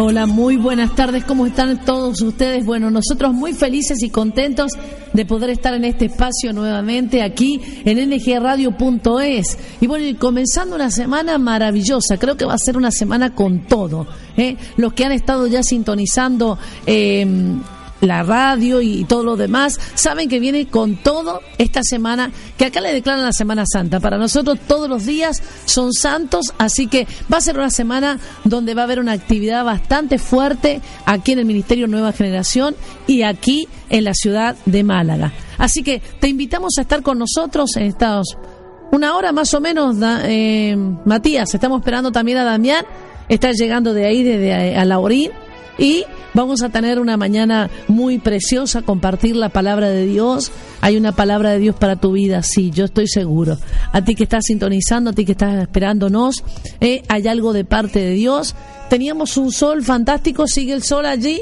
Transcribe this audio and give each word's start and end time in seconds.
Hola, 0.00 0.26
muy 0.26 0.56
buenas 0.56 0.94
tardes. 0.94 1.24
¿Cómo 1.24 1.44
están 1.44 1.84
todos 1.84 2.22
ustedes? 2.22 2.64
Bueno, 2.64 2.88
nosotros 2.88 3.34
muy 3.34 3.52
felices 3.52 4.00
y 4.04 4.10
contentos 4.10 4.70
de 5.12 5.26
poder 5.26 5.50
estar 5.50 5.74
en 5.74 5.84
este 5.84 6.04
espacio 6.04 6.52
nuevamente 6.52 7.20
aquí 7.20 7.60
en 7.84 8.08
ngradio.es. 8.08 9.58
Y 9.80 9.88
bueno, 9.88 10.06
y 10.06 10.14
comenzando 10.14 10.76
una 10.76 10.92
semana 10.92 11.36
maravillosa. 11.38 12.16
Creo 12.16 12.36
que 12.36 12.44
va 12.44 12.54
a 12.54 12.58
ser 12.58 12.76
una 12.76 12.92
semana 12.92 13.34
con 13.34 13.66
todo. 13.66 14.06
¿eh? 14.36 14.56
Los 14.76 14.92
que 14.92 15.04
han 15.04 15.10
estado 15.10 15.48
ya 15.48 15.64
sintonizando. 15.64 16.60
Eh, 16.86 17.26
la 18.00 18.22
radio 18.22 18.80
y 18.80 19.04
todo 19.04 19.22
lo 19.22 19.36
demás, 19.36 19.78
saben 19.94 20.28
que 20.28 20.40
viene 20.40 20.66
con 20.66 20.96
todo 20.96 21.40
esta 21.58 21.82
semana, 21.82 22.30
que 22.56 22.66
acá 22.66 22.80
le 22.80 22.92
declaran 22.92 23.24
la 23.24 23.32
Semana 23.32 23.64
Santa. 23.70 24.00
Para 24.00 24.18
nosotros 24.18 24.58
todos 24.66 24.88
los 24.88 25.06
días 25.06 25.42
son 25.64 25.92
santos, 25.92 26.54
así 26.58 26.86
que 26.86 27.06
va 27.32 27.38
a 27.38 27.42
ser 27.42 27.56
una 27.56 27.70
semana 27.70 28.18
donde 28.44 28.74
va 28.74 28.82
a 28.82 28.84
haber 28.84 29.00
una 29.00 29.12
actividad 29.12 29.64
bastante 29.64 30.18
fuerte 30.18 30.80
aquí 31.06 31.32
en 31.32 31.40
el 31.40 31.44
Ministerio 31.44 31.86
Nueva 31.86 32.12
Generación 32.12 32.76
y 33.06 33.22
aquí 33.22 33.68
en 33.90 34.04
la 34.04 34.14
ciudad 34.14 34.56
de 34.66 34.84
Málaga. 34.84 35.32
Así 35.58 35.82
que 35.82 36.00
te 36.20 36.28
invitamos 36.28 36.78
a 36.78 36.82
estar 36.82 37.02
con 37.02 37.18
nosotros 37.18 37.76
en 37.76 37.84
Estados 37.84 38.36
una 38.90 39.16
hora 39.16 39.32
más 39.32 39.52
o 39.52 39.60
menos, 39.60 39.96
eh, 40.24 40.74
Matías. 41.04 41.52
Estamos 41.54 41.80
esperando 41.80 42.10
también 42.10 42.38
a 42.38 42.44
Damián. 42.44 42.86
Está 43.28 43.52
llegando 43.52 43.92
de 43.92 44.06
ahí, 44.06 44.22
desde 44.22 44.76
a, 44.76 44.80
a 44.80 44.84
Laurín. 44.86 45.30
Y 45.78 46.04
Vamos 46.38 46.62
a 46.62 46.68
tener 46.68 47.00
una 47.00 47.16
mañana 47.16 47.68
muy 47.88 48.18
preciosa, 48.18 48.82
compartir 48.82 49.34
la 49.34 49.48
palabra 49.48 49.88
de 49.88 50.06
Dios. 50.06 50.52
Hay 50.80 50.96
una 50.96 51.10
palabra 51.10 51.50
de 51.50 51.58
Dios 51.58 51.74
para 51.74 51.96
tu 51.96 52.12
vida, 52.12 52.44
sí, 52.44 52.70
yo 52.70 52.84
estoy 52.84 53.08
seguro. 53.08 53.58
A 53.92 54.04
ti 54.04 54.14
que 54.14 54.22
estás 54.22 54.44
sintonizando, 54.46 55.10
a 55.10 55.12
ti 55.14 55.24
que 55.24 55.32
estás 55.32 55.60
esperándonos, 55.60 56.44
eh, 56.80 57.02
hay 57.08 57.26
algo 57.26 57.52
de 57.52 57.64
parte 57.64 57.98
de 57.98 58.10
Dios. 58.12 58.54
Teníamos 58.88 59.36
un 59.36 59.50
sol 59.50 59.82
fantástico, 59.82 60.46
sigue 60.46 60.74
el 60.74 60.82
sol 60.82 61.06
allí, 61.06 61.40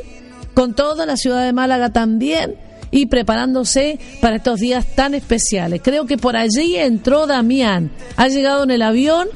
con 0.55 0.74
toda 0.74 1.05
la 1.05 1.16
ciudad 1.16 1.44
de 1.44 1.52
Málaga 1.52 1.91
también 1.91 2.55
y 2.91 3.06
preparándose 3.06 3.98
para 4.22 4.36
estos 4.36 4.61
días 4.61 4.86
tan 4.94 5.14
especiales. 5.14 5.83
Creo 5.84 6.06
que 6.06 6.16
por 6.16 6.36
allí 6.36 6.77
entró 6.77 7.27
Damián, 7.27 7.91
ha 8.16 8.28
llegado 8.28 8.64
en 8.64 8.70
el 8.70 8.80
avión 8.80 9.28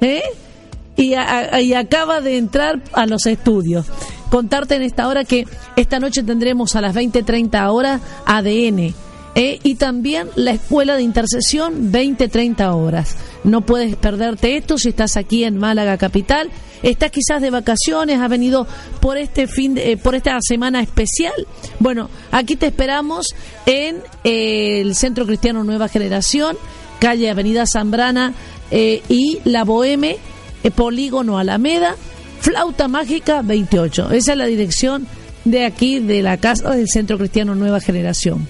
¿eh? 0.00 0.22
y, 0.96 1.14
y 1.14 1.74
acaba 1.74 2.20
de 2.20 2.36
entrar 2.36 2.82
a 2.92 3.06
los 3.06 3.26
estudios 3.26 3.86
contarte 4.30 4.76
en 4.76 4.82
esta 4.82 5.08
hora 5.08 5.24
que 5.24 5.46
esta 5.76 5.98
noche 5.98 6.22
tendremos 6.22 6.76
a 6.76 6.80
las 6.80 6.94
20.30 6.94 7.72
horas 7.72 8.00
ADN. 8.26 8.94
¿eh? 9.34 9.60
y 9.62 9.76
también 9.76 10.28
la 10.34 10.50
escuela 10.50 10.96
de 10.96 11.02
intercesión 11.02 11.92
20-30 11.92 12.74
horas. 12.74 13.16
No 13.44 13.60
puedes 13.60 13.94
perderte 13.96 14.56
esto 14.56 14.78
si 14.78 14.88
estás 14.88 15.16
aquí 15.16 15.44
en 15.44 15.58
Málaga 15.58 15.96
capital. 15.96 16.50
Estás 16.82 17.10
quizás 17.10 17.40
de 17.40 17.50
vacaciones, 17.50 18.20
has 18.20 18.28
venido 18.28 18.66
por 19.00 19.16
este 19.16 19.46
fin, 19.46 19.74
de, 19.74 19.92
eh, 19.92 19.96
por 19.96 20.14
esta 20.16 20.36
semana 20.40 20.80
especial. 20.80 21.34
Bueno, 21.78 22.10
aquí 22.32 22.56
te 22.56 22.66
esperamos 22.66 23.28
en 23.66 23.98
eh, 24.24 24.80
el 24.80 24.96
Centro 24.96 25.24
Cristiano 25.24 25.62
Nueva 25.62 25.88
Generación, 25.88 26.56
calle 26.98 27.30
Avenida 27.30 27.64
Zambrana 27.66 28.34
y 28.70 29.38
La 29.44 29.64
Boheme, 29.64 30.18
Polígono 30.74 31.38
Alameda 31.38 31.96
Flauta 32.40 32.88
Mágica 32.88 33.42
28. 33.42 34.10
Esa 34.12 34.32
es 34.32 34.38
la 34.38 34.46
dirección 34.46 35.06
de 35.44 35.64
aquí, 35.64 36.00
de 36.00 36.22
la 36.22 36.36
casa 36.36 36.70
del 36.70 36.88
Centro 36.88 37.18
Cristiano 37.18 37.54
Nueva 37.54 37.80
Generación. 37.80 38.46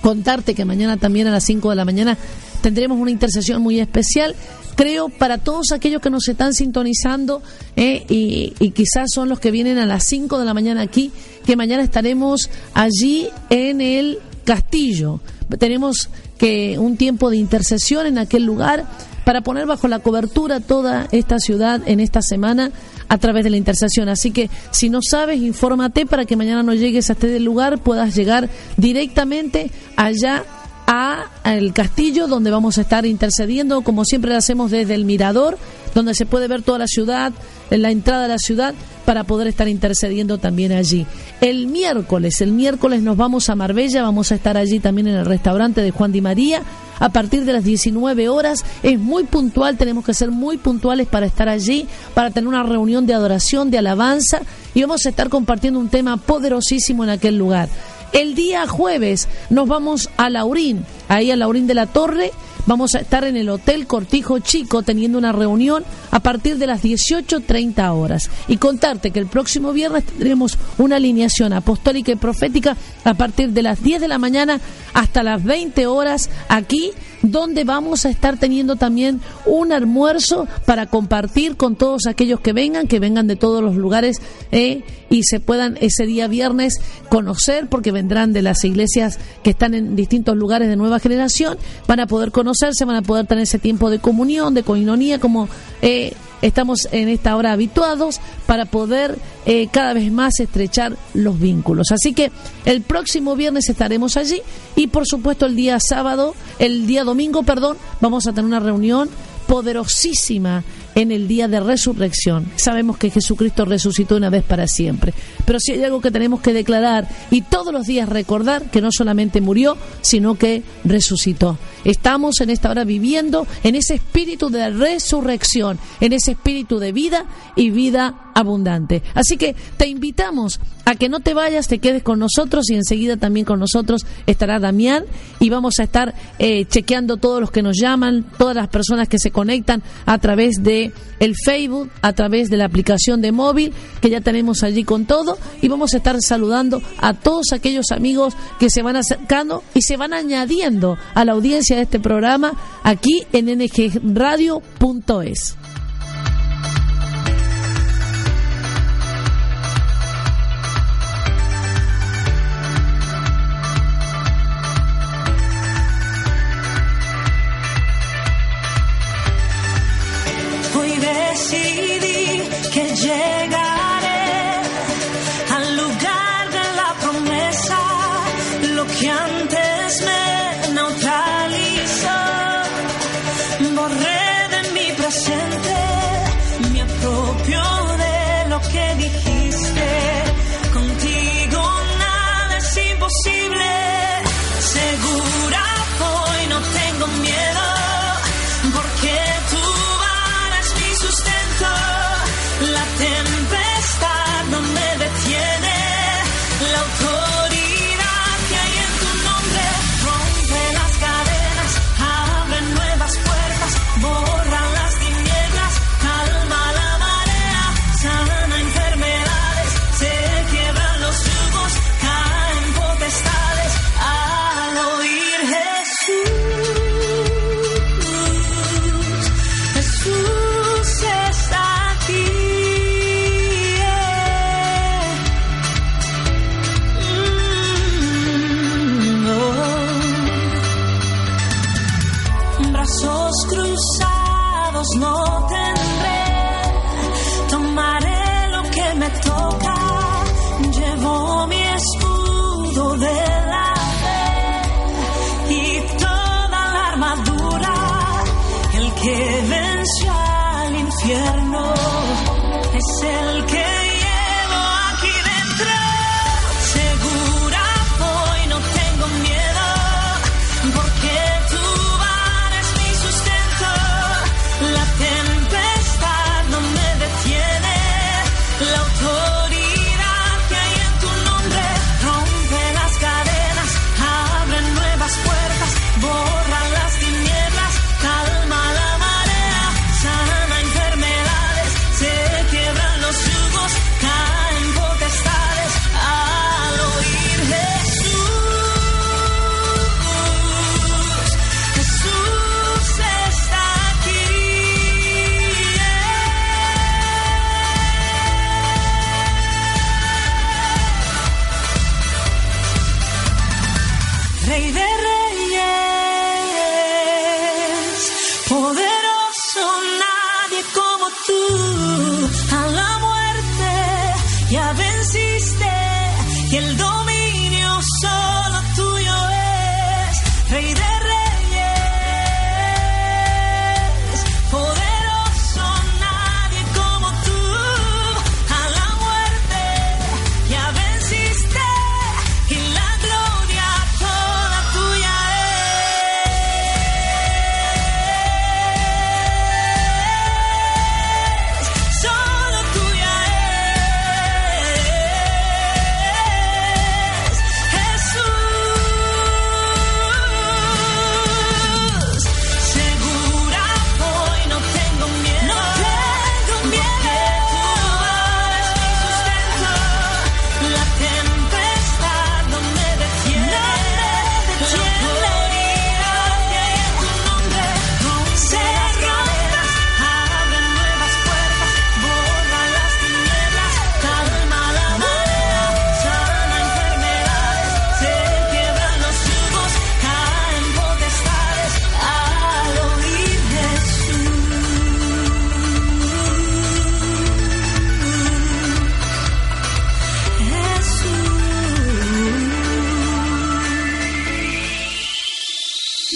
Contarte 0.00 0.54
que 0.54 0.64
mañana 0.64 0.96
también 0.96 1.26
a 1.26 1.30
las 1.30 1.44
5 1.44 1.70
de 1.70 1.76
la 1.76 1.84
mañana 1.84 2.16
tendremos 2.60 2.98
una 2.98 3.10
intercesión 3.10 3.62
muy 3.62 3.80
especial, 3.80 4.34
creo, 4.76 5.08
para 5.08 5.38
todos 5.38 5.72
aquellos 5.72 6.00
que 6.00 6.10
nos 6.10 6.28
están 6.28 6.54
sintonizando 6.54 7.42
eh, 7.76 8.04
y, 8.08 8.54
y, 8.58 8.70
quizás 8.70 9.06
son 9.12 9.28
los 9.28 9.40
que 9.40 9.50
vienen 9.50 9.78
a 9.78 9.86
las 9.86 10.04
5 10.06 10.38
de 10.38 10.44
la 10.44 10.54
mañana 10.54 10.82
aquí, 10.82 11.10
que 11.44 11.56
mañana 11.56 11.82
estaremos 11.82 12.48
allí 12.74 13.28
en 13.50 13.80
el 13.80 14.18
castillo. 14.44 15.20
Tenemos 15.58 16.10
que 16.38 16.78
un 16.78 16.96
tiempo 16.96 17.30
de 17.30 17.36
intercesión 17.36 18.06
en 18.06 18.18
aquel 18.18 18.44
lugar 18.44 18.86
para 19.24 19.42
poner 19.42 19.66
bajo 19.66 19.88
la 19.88 19.98
cobertura 19.98 20.60
toda 20.60 21.06
esta 21.12 21.38
ciudad 21.38 21.82
en 21.84 22.00
esta 22.00 22.22
semana 22.22 22.70
a 23.08 23.18
través 23.18 23.44
de 23.44 23.50
la 23.50 23.58
intercesión. 23.58 24.08
Así 24.08 24.30
que 24.30 24.48
si 24.70 24.88
no 24.88 25.00
sabes, 25.02 25.40
infórmate 25.40 26.06
para 26.06 26.24
que 26.24 26.36
mañana 26.36 26.62
no 26.62 26.72
llegues 26.72 27.10
a 27.10 27.12
este 27.12 27.38
lugar, 27.40 27.78
puedas 27.78 28.14
llegar 28.14 28.48
directamente 28.78 29.70
allá 29.96 30.44
a 30.86 31.26
el 31.44 31.74
castillo 31.74 32.26
donde 32.26 32.50
vamos 32.50 32.78
a 32.78 32.80
estar 32.80 33.04
intercediendo, 33.04 33.82
como 33.82 34.06
siempre 34.06 34.30
lo 34.30 34.38
hacemos 34.38 34.70
desde 34.70 34.94
el 34.94 35.04
mirador, 35.04 35.58
donde 35.94 36.14
se 36.14 36.24
puede 36.24 36.48
ver 36.48 36.62
toda 36.62 36.78
la 36.78 36.86
ciudad, 36.86 37.32
la 37.68 37.90
entrada 37.90 38.22
de 38.22 38.28
la 38.28 38.38
ciudad, 38.38 38.74
para 39.08 39.24
poder 39.24 39.46
estar 39.46 39.66
intercediendo 39.68 40.36
también 40.36 40.70
allí. 40.70 41.06
El 41.40 41.66
miércoles, 41.66 42.42
el 42.42 42.52
miércoles 42.52 43.00
nos 43.00 43.16
vamos 43.16 43.48
a 43.48 43.54
Marbella, 43.54 44.02
vamos 44.02 44.32
a 44.32 44.34
estar 44.34 44.58
allí 44.58 44.80
también 44.80 45.08
en 45.08 45.14
el 45.14 45.24
restaurante 45.24 45.80
de 45.80 45.92
Juan 45.92 46.12
Di 46.12 46.20
María 46.20 46.60
a 47.00 47.08
partir 47.08 47.46
de 47.46 47.54
las 47.54 47.64
19 47.64 48.28
horas. 48.28 48.66
Es 48.82 48.98
muy 48.98 49.24
puntual, 49.24 49.78
tenemos 49.78 50.04
que 50.04 50.12
ser 50.12 50.30
muy 50.30 50.58
puntuales 50.58 51.06
para 51.06 51.24
estar 51.24 51.48
allí, 51.48 51.86
para 52.12 52.30
tener 52.32 52.48
una 52.48 52.64
reunión 52.64 53.06
de 53.06 53.14
adoración, 53.14 53.70
de 53.70 53.78
alabanza 53.78 54.42
y 54.74 54.82
vamos 54.82 55.06
a 55.06 55.08
estar 55.08 55.30
compartiendo 55.30 55.80
un 55.80 55.88
tema 55.88 56.18
poderosísimo 56.18 57.02
en 57.02 57.08
aquel 57.08 57.38
lugar. 57.38 57.70
El 58.12 58.34
día 58.34 58.66
jueves 58.66 59.26
nos 59.48 59.66
vamos 59.68 60.10
a 60.18 60.28
Laurín, 60.28 60.84
ahí 61.08 61.30
a 61.30 61.36
Laurín 61.36 61.66
de 61.66 61.72
la 61.72 61.86
Torre. 61.86 62.30
Vamos 62.68 62.94
a 62.94 62.98
estar 62.98 63.24
en 63.24 63.38
el 63.38 63.48
Hotel 63.48 63.86
Cortijo 63.86 64.40
Chico 64.40 64.82
teniendo 64.82 65.16
una 65.16 65.32
reunión 65.32 65.84
a 66.10 66.20
partir 66.20 66.58
de 66.58 66.66
las 66.66 66.82
18.30 66.82 67.96
horas. 67.96 68.30
Y 68.46 68.58
contarte 68.58 69.10
que 69.10 69.18
el 69.18 69.26
próximo 69.26 69.72
viernes 69.72 70.04
tendremos 70.04 70.58
una 70.76 70.96
alineación 70.96 71.54
apostólica 71.54 72.12
y 72.12 72.16
profética 72.16 72.76
a 73.04 73.14
partir 73.14 73.52
de 73.52 73.62
las 73.62 73.82
10 73.82 74.02
de 74.02 74.08
la 74.08 74.18
mañana 74.18 74.60
hasta 74.92 75.22
las 75.22 75.42
20 75.42 75.86
horas 75.86 76.28
aquí 76.50 76.90
donde 77.22 77.64
vamos 77.64 78.04
a 78.04 78.10
estar 78.10 78.38
teniendo 78.38 78.76
también 78.76 79.20
un 79.46 79.72
almuerzo 79.72 80.46
para 80.66 80.86
compartir 80.86 81.56
con 81.56 81.76
todos 81.76 82.06
aquellos 82.06 82.40
que 82.40 82.52
vengan, 82.52 82.86
que 82.86 83.00
vengan 83.00 83.26
de 83.26 83.36
todos 83.36 83.62
los 83.62 83.76
lugares 83.76 84.20
eh, 84.52 84.82
y 85.10 85.22
se 85.24 85.40
puedan 85.40 85.78
ese 85.80 86.06
día 86.06 86.28
viernes 86.28 86.80
conocer, 87.08 87.68
porque 87.68 87.92
vendrán 87.92 88.32
de 88.32 88.42
las 88.42 88.64
iglesias 88.64 89.18
que 89.42 89.50
están 89.50 89.74
en 89.74 89.96
distintos 89.96 90.36
lugares 90.36 90.68
de 90.68 90.76
nueva 90.76 90.98
generación, 90.98 91.58
van 91.86 92.00
a 92.00 92.06
poder 92.06 92.30
conocerse, 92.30 92.84
van 92.84 92.96
a 92.96 93.02
poder 93.02 93.26
tener 93.26 93.44
ese 93.44 93.58
tiempo 93.58 93.90
de 93.90 93.98
comunión, 93.98 94.54
de 94.54 94.62
coinonía, 94.62 95.18
como 95.18 95.48
eh, 95.82 96.12
estamos 96.42 96.88
en 96.92 97.08
esta 97.08 97.36
hora 97.36 97.52
habituados 97.52 98.20
para 98.46 98.64
poder 98.64 99.18
eh, 99.46 99.68
cada 99.70 99.94
vez 99.94 100.12
más 100.12 100.40
estrechar 100.40 100.96
los 101.14 101.38
vínculos. 101.38 101.90
Así 101.90 102.12
que 102.12 102.30
el 102.64 102.82
próximo 102.82 103.36
viernes 103.36 103.68
estaremos 103.68 104.16
allí 104.16 104.42
y 104.76 104.88
por 104.88 105.06
supuesto 105.06 105.46
el 105.46 105.56
día 105.56 105.78
sábado, 105.80 106.34
el 106.58 106.86
día 106.86 107.04
domingo, 107.04 107.42
perdón, 107.42 107.76
vamos 108.00 108.26
a 108.26 108.30
tener 108.30 108.44
una 108.44 108.60
reunión 108.60 109.08
poderosísima 109.46 110.62
en 110.94 111.12
el 111.12 111.28
día 111.28 111.48
de 111.48 111.60
resurrección. 111.60 112.50
Sabemos 112.56 112.96
que 112.96 113.10
Jesucristo 113.10 113.64
resucitó 113.64 114.16
una 114.16 114.30
vez 114.30 114.44
para 114.44 114.66
siempre. 114.66 115.12
Pero 115.44 115.60
si 115.60 115.72
hay 115.72 115.84
algo 115.84 116.00
que 116.00 116.10
tenemos 116.10 116.40
que 116.40 116.52
declarar 116.52 117.08
y 117.30 117.42
todos 117.42 117.72
los 117.72 117.86
días 117.86 118.08
recordar 118.08 118.70
que 118.70 118.80
no 118.80 118.90
solamente 118.90 119.40
murió, 119.40 119.76
sino 120.00 120.36
que 120.36 120.62
resucitó. 120.84 121.58
Estamos 121.84 122.40
en 122.40 122.50
esta 122.50 122.70
hora 122.70 122.84
viviendo 122.84 123.46
en 123.62 123.74
ese 123.74 123.94
espíritu 123.94 124.50
de 124.50 124.70
resurrección, 124.70 125.78
en 126.00 126.12
ese 126.12 126.32
espíritu 126.32 126.78
de 126.78 126.92
vida 126.92 127.26
y 127.56 127.70
vida 127.70 128.30
abundante. 128.34 129.02
Así 129.14 129.36
que 129.36 129.56
te 129.76 129.88
invitamos 129.88 130.60
a 130.84 130.94
que 130.94 131.08
no 131.08 131.20
te 131.20 131.34
vayas, 131.34 131.66
te 131.66 131.80
quedes 131.80 132.02
con 132.02 132.18
nosotros 132.18 132.70
y 132.70 132.74
enseguida 132.74 133.16
también 133.16 133.44
con 133.44 133.58
nosotros 133.58 134.06
estará 134.26 134.58
Damián 134.58 135.04
y 135.40 135.50
vamos 135.50 135.80
a 135.80 135.82
estar 135.82 136.14
eh, 136.38 136.64
chequeando 136.66 137.16
todos 137.16 137.40
los 137.40 137.50
que 137.50 137.62
nos 137.62 137.76
llaman, 137.76 138.24
todas 138.38 138.56
las 138.56 138.68
personas 138.68 139.08
que 139.08 139.18
se 139.18 139.30
conectan 139.30 139.82
a 140.06 140.18
través 140.18 140.62
de 140.62 140.77
el 141.20 141.34
Facebook, 141.44 141.90
a 142.02 142.12
través 142.12 142.48
de 142.48 142.56
la 142.56 142.64
aplicación 142.64 143.20
de 143.20 143.32
móvil 143.32 143.72
que 144.00 144.10
ya 144.10 144.20
tenemos 144.20 144.62
allí 144.62 144.84
con 144.84 145.04
todo 145.04 145.38
y 145.60 145.68
vamos 145.68 145.94
a 145.94 145.98
estar 145.98 146.16
saludando 146.20 146.80
a 146.98 147.14
todos 147.14 147.52
aquellos 147.52 147.90
amigos 147.90 148.34
que 148.58 148.70
se 148.70 148.82
van 148.82 148.96
acercando 148.96 149.62
y 149.74 149.82
se 149.82 149.96
van 149.96 150.12
añadiendo 150.12 150.96
a 151.14 151.24
la 151.24 151.32
audiencia 151.32 151.76
de 151.76 151.82
este 151.82 152.00
programa 152.00 152.52
aquí 152.82 153.24
en 153.32 153.46
ngradio.es. 153.58 155.56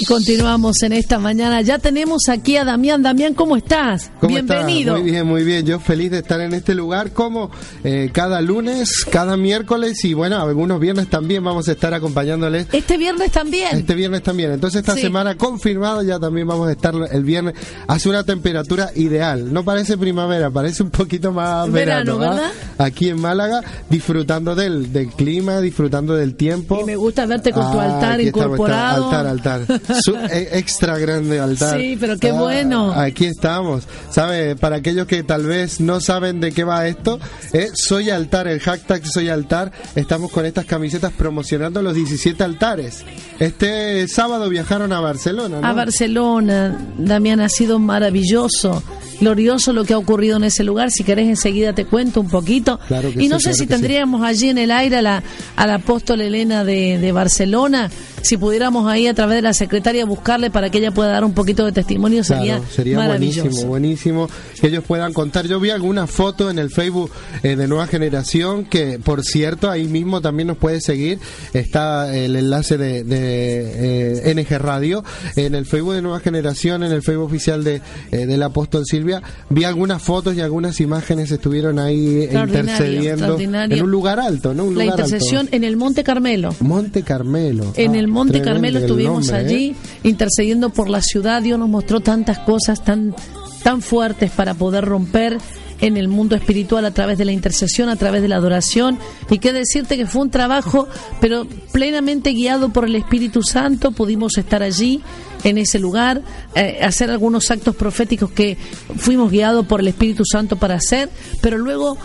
continuamos 0.05 0.83
en 0.83 0.93
esta 0.93 1.19
mañana. 1.19 1.61
Ya 1.63 1.79
tenemos 1.79 2.29
aquí 2.29 2.57
a 2.57 2.65
Damián. 2.65 3.03
Damián, 3.03 3.35
¿cómo 3.35 3.57
estás? 3.57 4.11
¿Cómo 4.21 4.33
Bienvenido. 4.35 4.95
estás? 4.97 5.03
Muy 5.03 5.11
bien, 5.11 5.27
muy 5.27 5.45
bien. 5.45 5.67
Yo 5.67 5.81
feliz 5.81 6.11
de 6.11 6.19
estar 6.19 6.41
en 6.41 6.55
este 6.55 6.75
lugar 6.75 7.13
como 7.13 7.51
eh, 7.85 8.11
cada 8.13 8.41
lunes, 8.41 9.05
cada 9.11 9.37
miércoles 9.37 10.05
y 10.05 10.15
bueno, 10.15 10.41
algunos 10.41 10.81
viernes 10.81 11.09
también 11.09 11.43
vamos 11.45 11.69
a 11.69 11.73
estar 11.73 11.93
acompañándoles. 11.95 12.67
Este 12.73 12.97
viernes 12.97 13.31
también. 13.33 13.77
Este 13.77 13.95
viernes 13.95 14.23
también. 14.23 14.53
Entonces 14.53 14.81
esta 14.81 14.95
Sí. 14.95 15.03
semana 15.03 15.37
confirmado 15.37 16.03
ya 16.03 16.19
también 16.19 16.47
vamos 16.47 16.69
a 16.69 16.73
estar 16.73 16.95
el 17.11 17.25
viernes. 17.25 17.55
Hace 17.87 18.09
una 18.09 18.25
temperatura 18.25 18.91
ideal. 18.95 19.53
No 19.53 19.65
parece 19.65 19.99
primavera, 19.99 20.51
parece 20.51 20.83
un 20.83 20.91
poquito 20.91 21.33
más 21.33 21.71
Verano, 21.71 22.19
verano. 22.19 22.37
¿ah? 22.37 22.41
¿verdad? 22.45 22.53
Aquí 22.87 23.09
en 23.09 23.21
Málaga, 23.21 23.63
disfrutando 23.91 24.55
del, 24.55 24.93
del 24.93 25.09
clima, 25.09 25.61
disfrutando 25.61 26.15
del 26.15 26.35
tiempo. 26.35 26.79
Y 26.81 26.85
me 26.85 26.97
gusta 26.97 27.27
verte 27.27 27.53
con 27.53 27.71
tu 27.73 27.81
Ah, 27.81 27.85
altar 27.97 28.21
estamos, 28.21 28.47
incorporado. 28.47 29.05
altar, 29.11 29.27
altar. 29.27 29.81
Su- 30.01 30.15
eh, 30.17 30.49
extra 30.53 30.99
grande 30.99 31.41
altar. 31.41 31.79
Sí, 31.81 31.97
pero 32.01 32.19
qué 32.19 32.31
Ah, 32.31 32.35
bueno. 32.35 32.93
Aquí 32.93 33.27
estamos. 33.27 33.85
¿Sabe? 34.11 34.57
Para 34.57 34.77
aquellos 34.77 35.07
que 35.07 35.23
tal 35.23 35.47
vez 35.47 35.81
no 35.81 36.01
saben 36.01 36.41
de 36.41 36.53
qué 36.53 36.65
va 36.65 36.87
esto, 36.87 37.19
eh, 37.53 37.69
soy 37.75 38.11
altar, 38.11 38.47
el 38.49 38.61
hashtag 38.61 39.07
soy 39.07 39.29
altar. 39.29 39.73
Estamos 39.95 40.31
con 40.31 40.47
estas 40.47 40.65
camisetas 40.67 41.13
promocionando 41.13 41.83
los 41.83 41.95
17 41.95 42.43
altares. 42.45 43.05
Este 43.39 44.07
sábado 44.09 44.49
viajaron 44.49 44.93
a 44.93 45.01
Barcelona, 45.01 45.61
¿no? 45.61 45.67
A 45.67 45.73
Barcelona, 45.73 46.77
Damián, 46.99 47.41
ha 47.41 47.49
sido 47.49 47.79
maravilloso, 47.79 48.83
glorioso 49.21 49.73
lo 49.73 49.85
que 49.85 49.95
ha 49.95 49.99
ocurrido 49.99 50.37
en 50.37 50.45
ese 50.45 50.65
lugar. 50.65 50.91
Si 50.91 51.05
querés, 51.05 51.29
enseguida 51.29 51.73
te 51.75 51.85
cuento 51.87 52.21
un 52.21 52.29
poquito. 52.29 52.79
Claro 52.89 53.13
que 53.13 53.23
y 53.23 53.29
no 53.29 53.37
sí, 53.39 53.45
sé 53.45 53.51
claro 53.51 53.57
si 53.57 53.63
sí. 53.63 53.67
tendríamos 53.67 54.23
allí 54.23 54.49
en 54.51 54.59
el 54.59 54.71
aire 54.71 54.99
a 54.99 55.03
la, 55.03 55.23
a 55.57 55.67
la 55.67 55.75
apóstol 55.77 56.21
Elena 56.21 56.65
de, 56.65 56.99
de 56.99 57.13
Barcelona. 57.13 57.91
Si 58.23 58.37
pudiéramos 58.37 58.87
ahí 58.89 59.07
a 59.07 59.15
través 59.15 59.37
de 59.37 59.43
la 59.43 59.53
secretaria 59.53 60.05
buscarle 60.05 60.51
para 60.51 60.71
que 60.71 60.79
ella 60.79 60.91
pueda 60.93 61.11
dar 61.11 61.25
un 61.25 61.33
poquito 61.35 61.65
de 61.65 61.73
testimonio, 61.73 62.25
sería, 62.25 62.57
Claro, 62.57 62.71
sería 62.73 62.97
maravilloso. 62.97 63.43
buenísimo, 63.43 63.69
buenísimo 63.69 64.29
que 64.61 64.67
ellos 64.69 64.85
puedan 64.85 65.13
contar. 65.13 65.47
Yo 65.47 65.59
vi 65.61 65.71
alguna 65.71 66.07
foto 66.07 66.51
en 66.51 66.59
el 66.59 66.71
Facebook 66.71 67.11
eh, 67.43 67.57
de 67.57 67.69
Nueva 67.69 67.87
Generación 67.87 68.65
que, 68.65 68.99
por 68.99 69.23
cierto, 69.25 69.71
ahí 69.71 69.85
mismo 69.87 70.21
también 70.21 70.47
nos 70.49 70.57
puede 70.57 70.81
seguir. 70.81 71.19
Está 71.53 72.15
el 72.17 72.37
enlace 72.37 72.79
de, 72.79 73.05
de, 73.05 74.31
eh, 74.31 74.35
NG 74.35 74.59
Radio 74.59 75.05
en 75.37 75.55
el 75.55 75.67
Facebook 75.67 75.95
de 75.95 76.03
Nueva 76.03 76.21
Generación, 76.21 76.83
en 76.85 76.93
el 76.93 77.03
Facebook 77.03 77.25
oficial 77.27 77.65
de 77.65 77.81
eh, 78.11 78.27
del 78.27 78.43
apóstol 78.43 78.85
Silvia. 78.87 79.23
Vi 79.51 79.65
algunas 79.65 80.01
fotos 80.03 80.35
y 80.37 80.41
algunas 80.41 80.81
imágenes 80.81 81.31
estuvieron 81.31 81.79
ahí 81.79 82.29
intercediendo 82.33 83.39
en 83.39 83.83
un 83.83 83.91
lugar 83.91 84.21
alto, 84.21 84.55
¿no? 84.55 84.65
Un 84.65 84.77
La 84.77 84.85
lugar 84.85 85.01
intercesión 85.01 85.41
alto. 85.43 85.57
en 85.57 85.65
el 85.65 85.77
Monte 85.77 86.05
Carmelo. 86.05 86.55
Monte 86.61 87.03
Carmelo. 87.03 87.73
En 87.77 87.93
Ah, 87.95 87.99
el 87.99 88.09
Monte 88.13 88.41
tremendo 88.41 88.53
Carmelo 88.53 88.79
el 88.79 88.85
estuvimos 88.85 89.27
nombre, 89.27 89.43
¿eh? 89.43 89.47
allí 89.47 89.77
intercediendo 90.03 90.71
por 90.71 90.89
la 90.89 91.03
ciudad. 91.03 91.43
Dios 91.43 91.59
nos 91.59 91.69
mostró 91.69 92.01
tantas 92.01 92.39
cosas 92.41 92.85
tan, 92.85 93.15
tan 93.63 93.83
fuertes 93.83 94.31
para 94.31 94.55
poder 94.55 94.85
romper 94.85 95.39
en 95.83 95.97
el 95.97 96.07
mundo 96.07 96.37
espiritual 96.37 96.85
a 96.85 96.93
través 96.93 97.19
de 97.19 97.25
la 97.25 97.33
intercesión, 97.33 97.89
a 97.89 97.97
través 97.97 98.23
de 98.23 98.29
la 98.29 98.37
adoración. 98.37 98.99
Y 99.29 99.39
qué 99.39 99.53
decirte 99.53 99.97
que 99.97 100.07
fue 100.07 100.23
un 100.23 100.31
trabajo, 100.31 100.89
pero 101.21 101.45
plenamente 101.73 102.31
guiado 102.31 102.73
por 102.73 102.85
el 102.85 102.95
Espíritu 102.95 103.43
Santo. 103.43 103.91
Pudimos 103.91 104.39
estar 104.39 104.63
allí, 104.63 105.03
en 105.43 105.59
ese 105.59 105.81
lugar, 105.81 106.23
eh, 106.55 106.79
hacer 106.83 107.11
algunos 107.11 107.51
actos 107.51 107.75
proféticos 107.75 108.31
que 108.31 108.57
fuimos 108.97 109.33
guiados 109.33 109.67
por 109.67 109.81
el 109.81 109.89
Espíritu 109.89 110.23
Santo 110.25 110.57
para 110.57 110.77
hacer, 110.77 111.11
pero 111.41 111.59
luego 111.59 111.97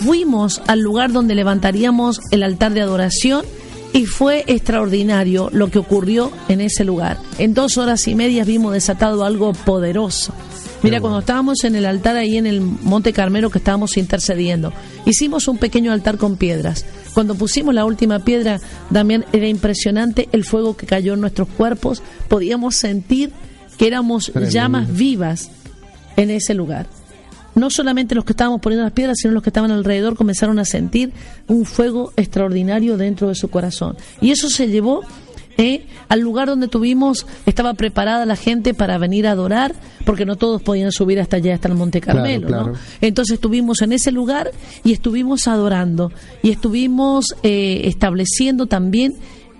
fuimos 0.00 0.60
al 0.66 0.80
lugar 0.80 1.12
donde 1.12 1.36
levantaríamos 1.36 2.20
el 2.32 2.42
altar 2.42 2.72
de 2.74 2.80
adoración 2.80 3.44
y 3.92 4.06
fue 4.06 4.44
extraordinario 4.46 5.50
lo 5.52 5.70
que 5.70 5.78
ocurrió 5.78 6.30
en 6.48 6.60
ese 6.60 6.84
lugar. 6.84 7.18
En 7.38 7.54
dos 7.54 7.78
horas 7.78 8.06
y 8.08 8.14
media 8.14 8.44
vimos 8.44 8.72
desatado 8.72 9.24
algo 9.24 9.52
poderoso. 9.52 10.32
Mira, 10.82 11.00
cuando 11.00 11.18
estábamos 11.18 11.64
en 11.64 11.74
el 11.74 11.84
altar 11.84 12.16
ahí 12.16 12.38
en 12.38 12.46
el 12.46 12.60
Monte 12.62 13.12
Carmelo 13.12 13.50
que 13.50 13.58
estábamos 13.58 13.98
intercediendo, 13.98 14.72
hicimos 15.04 15.46
un 15.46 15.58
pequeño 15.58 15.92
altar 15.92 16.16
con 16.16 16.36
piedras. 16.36 16.86
Cuando 17.12 17.34
pusimos 17.34 17.74
la 17.74 17.84
última 17.84 18.20
piedra, 18.20 18.60
Damián, 18.88 19.26
era 19.32 19.46
impresionante 19.46 20.28
el 20.32 20.44
fuego 20.44 20.76
que 20.76 20.86
cayó 20.86 21.14
en 21.14 21.20
nuestros 21.20 21.48
cuerpos. 21.48 22.02
Podíamos 22.28 22.76
sentir 22.76 23.30
que 23.76 23.88
éramos 23.88 24.26
Tremendo. 24.26 24.52
llamas 24.52 24.94
vivas 24.94 25.50
en 26.16 26.30
ese 26.30 26.54
lugar. 26.54 26.86
No 27.54 27.70
solamente 27.70 28.14
los 28.14 28.24
que 28.24 28.32
estábamos 28.32 28.60
poniendo 28.60 28.84
las 28.84 28.92
piedras, 28.92 29.18
sino 29.20 29.34
los 29.34 29.42
que 29.42 29.50
estaban 29.50 29.70
alrededor 29.70 30.16
comenzaron 30.16 30.58
a 30.58 30.64
sentir 30.64 31.12
un 31.48 31.64
fuego 31.64 32.12
extraordinario 32.16 32.96
dentro 32.96 33.28
de 33.28 33.34
su 33.34 33.48
corazón. 33.48 33.96
Y 34.20 34.30
eso 34.30 34.48
se 34.48 34.68
llevó 34.68 35.02
eh, 35.62 35.84
al 36.08 36.20
lugar 36.20 36.48
donde 36.48 36.68
tuvimos, 36.68 37.26
estaba 37.44 37.74
preparada 37.74 38.24
la 38.24 38.36
gente 38.36 38.72
para 38.72 38.96
venir 38.96 39.26
a 39.26 39.32
adorar, 39.32 39.74
porque 40.06 40.24
no 40.24 40.36
todos 40.36 40.62
podían 40.62 40.90
subir 40.90 41.20
hasta 41.20 41.36
allá, 41.36 41.54
hasta 41.54 41.68
el 41.68 41.74
Monte 41.74 42.00
Claro, 42.00 42.20
Carmelo. 42.20 42.72
Entonces 43.02 43.34
estuvimos 43.34 43.82
en 43.82 43.92
ese 43.92 44.10
lugar 44.10 44.52
y 44.84 44.92
estuvimos 44.92 45.48
adorando 45.48 46.12
y 46.42 46.50
estuvimos 46.50 47.34
eh, 47.42 47.82
estableciendo 47.84 48.66
también 48.68 49.14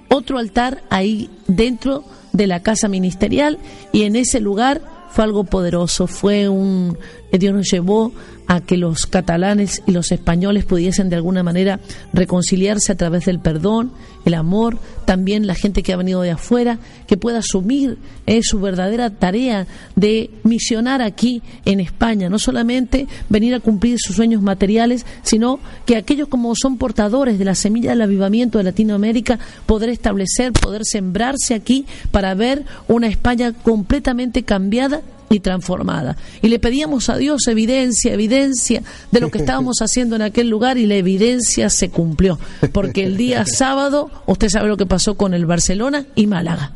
otro 0.09 0.39
altar 0.39 0.83
ahí 0.89 1.29
dentro 1.47 2.05
de 2.33 2.47
la 2.47 2.61
casa 2.61 2.89
ministerial 2.89 3.59
y 3.93 4.05
en 4.05 4.17
ese 4.17 4.41
lugar 4.41 4.81
fue 5.11 5.25
algo 5.25 5.45
poderoso, 5.45 6.07
fue 6.07 6.49
un 6.49 6.97
Dios 7.39 7.55
nos 7.55 7.71
llevó 7.71 8.13
a 8.51 8.61
que 8.61 8.77
los 8.77 9.07
catalanes 9.07 9.81
y 9.87 9.93
los 9.93 10.11
españoles 10.11 10.65
pudiesen 10.65 11.09
de 11.09 11.15
alguna 11.15 11.45
manera 11.45 11.79
reconciliarse 12.13 12.91
a 12.91 12.97
través 12.97 13.27
del 13.27 13.39
perdón, 13.39 13.93
el 14.25 14.35
amor, 14.35 14.77
también 15.05 15.47
la 15.47 15.55
gente 15.55 15.85
que 15.85 15.93
ha 15.93 15.97
venido 15.97 16.21
de 16.23 16.33
afuera, 16.33 16.81
que 17.07 17.17
pueda 17.17 17.39
asumir 17.39 17.99
eh, 18.27 18.41
su 18.43 18.59
verdadera 18.59 19.11
tarea 19.11 19.69
de 19.95 20.31
misionar 20.43 21.01
aquí 21.01 21.43
en 21.65 21.79
España, 21.79 22.29
no 22.29 22.41
solamente 22.41 23.07
venir 23.29 23.55
a 23.55 23.61
cumplir 23.61 23.99
sus 24.01 24.17
sueños 24.17 24.43
materiales, 24.43 25.07
sino 25.23 25.61
que 25.87 25.95
aquellos 25.95 26.27
como 26.27 26.53
son 26.57 26.77
portadores 26.77 27.39
de 27.39 27.45
la 27.45 27.55
semilla 27.55 27.91
del 27.91 28.03
avivamiento 28.03 28.59
de 28.59 28.65
Latinoamérica, 28.65 29.39
poder 29.65 29.91
establecer, 29.91 30.53
poder 30.55 30.83
sembrarse 30.85 31.55
aquí 31.55 31.87
para 32.11 32.35
ver 32.35 32.65
una 32.89 33.07
España 33.07 33.53
completamente 33.53 34.43
cambiada 34.43 35.03
y 35.33 35.39
transformada. 35.39 36.17
Y 36.43 36.49
le 36.49 36.59
pedíamos 36.59 37.09
a 37.09 37.17
Dios 37.17 37.47
evidencia, 37.47 38.13
evidencia 38.13 38.83
de 39.13 39.21
lo 39.21 39.31
que 39.31 39.39
estábamos 39.39 39.79
haciendo 39.81 40.17
en 40.17 40.23
aquel 40.23 40.51
lugar 40.51 40.77
y 40.77 40.87
la 40.87 40.97
evidencia 40.97 41.71
se 41.71 41.89
cumplió. 41.89 42.39
Porque 42.73 43.05
el 43.05 43.17
día 43.17 43.45
sábado, 43.47 44.11
usted 44.27 44.49
sabe 44.49 44.69
lo 44.69 44.77
que 44.77 44.87
pasó 44.87 45.15
con 45.15 45.33
el 45.33 45.47
Barcelona 45.47 46.05
y 46.17 46.27
Málaga. 46.27 46.73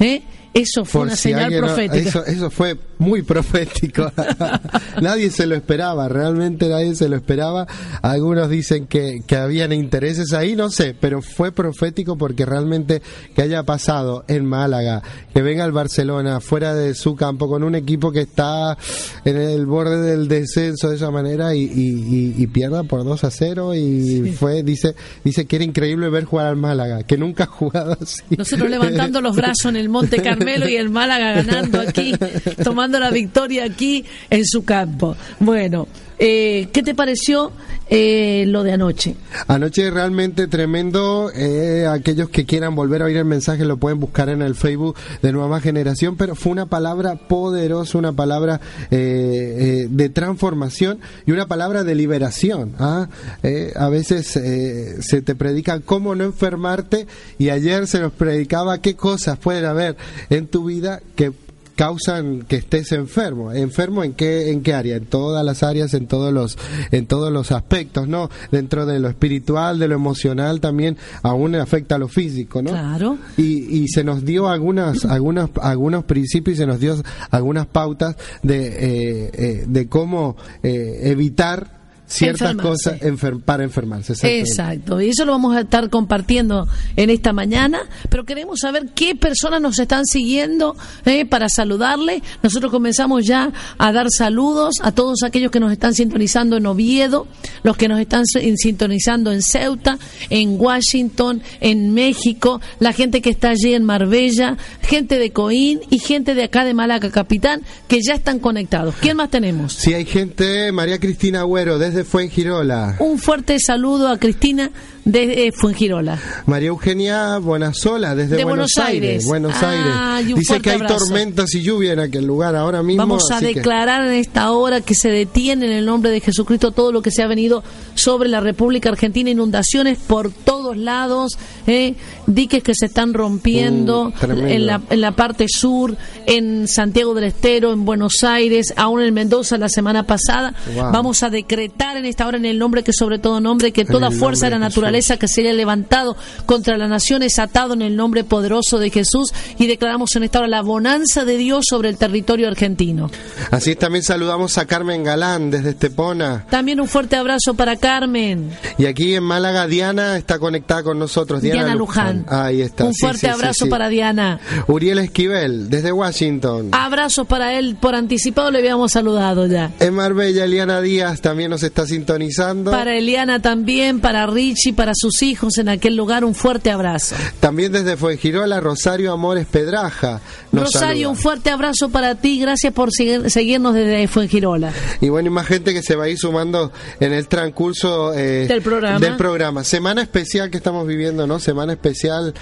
¿eh? 0.00 0.22
Eso 0.54 0.84
fue 0.84 1.00
Por 1.00 1.06
una 1.08 1.16
si 1.16 1.22
señal 1.22 1.44
alguien 1.44 1.60
profética. 1.64 2.08
eso, 2.08 2.26
eso 2.26 2.50
fue 2.50 2.76
muy 2.98 3.22
profético. 3.22 4.12
nadie 5.00 5.30
se 5.30 5.46
lo 5.46 5.54
esperaba, 5.54 6.08
realmente 6.08 6.68
nadie 6.68 6.94
se 6.94 7.08
lo 7.08 7.16
esperaba. 7.16 7.66
Algunos 8.02 8.50
dicen 8.50 8.86
que, 8.86 9.20
que 9.26 9.36
habían 9.36 9.72
intereses 9.72 10.32
ahí, 10.34 10.54
no 10.54 10.70
sé, 10.70 10.94
pero 10.98 11.22
fue 11.22 11.52
profético 11.52 12.16
porque 12.18 12.44
realmente 12.44 13.00
que 13.34 13.42
haya 13.42 13.62
pasado 13.64 14.24
en 14.28 14.44
Málaga, 14.44 15.02
que 15.32 15.40
venga 15.42 15.64
el 15.64 15.72
Barcelona 15.72 16.40
fuera 16.40 16.74
de 16.74 16.94
su 16.94 17.16
campo 17.16 17.48
con 17.48 17.62
un 17.64 17.74
equipo 17.74 18.12
que 18.12 18.20
está 18.20 18.76
en 19.24 19.36
el 19.38 19.64
borde 19.66 20.02
del 20.02 20.28
descenso 20.28 20.90
de 20.90 20.96
esa 20.96 21.10
manera 21.10 21.54
y, 21.54 21.60
y- 21.62 22.34
y- 22.36 22.42
y 22.42 22.46
pierda 22.48 22.82
por 22.84 23.04
2 23.04 23.24
a 23.24 23.30
0 23.30 23.74
y 23.74 24.34
fue, 24.38 24.62
dice, 24.62 24.94
dice 25.24 25.46
que 25.46 25.56
era 25.56 25.64
increíble 25.64 26.10
ver 26.10 26.24
jugar 26.24 26.46
al 26.46 26.56
Málaga, 26.56 27.02
que 27.04 27.16
nunca 27.16 27.44
ha 27.44 27.46
jugado 27.46 27.96
así. 28.00 28.22
Nosotros 28.36 28.68
levantando 28.70 29.20
los 29.20 29.34
brazos 29.34 29.66
en 29.66 29.76
el 29.76 29.88
Monte 29.88 30.20
Carmelo 30.44 30.68
y 30.68 30.76
el 30.76 30.90
Málaga 30.90 31.32
ganando 31.42 31.80
aquí, 31.80 32.14
tomando 32.64 32.98
la 32.98 33.10
victoria 33.10 33.64
aquí 33.64 34.04
en 34.30 34.44
su 34.44 34.64
campo. 34.64 35.16
Bueno, 35.40 35.88
eh, 36.18 36.68
¿qué 36.72 36.82
te 36.82 36.94
pareció 36.94 37.52
eh, 37.88 38.44
lo 38.46 38.62
de 38.62 38.72
anoche? 38.72 39.16
Anoche 39.48 39.90
realmente 39.90 40.46
tremendo. 40.46 41.30
eh, 41.34 41.86
aquellos 41.86 42.28
que 42.30 42.46
quieran 42.46 42.74
volver 42.74 43.02
a 43.02 43.06
oír 43.06 43.16
el 43.16 43.24
mensaje 43.24 43.64
lo 43.64 43.76
pueden 43.76 44.00
buscar 44.00 44.28
en 44.28 44.42
el 44.42 44.54
Facebook 44.54 44.96
de 45.22 45.32
Nueva 45.32 45.60
Generación, 45.60 46.16
pero 46.16 46.34
fue 46.34 46.52
una 46.52 46.66
palabra 46.66 47.16
poderosa, 47.16 47.98
una 47.98 48.12
palabra 48.12 48.60
eh, 48.90 49.56
eh, 49.84 49.86
de 49.90 50.08
transformación 50.08 51.00
y 51.26 51.32
una 51.32 51.46
palabra 51.46 51.84
de 51.84 51.94
liberación. 51.94 52.72
¿ah? 52.78 53.08
Eh, 53.42 53.72
a 53.76 53.88
veces 53.88 54.26
se 54.26 55.22
te 55.22 55.34
predica 55.34 55.80
cómo 55.80 56.14
no 56.14 56.24
enfermarte 56.24 57.06
y 57.38 57.50
ayer 57.50 57.86
se 57.86 58.00
nos 58.00 58.12
predicaba 58.12 58.78
qué 58.78 58.94
cosas 58.94 59.38
pueden 59.38 59.64
haber 59.64 59.96
en 60.30 60.46
tu 60.46 60.64
vida 60.64 61.00
que 61.16 61.32
causan 61.74 62.42
que 62.42 62.56
estés 62.56 62.92
enfermo. 62.92 63.52
¿Enfermo 63.52 64.04
en 64.04 64.12
qué, 64.12 64.50
en 64.50 64.62
qué 64.62 64.74
área? 64.74 64.96
En 64.96 65.06
todas 65.06 65.44
las 65.44 65.62
áreas, 65.62 65.94
en 65.94 66.06
todos 66.06 66.32
los, 66.32 66.58
en 66.90 67.06
todos 67.06 67.32
los 67.32 67.52
aspectos, 67.52 68.08
¿no? 68.08 68.30
Dentro 68.50 68.86
de 68.86 68.98
lo 68.98 69.08
espiritual, 69.08 69.78
de 69.78 69.88
lo 69.88 69.94
emocional 69.94 70.60
también, 70.60 70.96
aún 71.22 71.54
afecta 71.54 71.96
a 71.96 71.98
lo 71.98 72.08
físico, 72.08 72.62
¿no? 72.62 72.70
Claro. 72.70 73.18
Y, 73.36 73.82
y 73.82 73.88
se 73.88 74.04
nos 74.04 74.24
dio 74.24 74.48
algunas, 74.48 75.04
algunas, 75.04 75.50
algunos 75.60 76.04
principios 76.04 76.56
y 76.56 76.58
se 76.58 76.66
nos 76.66 76.80
dio 76.80 77.02
algunas 77.30 77.66
pautas 77.66 78.16
de, 78.42 78.66
eh, 78.66 79.30
eh, 79.32 79.64
de 79.66 79.88
cómo 79.88 80.36
eh, 80.62 81.00
evitar 81.04 81.81
ciertas 82.12 82.50
Enfermarse. 82.52 82.90
cosas 82.90 83.00
enfer- 83.02 83.40
para 83.42 83.64
enfermarse. 83.64 84.12
Exacto, 84.40 85.00
y 85.00 85.08
eso 85.10 85.24
lo 85.24 85.32
vamos 85.32 85.56
a 85.56 85.60
estar 85.60 85.88
compartiendo 85.90 86.66
en 86.96 87.10
esta 87.10 87.32
mañana, 87.32 87.80
pero 88.08 88.24
queremos 88.24 88.60
saber 88.60 88.88
qué 88.94 89.14
personas 89.14 89.60
nos 89.60 89.78
están 89.78 90.04
siguiendo 90.06 90.76
eh, 91.04 91.24
para 91.24 91.48
saludarle. 91.48 92.22
Nosotros 92.42 92.70
comenzamos 92.70 93.26
ya 93.26 93.52
a 93.78 93.92
dar 93.92 94.06
saludos 94.10 94.74
a 94.82 94.92
todos 94.92 95.22
aquellos 95.22 95.50
que 95.50 95.60
nos 95.60 95.72
están 95.72 95.94
sintonizando 95.94 96.56
en 96.56 96.66
Oviedo, 96.66 97.26
los 97.62 97.76
que 97.76 97.88
nos 97.88 98.00
están 98.00 98.24
sin- 98.26 98.56
sintonizando 98.56 99.32
en 99.32 99.42
Ceuta, 99.42 99.98
en 100.30 100.60
Washington, 100.60 101.42
en 101.60 101.94
México, 101.94 102.60
la 102.80 102.92
gente 102.92 103.22
que 103.22 103.30
está 103.30 103.50
allí 103.50 103.74
en 103.74 103.84
Marbella, 103.84 104.56
gente 104.82 105.18
de 105.18 105.32
Coín 105.32 105.80
y 105.90 105.98
gente 105.98 106.34
de 106.34 106.44
acá 106.44 106.64
de 106.64 106.74
Malaca 106.74 107.10
Capitán 107.10 107.62
que 107.88 108.00
ya 108.06 108.14
están 108.14 108.38
conectados. 108.38 108.94
¿Quién 109.00 109.16
más 109.16 109.30
tenemos? 109.30 109.72
Si 109.74 109.94
hay 109.94 110.04
gente, 110.04 110.70
María 110.72 110.98
Cristina 110.98 111.40
Agüero, 111.40 111.78
desde 111.78 112.01
Fuengirola. 112.04 112.96
Un 112.98 113.18
fuerte 113.18 113.58
saludo 113.58 114.08
a 114.08 114.18
Cristina 114.18 114.70
de 115.04 115.46
eh, 115.48 115.52
Fuengirola. 115.52 116.18
María 116.46 116.68
Eugenia 116.68 117.38
Bonazola, 117.38 118.14
desde 118.14 118.36
De 118.36 118.44
Buenos, 118.44 118.70
Buenos 118.76 118.88
Aires. 118.88 119.24
Buenos 119.26 119.54
Ah, 119.62 120.16
Aires. 120.16 120.36
Dice 120.36 120.60
que 120.60 120.70
hay 120.70 120.76
abrazo. 120.76 120.98
tormentas 120.98 121.52
y 121.54 121.62
lluvia 121.62 121.92
en 121.92 121.98
aquel 122.00 122.24
lugar 122.24 122.54
ahora 122.54 122.82
mismo. 122.82 123.02
Vamos 123.02 123.30
a 123.32 123.40
que- 123.40 123.46
declarar 123.46 124.06
en 124.06 124.12
esta 124.12 124.52
hora 124.52 124.80
que 124.80 124.94
se 124.94 125.08
detiene 125.08 125.66
en 125.66 125.72
el 125.72 125.86
nombre 125.86 126.10
de 126.10 126.20
Jesucristo 126.20 126.70
todo 126.70 126.92
lo 126.92 127.02
que 127.02 127.10
se 127.10 127.22
ha 127.22 127.26
venido 127.26 127.64
sobre 127.94 128.28
la 128.28 128.40
República 128.40 128.90
Argentina, 128.90 129.28
inundaciones 129.30 129.98
por 129.98 130.30
todos 130.30 130.76
lados, 130.76 131.32
¿eh? 131.66 131.94
diques 132.26 132.62
que 132.62 132.74
se 132.74 132.86
están 132.86 133.12
rompiendo 133.14 134.12
Mm, 134.22 134.46
en, 134.46 134.66
la, 134.66 134.80
en 134.90 135.00
la 135.00 135.12
parte 135.12 135.46
sur, 135.48 135.96
en 136.26 136.68
Santiago 136.68 137.12
del 137.14 137.24
Estero, 137.24 137.72
en 137.72 137.84
Buenos 137.84 138.22
Aires, 138.22 138.72
aún 138.76 139.02
en 139.02 139.12
Mendoza 139.12 139.58
la 139.58 139.68
semana 139.68 140.04
pasada. 140.06 140.54
Wow. 140.74 140.92
Vamos 140.92 141.22
a 141.22 141.30
decretar 141.30 141.96
en 141.96 142.06
esta 142.06 142.26
hora 142.26 142.36
en 142.38 142.44
el 142.44 142.58
nombre 142.58 142.82
que 142.82 142.92
sobre 142.92 143.18
todo 143.18 143.40
nombre, 143.40 143.72
que 143.72 143.82
En 143.82 143.86
toda 143.88 144.10
fuerza 144.10 144.46
de 144.46 144.50
la 144.52 144.58
nombre 144.58 144.74
naturaleza 144.92 145.16
que 145.16 145.28
se 145.28 145.40
haya 145.40 145.52
levantado 145.54 146.16
contra 146.44 146.76
la 146.76 146.86
nación 146.86 147.22
es 147.22 147.38
atado 147.38 147.72
en 147.72 147.82
el 147.82 147.96
nombre 147.96 148.24
poderoso 148.24 148.78
de 148.78 148.90
Jesús 148.90 149.32
y 149.58 149.66
declaramos 149.66 150.14
en 150.16 150.24
esta 150.24 150.40
hora 150.40 150.48
la 150.48 150.60
bonanza 150.60 151.24
de 151.24 151.38
Dios 151.38 151.64
sobre 151.68 151.88
el 151.88 151.96
territorio 151.96 152.46
argentino. 152.48 153.10
Así 153.50 153.74
también 153.74 154.02
saludamos 154.02 154.58
a 154.58 154.66
Carmen 154.66 155.02
Galán 155.02 155.50
desde 155.50 155.70
Estepona. 155.70 156.44
También 156.50 156.78
un 156.78 156.88
fuerte 156.88 157.16
abrazo 157.16 157.54
para 157.54 157.76
Carmen. 157.76 158.50
Y 158.76 158.84
aquí 158.84 159.14
en 159.14 159.22
Málaga, 159.22 159.66
Diana 159.66 160.18
está 160.18 160.38
conectada 160.38 160.82
con 160.82 160.98
nosotros. 160.98 161.40
Diana, 161.40 161.60
Diana, 161.60 161.74
Luján. 161.74 162.26
Ahí 162.28 162.60
está. 162.60 162.84
Un 162.84 162.94
fuerte 162.94 163.20
sí, 163.20 163.26
sí, 163.26 163.32
abrazo 163.32 163.64
sí. 163.64 163.70
para 163.70 163.88
Diana. 163.88 164.40
Uriel 164.66 164.98
Esquivel, 164.98 165.70
desde 165.70 165.90
Washington. 165.90 166.68
Abrazos 166.72 167.26
para 167.26 167.58
él 167.58 167.76
por 167.80 167.94
anticipado, 167.94 168.50
le 168.50 168.58
habíamos 168.58 168.92
saludado 168.92 169.46
ya. 169.46 169.70
En 169.80 169.94
Marbella, 169.94 170.44
Eliana 170.44 170.82
Díaz 170.82 171.22
también 171.22 171.50
nos 171.50 171.62
está 171.62 171.86
sintonizando. 171.86 172.70
Para 172.70 172.94
Eliana 172.94 173.40
también, 173.40 174.00
para 174.00 174.26
Richie, 174.26 174.74
para 174.74 174.81
sus 174.94 175.22
hijos 175.22 175.58
en 175.58 175.68
aquel 175.68 175.94
lugar, 175.94 176.24
un 176.24 176.34
fuerte 176.34 176.70
abrazo. 176.72 177.14
También 177.38 177.70
desde 177.70 177.96
Fuengirola, 177.96 178.58
Rosario 178.60 179.12
Amores 179.12 179.46
Pedraja. 179.46 180.20
nos 180.50 180.64
Rosario, 180.64 180.88
saluda. 180.88 181.08
un 181.10 181.16
fuerte 181.16 181.50
abrazo 181.50 181.88
para 181.90 182.16
ti, 182.16 182.40
gracias 182.40 182.72
por 182.72 182.90
seguir- 182.92 183.30
seguirnos 183.30 183.74
desde 183.74 184.06
Fuengirola. 184.08 184.72
Y 185.00 185.08
bueno, 185.08 185.28
y 185.28 185.30
más 185.30 185.46
gente 185.46 185.72
que 185.72 185.82
se 185.82 185.94
va 185.96 186.04
a 186.04 186.08
ir 186.08 186.18
sumando 186.18 186.72
en 187.00 187.12
el 187.12 187.28
transcurso 187.28 188.12
eh, 188.14 188.46
Del 188.48 188.62
programa. 188.62 188.98
del 188.98 189.16
programa. 189.16 189.64
Semana 189.64 190.02
especial 190.02 190.50
que 190.50 190.56
estamos 190.58 190.86
viviendo, 190.86 191.26
¿no? 191.26 191.38
Semana 191.38 191.72
especial. 191.74 192.28
Eh, 192.28 192.40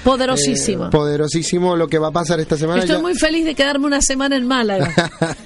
poderosísimo 0.90 1.76
lo 1.76 1.88
que 1.88 1.98
va 1.98 2.08
a 2.08 2.12
pasar 2.12 2.40
esta 2.40 2.56
semana. 2.56 2.80
Estoy 2.80 2.96
Ya- 2.96 3.02
muy 3.02 3.14
feliz 3.14 3.44
de 3.44 3.54
quedarme 3.54 3.86
una 3.86 4.00
semana 4.00 4.36
en 4.36 4.46
Málaga. 4.46 4.92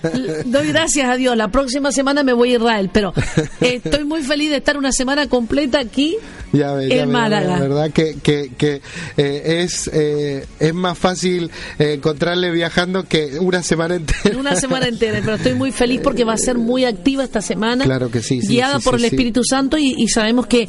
Doy 0.45 0.69
gracias 0.69 1.09
a 1.09 1.17
Dios. 1.17 1.37
La 1.37 1.49
próxima 1.49 1.93
semana 1.93 2.23
me 2.23 2.33
voy 2.33 2.53
a 2.53 2.57
Israel, 2.57 2.91
pero 2.93 3.13
eh, 3.61 3.81
estoy 3.83 4.05
muy 4.05 4.23
feliz 4.23 4.51
de 4.51 4.57
estar 4.57 4.77
una 4.77 4.93
semana 4.93 5.29
completa 5.29 5.79
aquí 5.81 6.17
Ya 6.55 6.73
ve, 6.73 6.89
ya 6.89 7.03
en 7.03 7.09
ve, 7.09 7.13
Málaga. 7.13 7.59
La 7.59 7.61
verdad 7.61 7.91
que, 7.91 8.17
que, 8.23 8.51
que 8.57 8.81
eh, 9.17 9.63
es, 9.63 9.91
eh, 9.93 10.47
es 10.61 10.75
más 10.75 10.97
fácil 10.97 11.51
eh, 11.79 11.95
encontrarle 11.95 12.51
viajando 12.51 13.05
que 13.05 13.39
una 13.41 13.63
semana 13.63 13.97
entera. 13.97 14.39
Una 14.39 14.57
semana 14.57 14.87
entera, 14.87 15.21
pero 15.23 15.37
estoy 15.37 15.55
muy 15.55 15.73
feliz 15.73 16.01
porque 16.03 16.25
va 16.25 16.35
a 16.35 16.39
ser 16.39 16.57
muy 16.57 16.85
activa 16.85 17.25
esta 17.25 17.43
semana. 17.43 17.85
Claro 17.85 18.11
que 18.11 18.23
sí, 18.23 18.41
sí, 18.41 18.49
Guiada 18.49 18.79
sí, 18.79 18.85
por 18.85 18.99
sí, 18.99 19.07
el. 19.07 19.13
Espíritu 19.13 19.43
Santo 19.45 19.77
y, 19.79 19.95
y 19.99 20.09
sabemos 20.09 20.47
que 20.47 20.69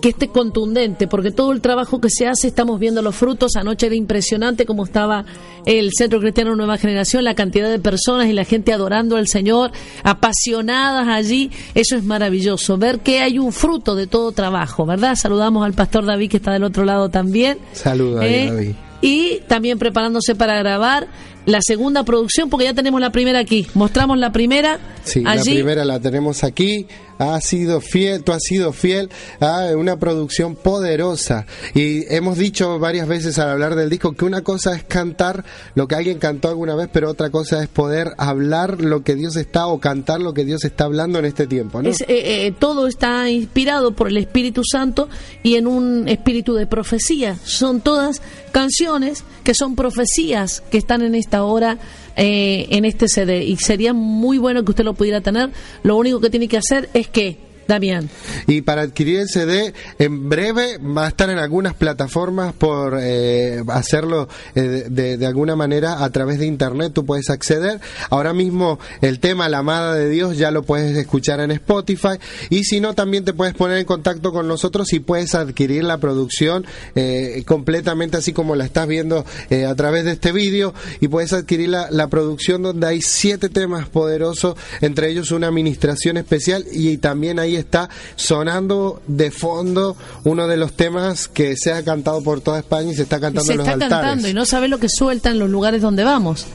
que 0.00 0.10
esté 0.10 0.28
contundente, 0.28 1.06
porque 1.06 1.30
todo 1.30 1.52
el 1.52 1.60
trabajo 1.60 2.00
que 2.00 2.08
se 2.10 2.26
hace 2.26 2.46
estamos 2.48 2.80
viendo 2.80 3.02
los 3.02 3.14
frutos. 3.14 3.56
Anoche 3.56 3.86
era 3.86 3.94
impresionante 3.94 4.64
cómo 4.66 4.84
estaba 4.84 5.24
el 5.66 5.90
Centro 5.92 6.20
Cristiano 6.20 6.56
Nueva 6.56 6.78
Generación, 6.78 7.22
la 7.24 7.34
cantidad 7.34 7.68
de 7.68 7.78
personas 7.78 8.26
y 8.28 8.32
la 8.32 8.44
gente 8.44 8.72
adorando 8.72 9.16
al 9.16 9.28
Señor, 9.28 9.72
apasionadas 10.02 11.08
allí. 11.08 11.50
Eso 11.74 11.96
es 11.96 12.04
maravilloso, 12.04 12.76
ver 12.78 13.00
que 13.00 13.20
hay 13.20 13.38
un 13.38 13.52
fruto 13.52 13.94
de 13.94 14.06
todo 14.06 14.32
trabajo, 14.32 14.86
¿verdad? 14.86 15.14
Saludamos 15.16 15.64
al 15.64 15.72
pastor 15.74 16.04
David 16.06 16.30
que 16.30 16.36
está 16.38 16.52
del 16.52 16.64
otro 16.64 16.84
lado 16.84 17.08
también. 17.08 17.58
Saludos 17.72 18.20
ahí, 18.20 18.34
Eh, 18.34 18.46
David. 18.52 18.74
y 19.02 19.38
también 19.48 19.78
preparándose 19.78 20.34
para 20.34 20.58
grabar 20.58 21.08
la 21.46 21.58
segunda 21.62 22.04
producción, 22.04 22.50
porque 22.50 22.66
ya 22.66 22.74
tenemos 22.74 23.00
la 23.00 23.10
primera 23.12 23.38
aquí. 23.38 23.66
Mostramos 23.74 24.18
la 24.18 24.30
primera 24.30 24.78
Sí, 25.04 25.22
allí. 25.26 25.50
la 25.50 25.54
primera 25.56 25.84
la 25.84 25.98
tenemos 26.00 26.44
aquí. 26.44 26.86
Ha 27.20 27.40
sido 27.40 27.80
fiel, 27.80 28.24
tú 28.24 28.32
has 28.32 28.42
sido 28.42 28.72
fiel 28.72 29.10
a 29.40 29.76
una 29.76 29.98
producción 29.98 30.56
poderosa. 30.56 31.46
Y 31.74 32.12
hemos 32.12 32.38
dicho 32.38 32.78
varias 32.78 33.06
veces 33.06 33.38
al 33.38 33.50
hablar 33.50 33.74
del 33.74 33.90
disco 33.90 34.12
que 34.12 34.24
una 34.24 34.42
cosa 34.42 34.74
es 34.74 34.84
cantar 34.84 35.44
lo 35.74 35.86
que 35.86 35.94
alguien 35.94 36.18
cantó 36.18 36.48
alguna 36.48 36.74
vez, 36.74 36.88
pero 36.92 37.10
otra 37.10 37.30
cosa 37.30 37.62
es 37.62 37.68
poder 37.68 38.14
hablar 38.16 38.80
lo 38.80 39.02
que 39.02 39.14
Dios 39.14 39.36
está 39.36 39.66
o 39.66 39.78
cantar 39.80 40.20
lo 40.20 40.32
que 40.32 40.44
Dios 40.44 40.64
está 40.64 40.84
hablando 40.84 41.18
en 41.18 41.26
este 41.26 41.46
tiempo, 41.46 41.82
¿no? 41.82 41.90
Eh, 41.90 41.96
eh, 42.08 42.54
todo 42.58 42.86
está 42.86 43.28
inspirado 43.28 43.92
por 43.92 44.08
el 44.08 44.16
Espíritu 44.16 44.62
Santo 44.64 45.08
y 45.42 45.56
en 45.56 45.66
un 45.66 46.08
espíritu 46.08 46.54
de 46.54 46.66
profecía. 46.66 47.36
Son 47.44 47.80
todas 47.80 48.22
canciones 48.52 49.24
que 49.44 49.54
son 49.54 49.76
profecías 49.76 50.62
que 50.70 50.78
están 50.78 51.02
en 51.02 51.14
esta 51.14 51.44
hora 51.44 51.78
eh, 52.16 52.66
en 52.70 52.84
este 52.84 53.08
CD 53.08 53.44
y 53.44 53.56
sería 53.56 53.92
muy 53.92 54.38
bueno 54.38 54.64
que 54.64 54.72
usted 54.72 54.84
lo 54.84 54.94
pudiera 54.94 55.20
tener. 55.20 55.50
Lo 55.82 55.96
único 55.96 56.20
que 56.20 56.30
tiene 56.30 56.48
que 56.48 56.58
hacer 56.58 56.88
es 56.94 57.08
que 57.08 57.49
Damián. 57.70 58.10
Y 58.48 58.62
para 58.62 58.82
adquirir 58.82 59.20
el 59.20 59.28
CD, 59.28 59.72
en 60.00 60.28
breve 60.28 60.78
va 60.78 61.06
a 61.06 61.08
estar 61.08 61.30
en 61.30 61.38
algunas 61.38 61.74
plataformas 61.74 62.52
por 62.52 62.98
eh, 63.00 63.62
hacerlo 63.68 64.28
eh, 64.56 64.86
de, 64.90 65.24
alguna 65.24 65.54
manera 65.54 66.02
a 66.02 66.10
través 66.10 66.40
de 66.40 66.46
internet. 66.46 66.92
Tú 66.92 67.06
puedes 67.06 67.30
acceder. 67.30 67.80
Ahora 68.10 68.32
mismo 68.32 68.80
el 69.00 69.20
tema 69.20 69.48
La 69.48 69.58
Amada 69.58 69.94
de 69.94 70.08
Dios 70.08 70.36
ya 70.36 70.50
lo 70.50 70.64
puedes 70.64 70.96
escuchar 70.96 71.38
en 71.38 71.52
Spotify. 71.52 72.18
Y 72.48 72.64
si 72.64 72.80
no, 72.80 72.94
también 72.94 73.24
te 73.24 73.34
puedes 73.34 73.54
poner 73.54 73.78
en 73.78 73.84
contacto 73.84 74.32
con 74.32 74.48
nosotros 74.48 74.92
y 74.92 74.98
puedes 74.98 75.36
adquirir 75.36 75.84
la 75.84 75.98
producción 75.98 76.66
eh, 76.96 77.44
completamente 77.46 78.16
así 78.16 78.32
como 78.32 78.56
la 78.56 78.64
estás 78.64 78.88
viendo 78.88 79.24
eh, 79.48 79.64
a 79.64 79.76
través 79.76 80.04
de 80.04 80.12
este 80.12 80.32
vídeo. 80.32 80.74
Y 80.98 81.06
puedes 81.06 81.32
adquirir 81.32 81.68
la, 81.68 81.88
la 81.92 82.08
producción 82.08 82.62
donde 82.62 82.88
hay 82.88 83.00
siete 83.00 83.48
temas 83.48 83.88
poderosos, 83.88 84.56
entre 84.80 85.08
ellos 85.08 85.30
una 85.30 85.46
administración 85.46 86.16
especial. 86.16 86.64
Y 86.72 86.96
también 86.96 87.38
ahí 87.38 87.59
está 87.60 87.88
sonando 88.16 89.02
de 89.06 89.30
fondo 89.30 89.96
uno 90.24 90.48
de 90.48 90.56
los 90.56 90.72
temas 90.74 91.28
que 91.28 91.56
se 91.56 91.72
ha 91.72 91.82
cantado 91.84 92.22
por 92.22 92.40
toda 92.40 92.58
España 92.58 92.92
y 92.92 92.94
se 92.94 93.02
está 93.02 93.20
cantando 93.20 93.44
se 93.44 93.52
en 93.52 93.58
los 93.58 93.66
está 93.66 93.74
altares. 93.84 93.96
cantando 93.96 94.28
y 94.28 94.34
no 94.34 94.44
sabe 94.44 94.68
lo 94.68 94.78
que 94.78 94.88
suelta 94.88 95.30
en 95.30 95.38
los 95.38 95.48
lugares 95.50 95.82
donde 95.82 96.04
vamos. 96.04 96.46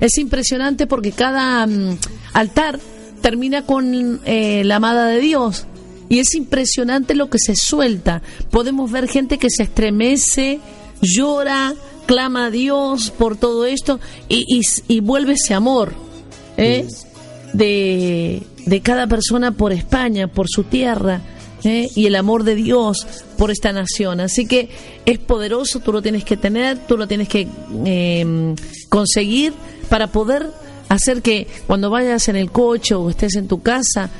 Es 0.00 0.16
impresionante 0.18 0.86
porque 0.86 1.12
cada 1.12 1.66
mm, 1.66 1.98
altar 2.32 2.80
termina 3.20 3.66
con 3.66 4.20
eh, 4.24 4.62
la 4.64 4.76
amada 4.76 5.06
de 5.06 5.20
Dios. 5.20 5.66
Y 6.08 6.18
es 6.18 6.34
impresionante 6.34 7.14
lo 7.14 7.30
que 7.30 7.38
se 7.38 7.54
suelta. 7.54 8.22
Podemos 8.50 8.90
ver 8.90 9.08
gente 9.08 9.38
que 9.38 9.48
se 9.48 9.62
estremece, 9.62 10.58
llora, 11.00 11.74
clama 12.06 12.46
a 12.46 12.50
Dios 12.50 13.12
por 13.16 13.36
todo 13.36 13.64
esto 13.66 14.00
y, 14.28 14.44
y, 14.48 14.62
y 14.88 14.98
vuelve 14.98 15.34
ese 15.34 15.54
amor 15.54 15.92
¿eh? 16.56 16.88
de, 17.52 18.42
de 18.66 18.80
cada 18.80 19.06
persona 19.06 19.52
por 19.52 19.72
España, 19.72 20.28
por 20.28 20.46
su 20.48 20.64
tierra. 20.64 21.20
¿eh? 21.64 21.90
y 21.94 22.06
el 22.06 22.16
amor 22.16 22.44
de 22.44 22.54
Dios 22.54 23.06
por 23.36 23.50
esta 23.50 23.72
nación. 23.72 24.20
Así 24.20 24.46
que 24.46 24.70
es 25.04 25.18
poderoso, 25.18 25.80
tú 25.80 25.92
lo 25.92 26.02
tienes 26.02 26.24
que 26.24 26.36
tener, 26.36 26.78
tú 26.86 26.96
lo 26.96 27.06
tienes 27.06 27.28
que 27.28 27.46
eh, 27.84 28.54
conseguir 28.88 29.52
para 29.88 30.06
poder 30.06 30.50
hacer 30.88 31.22
que 31.22 31.46
cuando 31.66 31.90
vayas 31.90 32.28
en 32.28 32.36
el 32.36 32.50
coche 32.50 32.94
o 32.94 33.10
estés 33.10 33.36
en 33.36 33.48
tu 33.48 33.62
casa, 33.62 34.10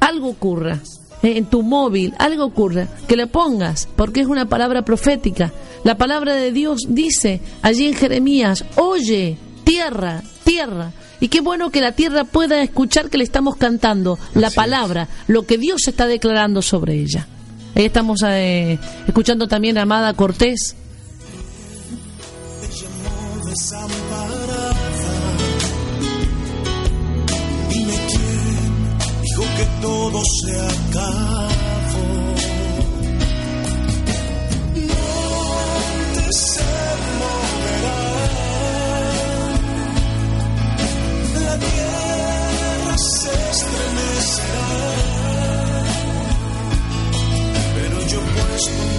algo 0.00 0.28
ocurra. 0.28 0.80
¿eh? 1.22 1.34
En 1.36 1.46
tu 1.46 1.62
móvil, 1.62 2.14
algo 2.18 2.44
ocurra, 2.44 2.88
que 3.06 3.16
le 3.16 3.26
pongas, 3.26 3.88
porque 3.96 4.20
es 4.20 4.26
una 4.26 4.48
palabra 4.48 4.82
profética. 4.82 5.52
La 5.84 5.96
palabra 5.96 6.34
de 6.34 6.52
Dios 6.52 6.82
dice 6.88 7.40
allí 7.62 7.86
en 7.86 7.94
Jeremías, 7.94 8.64
oye, 8.76 9.36
tierra, 9.64 10.22
tierra. 10.44 10.92
Y 11.20 11.28
qué 11.28 11.40
bueno 11.40 11.70
que 11.70 11.80
la 11.80 11.92
tierra 11.92 12.24
pueda 12.24 12.62
escuchar 12.62 13.08
que 13.08 13.18
le 13.18 13.24
estamos 13.24 13.56
cantando 13.56 14.18
la 14.34 14.48
Así 14.48 14.56
palabra, 14.56 15.08
lo 15.26 15.46
que 15.46 15.58
Dios 15.58 15.88
está 15.88 16.06
declarando 16.06 16.62
sobre 16.62 16.94
ella. 16.94 17.26
Ahí 17.74 17.84
estamos 17.86 18.22
eh, 18.24 18.78
escuchando 19.06 19.46
también 19.48 19.78
a 19.78 19.82
Amada 19.82 20.14
Cortés. 20.14 20.76
Dime 27.70 27.94
quién 28.08 28.98
dijo 29.22 29.42
que 29.56 29.66
todo 29.82 30.22
se 30.24 30.60
acabó. 30.60 31.55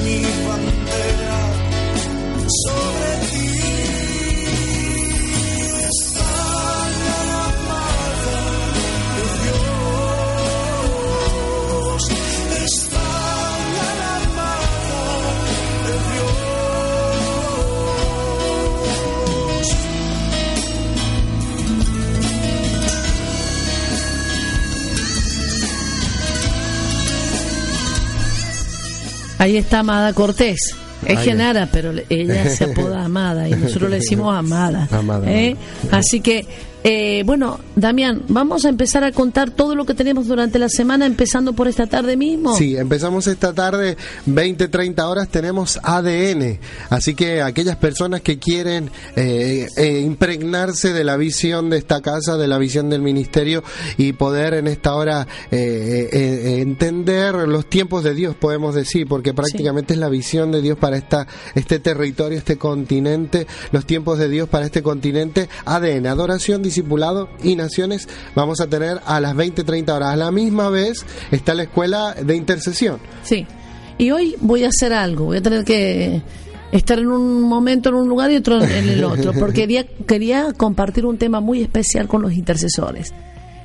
Mi 0.08 0.22
bandera. 0.48 1.40
Sobre 2.62 3.07
Ahí 29.38 29.58
está 29.58 29.80
Amada 29.80 30.14
Cortés. 30.14 30.76
Es 31.06 31.20
Genara, 31.20 31.70
pero 31.72 31.94
ella 32.10 32.50
se 32.50 32.66
apoda 32.66 33.06
Amada 33.06 33.48
y 33.48 33.52
nosotros 33.52 33.92
le 33.92 33.98
decimos 33.98 34.36
Amada. 34.38 34.88
Amada, 34.92 35.32
¿eh? 35.32 35.56
Así 35.92 36.22
que, 36.22 36.46
eh, 36.90 37.24
bueno, 37.26 37.60
Damián, 37.76 38.24
vamos 38.30 38.64
a 38.64 38.70
empezar 38.70 39.04
a 39.04 39.12
contar 39.12 39.52
todo 39.52 39.76
lo 39.76 39.86
que 39.86 39.94
tenemos 39.94 40.28
durante 40.28 40.58
la 40.58 40.70
semana, 40.70 41.06
empezando 41.06 41.52
por 41.52 41.68
esta 41.68 41.86
tarde 41.86 42.16
mismo. 42.16 42.56
Sí, 42.56 42.78
empezamos 42.78 43.28
esta 43.28 43.52
tarde, 43.52 43.98
20, 44.26 44.70
30 44.70 45.06
horas, 45.06 45.28
tenemos 45.28 45.82
ADN. 45.84 46.60
Así 46.90 47.14
que 47.14 47.42
aquellas 47.42 47.76
personas 47.76 48.22
que 48.22 48.40
quieren 48.40 48.90
eh, 49.18 49.68
eh, 49.76 50.00
impregnarse 50.00 50.94
de 50.94 51.04
la 51.04 51.18
visión 51.18 51.70
de 51.70 51.78
esta 51.78 52.00
casa, 52.00 52.38
de 52.38 52.48
la 52.48 52.58
visión 52.58 52.90
del 52.90 53.02
ministerio 53.02 53.66
y 53.98 54.14
poder 54.14 54.54
en 54.54 54.68
esta 54.68 54.96
hora 54.96 55.28
eh, 55.52 56.62
entender 56.62 57.36
los 57.50 57.66
tiempos 57.66 58.06
de 58.06 58.14
Dios, 58.14 58.34
podemos 58.38 58.74
decir, 58.74 59.08
porque 59.10 59.34
prácticamente 59.34 59.94
es 59.94 60.00
la 60.00 60.08
visión 60.08 60.54
de 60.54 60.62
Dios 60.62 60.78
para 60.78 60.96
esta, 60.96 61.28
este 61.54 61.80
territorio, 61.80 62.38
este 62.38 62.58
continente, 62.58 63.46
los 63.74 63.86
tiempos 63.86 64.20
de 64.20 64.30
Dios 64.30 64.48
para 64.48 64.66
este 64.66 64.82
continente. 64.82 65.50
ADN, 65.66 66.08
adoración, 66.08 66.62
discipulado 66.78 67.30
y 67.44 67.56
naciones, 67.56 68.08
vamos 68.36 68.62
a 68.62 68.68
tener 68.68 69.00
a 69.06 69.20
las 69.20 69.36
20, 69.36 69.64
30 69.64 69.96
horas. 69.96 70.10
A 70.10 70.16
la 70.16 70.32
misma 70.32 70.70
vez 70.70 71.06
está 71.32 71.54
la 71.54 71.64
escuela 71.64 72.14
de 72.14 72.36
intercesión. 72.36 73.00
Sí. 73.24 73.46
Y 73.98 74.12
hoy 74.12 74.36
voy 74.40 74.64
a 74.64 74.68
hacer 74.68 74.94
algo, 74.94 75.26
voy 75.26 75.38
a 75.38 75.42
tener 75.42 75.66
que 75.66 76.22
estar 76.72 77.00
en 77.00 77.08
un 77.08 77.42
momento 77.42 77.90
en 77.90 77.96
un 77.96 78.08
lugar 78.08 78.32
y 78.32 78.36
otro 78.36 78.62
en 78.62 78.90
el 78.90 79.04
otro, 79.04 79.34
porque 79.34 79.62
quería, 79.62 79.88
quería 80.06 80.54
compartir 80.54 81.06
un 81.06 81.18
tema 81.18 81.40
muy 81.40 81.62
especial 81.62 82.08
con 82.08 82.22
los 82.22 82.34
intercesores, 82.34 83.14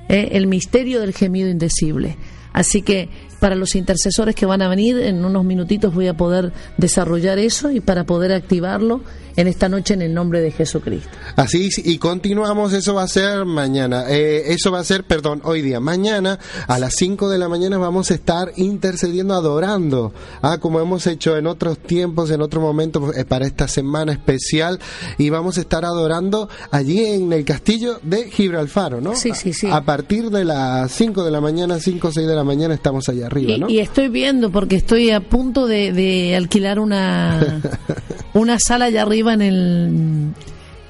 ¿eh? 0.08 0.30
el 0.32 0.46
misterio 0.46 1.00
del 1.00 1.12
gemido 1.12 1.50
indecible. 1.50 2.16
Así 2.54 2.80
que 2.80 3.10
para 3.42 3.56
los 3.56 3.74
intercesores 3.74 4.36
que 4.36 4.46
van 4.46 4.62
a 4.62 4.68
venir, 4.68 4.98
en 4.98 5.24
unos 5.24 5.44
minutitos 5.44 5.92
voy 5.92 6.06
a 6.06 6.14
poder 6.14 6.52
desarrollar 6.76 7.40
eso 7.40 7.72
y 7.72 7.80
para 7.80 8.04
poder 8.04 8.30
activarlo 8.30 9.00
en 9.34 9.48
esta 9.48 9.68
noche 9.68 9.94
en 9.94 10.02
el 10.02 10.14
nombre 10.14 10.40
de 10.40 10.52
Jesucristo. 10.52 11.08
Así 11.34 11.68
y 11.78 11.98
continuamos, 11.98 12.72
eso 12.72 12.94
va 12.94 13.02
a 13.02 13.08
ser 13.08 13.44
mañana, 13.44 14.04
eh, 14.08 14.52
eso 14.52 14.70
va 14.70 14.78
a 14.78 14.84
ser, 14.84 15.04
perdón, 15.04 15.40
hoy 15.44 15.62
día, 15.62 15.80
mañana 15.80 16.38
a 16.68 16.78
las 16.78 16.94
5 16.96 17.30
de 17.30 17.38
la 17.38 17.48
mañana 17.48 17.78
vamos 17.78 18.12
a 18.12 18.14
estar 18.14 18.52
intercediendo, 18.56 19.34
adorando, 19.34 20.12
ah, 20.42 20.58
como 20.58 20.78
hemos 20.78 21.06
hecho 21.08 21.36
en 21.36 21.48
otros 21.48 21.78
tiempos, 21.78 22.30
en 22.30 22.42
otro 22.42 22.60
momento, 22.60 23.12
eh, 23.12 23.24
para 23.24 23.46
esta 23.46 23.66
semana 23.66 24.12
especial, 24.12 24.78
y 25.18 25.30
vamos 25.30 25.58
a 25.58 25.62
estar 25.62 25.84
adorando 25.84 26.48
allí 26.70 27.04
en 27.04 27.32
el 27.32 27.44
castillo 27.44 27.98
de 28.02 28.30
Gibralfaro, 28.30 29.00
¿no? 29.00 29.16
Sí, 29.16 29.32
sí, 29.34 29.52
sí. 29.52 29.66
A, 29.68 29.76
a 29.76 29.84
partir 29.84 30.30
de 30.30 30.44
las 30.44 30.92
5 30.92 31.24
de 31.24 31.30
la 31.30 31.40
mañana, 31.40 31.80
5 31.80 32.06
o 32.06 32.12
6 32.12 32.26
de 32.26 32.36
la 32.36 32.44
mañana 32.44 32.74
estamos 32.74 33.08
allá 33.08 33.28
arriba, 33.32 33.52
Y, 33.52 33.58
¿no? 33.58 33.68
y 33.68 33.78
estoy 33.80 34.08
viendo 34.08 34.50
porque 34.50 34.76
estoy 34.76 35.10
a 35.10 35.20
punto 35.20 35.66
de, 35.66 35.92
de 35.92 36.36
alquilar 36.36 36.78
una, 36.78 37.60
una 38.34 38.58
sala 38.58 38.86
allá 38.86 39.02
arriba 39.02 39.34
en 39.34 39.42
el 39.42 40.34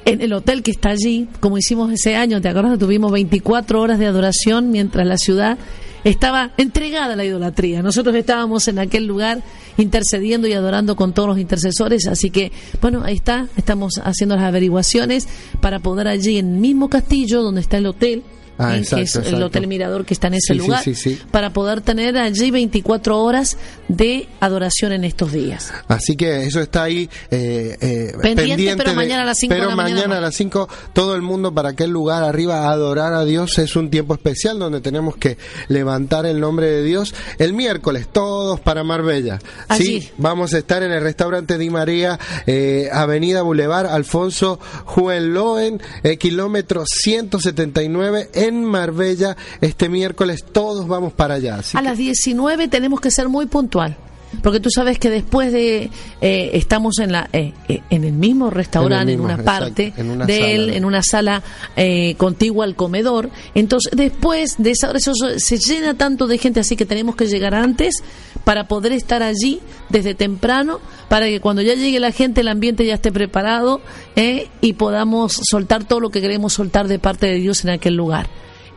en 0.04 0.20
el 0.20 0.32
hotel 0.32 0.62
que 0.62 0.72
está 0.72 0.90
allí, 0.90 1.28
como 1.40 1.58
hicimos 1.58 1.92
ese 1.92 2.16
año, 2.16 2.40
¿te 2.40 2.48
acuerdas? 2.48 2.78
Tuvimos 2.78 3.12
24 3.12 3.80
horas 3.80 3.98
de 3.98 4.06
adoración 4.06 4.70
mientras 4.70 5.06
la 5.06 5.16
ciudad 5.16 5.58
estaba 6.04 6.50
entregada 6.56 7.12
a 7.12 7.16
la 7.16 7.24
idolatría. 7.24 7.82
Nosotros 7.82 8.14
estábamos 8.16 8.66
en 8.68 8.78
aquel 8.78 9.06
lugar 9.06 9.42
intercediendo 9.76 10.48
y 10.48 10.52
adorando 10.52 10.96
con 10.96 11.12
todos 11.12 11.28
los 11.28 11.38
intercesores, 11.38 12.06
así 12.06 12.30
que, 12.30 12.52
bueno, 12.80 13.02
ahí 13.04 13.14
está, 13.14 13.46
estamos 13.56 14.00
haciendo 14.02 14.34
las 14.36 14.44
averiguaciones 14.44 15.28
para 15.60 15.78
poder 15.78 16.08
allí 16.08 16.38
en 16.38 16.54
el 16.54 16.60
mismo 16.60 16.88
castillo 16.88 17.42
donde 17.42 17.60
está 17.60 17.78
el 17.78 17.86
hotel, 17.86 18.22
Ah, 18.58 18.76
¿eh? 18.76 18.80
exacto, 18.80 18.96
que 19.22 19.28
es 19.28 19.32
el 19.34 19.42
hotel 19.42 19.66
Mirador 19.66 20.04
que 20.04 20.14
está 20.14 20.26
en 20.28 20.34
ese 20.34 20.52
Sí, 20.52 20.58
lugar, 20.58 20.82
sí, 20.84 20.94
sí. 20.94 21.18
para 21.30 21.52
poder 21.52 21.80
tener 21.80 22.16
allí 22.18 22.50
24 22.50 23.18
horas 23.22 23.56
de 23.88 24.28
adoración 24.40 24.92
en 24.92 25.04
estos 25.04 25.32
días. 25.32 25.72
Así 25.88 26.16
que 26.16 26.44
eso 26.44 26.60
está 26.60 26.84
ahí 26.84 27.08
eh, 27.30 27.76
eh, 27.80 28.12
Pendiente, 28.22 28.76
pero 28.76 28.90
de- 28.90 28.96
mañana 28.96 29.22
a 29.22 29.26
las 29.26 29.38
cinco 29.38 29.54
de 29.54 29.60
pero 29.60 29.70
la 29.70 29.76
mañana 29.76 30.00
mañana 30.02 30.18
a 30.18 30.20
las 30.20 30.34
5 30.34 30.68
todo 30.92 31.14
el 31.14 31.22
mundo 31.22 31.52
para 31.54 31.70
aquel 31.70 31.90
lugar 31.90 32.22
arriba 32.22 32.68
a 32.68 32.70
adorar 32.72 33.14
a 33.14 33.24
Dios 33.24 33.58
es 33.58 33.74
un 33.76 33.90
tiempo 33.90 34.14
especial 34.14 34.58
donde 34.58 34.80
tenemos 34.80 35.16
que 35.16 35.36
levantar 35.68 36.26
el 36.26 36.38
nombre 36.40 36.66
de 36.66 36.82
Dios 36.82 37.14
el 37.38 37.52
miércoles 37.54 38.08
todos 38.12 38.60
para 38.60 38.84
Marbella 38.84 39.38
Allí. 39.68 40.00
sí 40.02 40.10
vamos 40.18 40.54
a 40.54 40.58
estar 40.58 40.82
en 40.82 40.92
el 40.92 41.02
restaurante 41.02 41.58
Di 41.58 41.70
María 41.70 42.18
eh, 42.46 42.88
Avenida 42.92 43.42
Boulevard 43.42 43.86
Alfonso 43.86 44.58
Juenloen 44.84 45.80
eh, 46.02 46.16
kilómetro 46.16 46.84
179 46.86 48.30
en 48.46 48.64
Marbella 48.64 49.36
este 49.60 49.88
miércoles. 49.88 50.44
Todos 50.52 50.86
vamos 50.88 51.12
para 51.12 51.34
allá. 51.34 51.56
Así 51.56 51.76
A 51.76 51.80
que- 51.80 51.88
las 51.88 51.98
19 51.98 52.68
tenemos 52.68 53.00
que 53.00 53.10
ser 53.10 53.28
muy 53.28 53.46
puntual. 53.46 53.96
Porque 54.40 54.60
tú 54.60 54.70
sabes 54.70 54.98
que 54.98 55.10
después 55.10 55.52
de 55.52 55.90
eh, 56.20 56.50
estamos 56.54 56.98
en 56.98 57.12
la 57.12 57.28
eh, 57.32 57.52
eh, 57.68 57.82
en 57.90 58.04
el 58.04 58.12
mismo 58.12 58.50
restaurante, 58.50 59.12
en, 59.12 59.18
mismo, 59.18 59.24
una 59.24 59.34
exacto, 59.34 59.64
parte 59.66 59.92
en 59.96 60.10
una 60.10 60.26
de 60.26 60.54
él, 60.54 60.70
en 60.70 60.84
una 60.84 61.02
sala 61.02 61.42
eh, 61.76 62.14
contigua 62.16 62.64
al 62.64 62.74
comedor. 62.74 63.30
Entonces, 63.54 63.92
después 63.94 64.56
de 64.58 64.70
esa 64.70 64.88
hora 64.88 64.98
eso 64.98 65.12
se 65.14 65.58
llena 65.58 65.94
tanto 65.94 66.26
de 66.26 66.38
gente, 66.38 66.60
así 66.60 66.76
que 66.76 66.86
tenemos 66.86 67.14
que 67.16 67.26
llegar 67.26 67.54
antes 67.54 67.94
para 68.44 68.66
poder 68.68 68.92
estar 68.92 69.22
allí 69.22 69.60
desde 69.88 70.14
temprano, 70.14 70.80
para 71.08 71.26
que 71.26 71.40
cuando 71.40 71.62
ya 71.62 71.74
llegue 71.74 72.00
la 72.00 72.12
gente 72.12 72.40
el 72.40 72.48
ambiente 72.48 72.86
ya 72.86 72.94
esté 72.94 73.12
preparado 73.12 73.80
y 74.60 74.72
podamos 74.72 75.38
soltar 75.50 75.84
todo 75.84 76.00
lo 76.00 76.10
que 76.10 76.20
queremos 76.20 76.54
soltar 76.54 76.88
de 76.88 76.98
parte 76.98 77.26
de 77.26 77.34
Dios 77.34 77.64
en 77.64 77.70
aquel 77.70 77.94
lugar. 77.94 78.28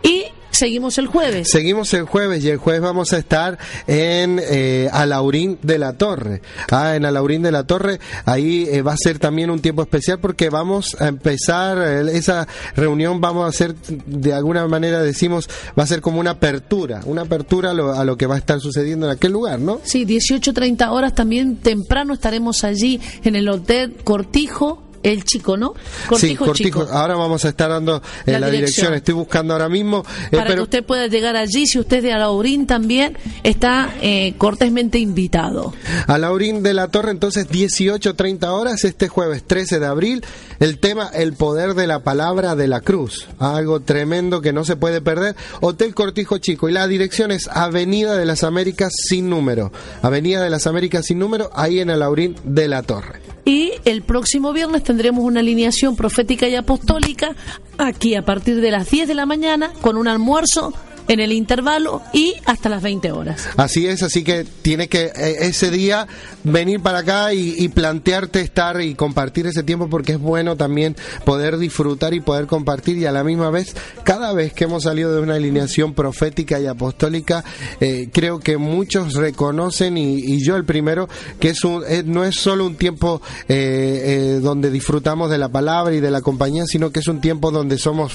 Y 0.04 0.26
seguimos 0.56 0.98
el 0.98 1.08
jueves. 1.08 1.50
Seguimos 1.50 1.94
el 1.94 2.04
jueves 2.04 2.44
y 2.44 2.50
el 2.50 2.58
jueves 2.58 2.82
vamos 2.82 3.14
a 3.14 3.18
estar 3.18 3.58
en 3.88 4.42
eh, 4.42 4.90
Alaurín 4.92 5.60
de 5.62 5.78
la 5.78 5.94
Torre. 5.94 6.42
Ah, 6.72 6.96
en 6.96 7.06
Alaurín 7.06 7.42
de 7.42 7.52
la 7.52 7.66
Torre, 7.66 8.00
ahí 8.26 8.68
eh, 8.70 8.82
va 8.82 8.94
a 8.94 8.98
ser 8.98 9.20
también 9.20 9.50
un 9.50 9.60
tiempo 9.60 9.82
especial 9.82 10.20
porque 10.20 10.50
vamos 10.50 10.96
a 11.00 11.08
empezar 11.08 11.78
eh, 11.78 12.18
esa 12.18 12.48
reunión, 12.76 13.22
vamos 13.22 13.46
a 13.46 13.50
hacer, 13.50 13.76
de 13.76 14.34
alguna 14.34 14.68
manera 14.68 15.02
decimos, 15.02 15.50
va 15.78 15.84
a 15.84 15.88
ser 15.88 16.02
como 16.02 16.20
una 16.20 16.32
apertura, 16.32 17.02
una 17.06 17.22
apertura 17.22 17.72
a 17.72 17.74
lo, 17.74 17.94
a 17.94 18.04
lo 18.06 18.18
que 18.18 18.28
va 18.28 18.36
a 18.36 18.40
estar 18.40 18.60
sucediendo 18.60 19.06
en 19.06 19.12
aquel 19.14 19.32
lugar, 19.32 19.60
¿no? 19.60 19.82
Sí, 19.84 20.06
18.30 20.06 20.90
horas 20.90 21.14
también 21.14 21.58
temprano 21.58 22.14
estaremos 22.14 22.64
allí 22.64 23.00
en 23.24 23.36
el 23.36 23.48
Hotel 23.50 23.96
Cortijo, 24.04 24.84
el 25.12 25.24
chico, 25.24 25.56
¿no? 25.58 25.74
sí, 26.18 26.36
Cortijo. 26.36 26.82
Ahora 26.92 27.16
vamos 27.16 27.46
a 27.46 27.50
estar 27.50 27.70
dando 27.70 27.98
eh, 28.26 28.32
La 28.32 28.40
la, 28.40 28.48
dirección. 28.50 28.52
dirección. 28.52 28.94
Estoy 28.96 29.14
buscando 29.14 29.54
ahora 29.54 29.70
mismo. 29.70 30.04
eh, 30.32 30.36
Para 30.38 30.44
pero 30.46 30.56
que 30.58 30.64
usted 30.64 30.84
pueda 30.86 31.08
llegar 31.08 31.36
allí, 31.36 31.66
si 31.68 31.80
usted 31.80 31.98
es 31.98 32.04
de 32.04 32.14
Alaurín 32.14 32.68
también, 32.68 33.18
está 33.44 33.94
eh, 34.02 34.34
cortésmente 34.38 34.98
invitado. 35.00 35.74
A 36.08 36.18
Laurín 36.18 36.64
de 36.64 36.74
la 36.74 36.88
Torre, 36.90 37.12
entonces 37.12 37.48
18.30 37.50 38.48
horas, 38.48 38.84
este 38.84 39.08
jueves 39.08 39.44
13 39.46 39.80
de 39.80 39.86
abril, 39.86 40.24
el 40.60 40.80
tema 40.80 41.10
El 41.14 41.34
poder 41.34 41.74
de 41.76 41.88
la 41.88 42.00
palabra 42.00 42.56
de 42.56 42.68
la 42.68 42.82
cruz. 42.82 43.28
Algo 43.40 43.80
tremendo 43.82 44.42
que 44.42 44.54
no 44.54 44.66
se 44.66 44.76
puede 44.76 45.02
perder. 45.02 45.36
Hotel 45.62 45.94
Cortijo 45.94 46.38
Chico. 46.40 46.70
Y 46.70 46.74
la 46.74 46.88
dirección 46.88 47.32
es 47.32 47.48
Avenida 47.48 48.16
de 48.18 48.26
las 48.26 48.44
Américas 48.44 48.92
sin 49.08 49.30
número. 49.30 49.72
Avenida 50.02 50.42
de 50.42 50.50
las 50.50 50.68
Américas 50.68 51.06
sin 51.06 51.20
número, 51.20 51.50
ahí 51.54 51.80
en 51.80 51.90
Alaurín 51.90 52.36
de 52.44 52.68
la 52.68 52.82
Torre. 52.84 53.25
Y 53.46 53.74
el 53.86 54.02
próximo 54.02 54.54
viernes 54.54 54.84
tendremos 54.84 55.24
una 55.24 55.40
alineación 55.40 55.96
profética 55.96 56.48
y 56.48 56.56
apostólica 56.56 57.36
aquí 57.78 58.16
a 58.16 58.26
partir 58.26 58.60
de 58.60 58.72
las 58.72 58.90
10 58.90 59.08
de 59.08 59.14
la 59.14 59.28
mañana 59.28 59.72
con 59.82 59.98
un 59.98 60.08
almuerzo 60.08 60.74
en 61.08 61.20
el 61.20 61.32
intervalo 61.32 62.02
y 62.14 62.36
hasta 62.46 62.70
las 62.70 62.82
20 62.82 63.12
horas. 63.12 63.48
Así 63.58 63.88
es, 63.88 64.04
así 64.04 64.24
que 64.24 64.46
tienes 64.62 64.90
que 64.90 65.06
eh, 65.16 65.36
ese 65.42 65.72
día 65.72 66.08
venir 66.46 66.80
para 66.82 67.00
acá 67.00 67.34
y, 67.34 67.68
plantearte 67.70 68.40
estar 68.40 68.80
y 68.82 68.96
compartir 68.96 69.48
ese 69.48 69.64
tiempo 69.64 69.90
porque 69.90 70.14
es 70.14 70.20
bueno 70.20 70.56
también 70.56 70.96
poder 71.26 71.58
disfrutar 71.58 72.14
y 72.14 72.22
poder 72.22 72.46
compartir 72.46 72.98
y 72.98 73.06
a 73.06 73.12
la 73.12 73.24
misma 73.24 73.50
vez, 73.50 73.76
cada 74.04 74.32
vez 74.34 74.54
que 74.54 74.66
hemos 74.66 74.84
salido 74.84 75.14
de 75.14 75.22
una 75.22 75.36
alineación 75.36 75.94
profética 75.94 76.60
y 76.60 76.68
apostólica, 76.68 77.44
eh, 77.82 78.10
creo 78.14 78.40
que 78.40 78.58
muchos 78.58 79.16
reconocen 79.16 79.98
y, 79.98 80.44
yo 80.46 80.56
el 80.56 80.66
primero, 80.66 81.10
que 81.40 81.50
es 81.50 81.64
un, 81.64 81.84
eh, 81.88 82.04
no 82.06 82.24
es 82.24 82.36
solo 82.36 82.66
un 82.66 82.76
tiempo 82.76 83.22
eh, 83.48 84.40
donde 84.42 84.70
disfrutamos 84.70 85.30
de 85.30 85.38
la 85.38 85.50
palabra 85.50 85.94
y 85.96 86.00
de 86.00 86.12
la 86.12 86.22
compañía, 86.22 86.64
sino 86.66 86.92
que 86.92 87.00
es 87.00 87.08
un 87.08 87.20
tiempo 87.22 87.52
donde 87.52 87.78
somos 87.78 88.14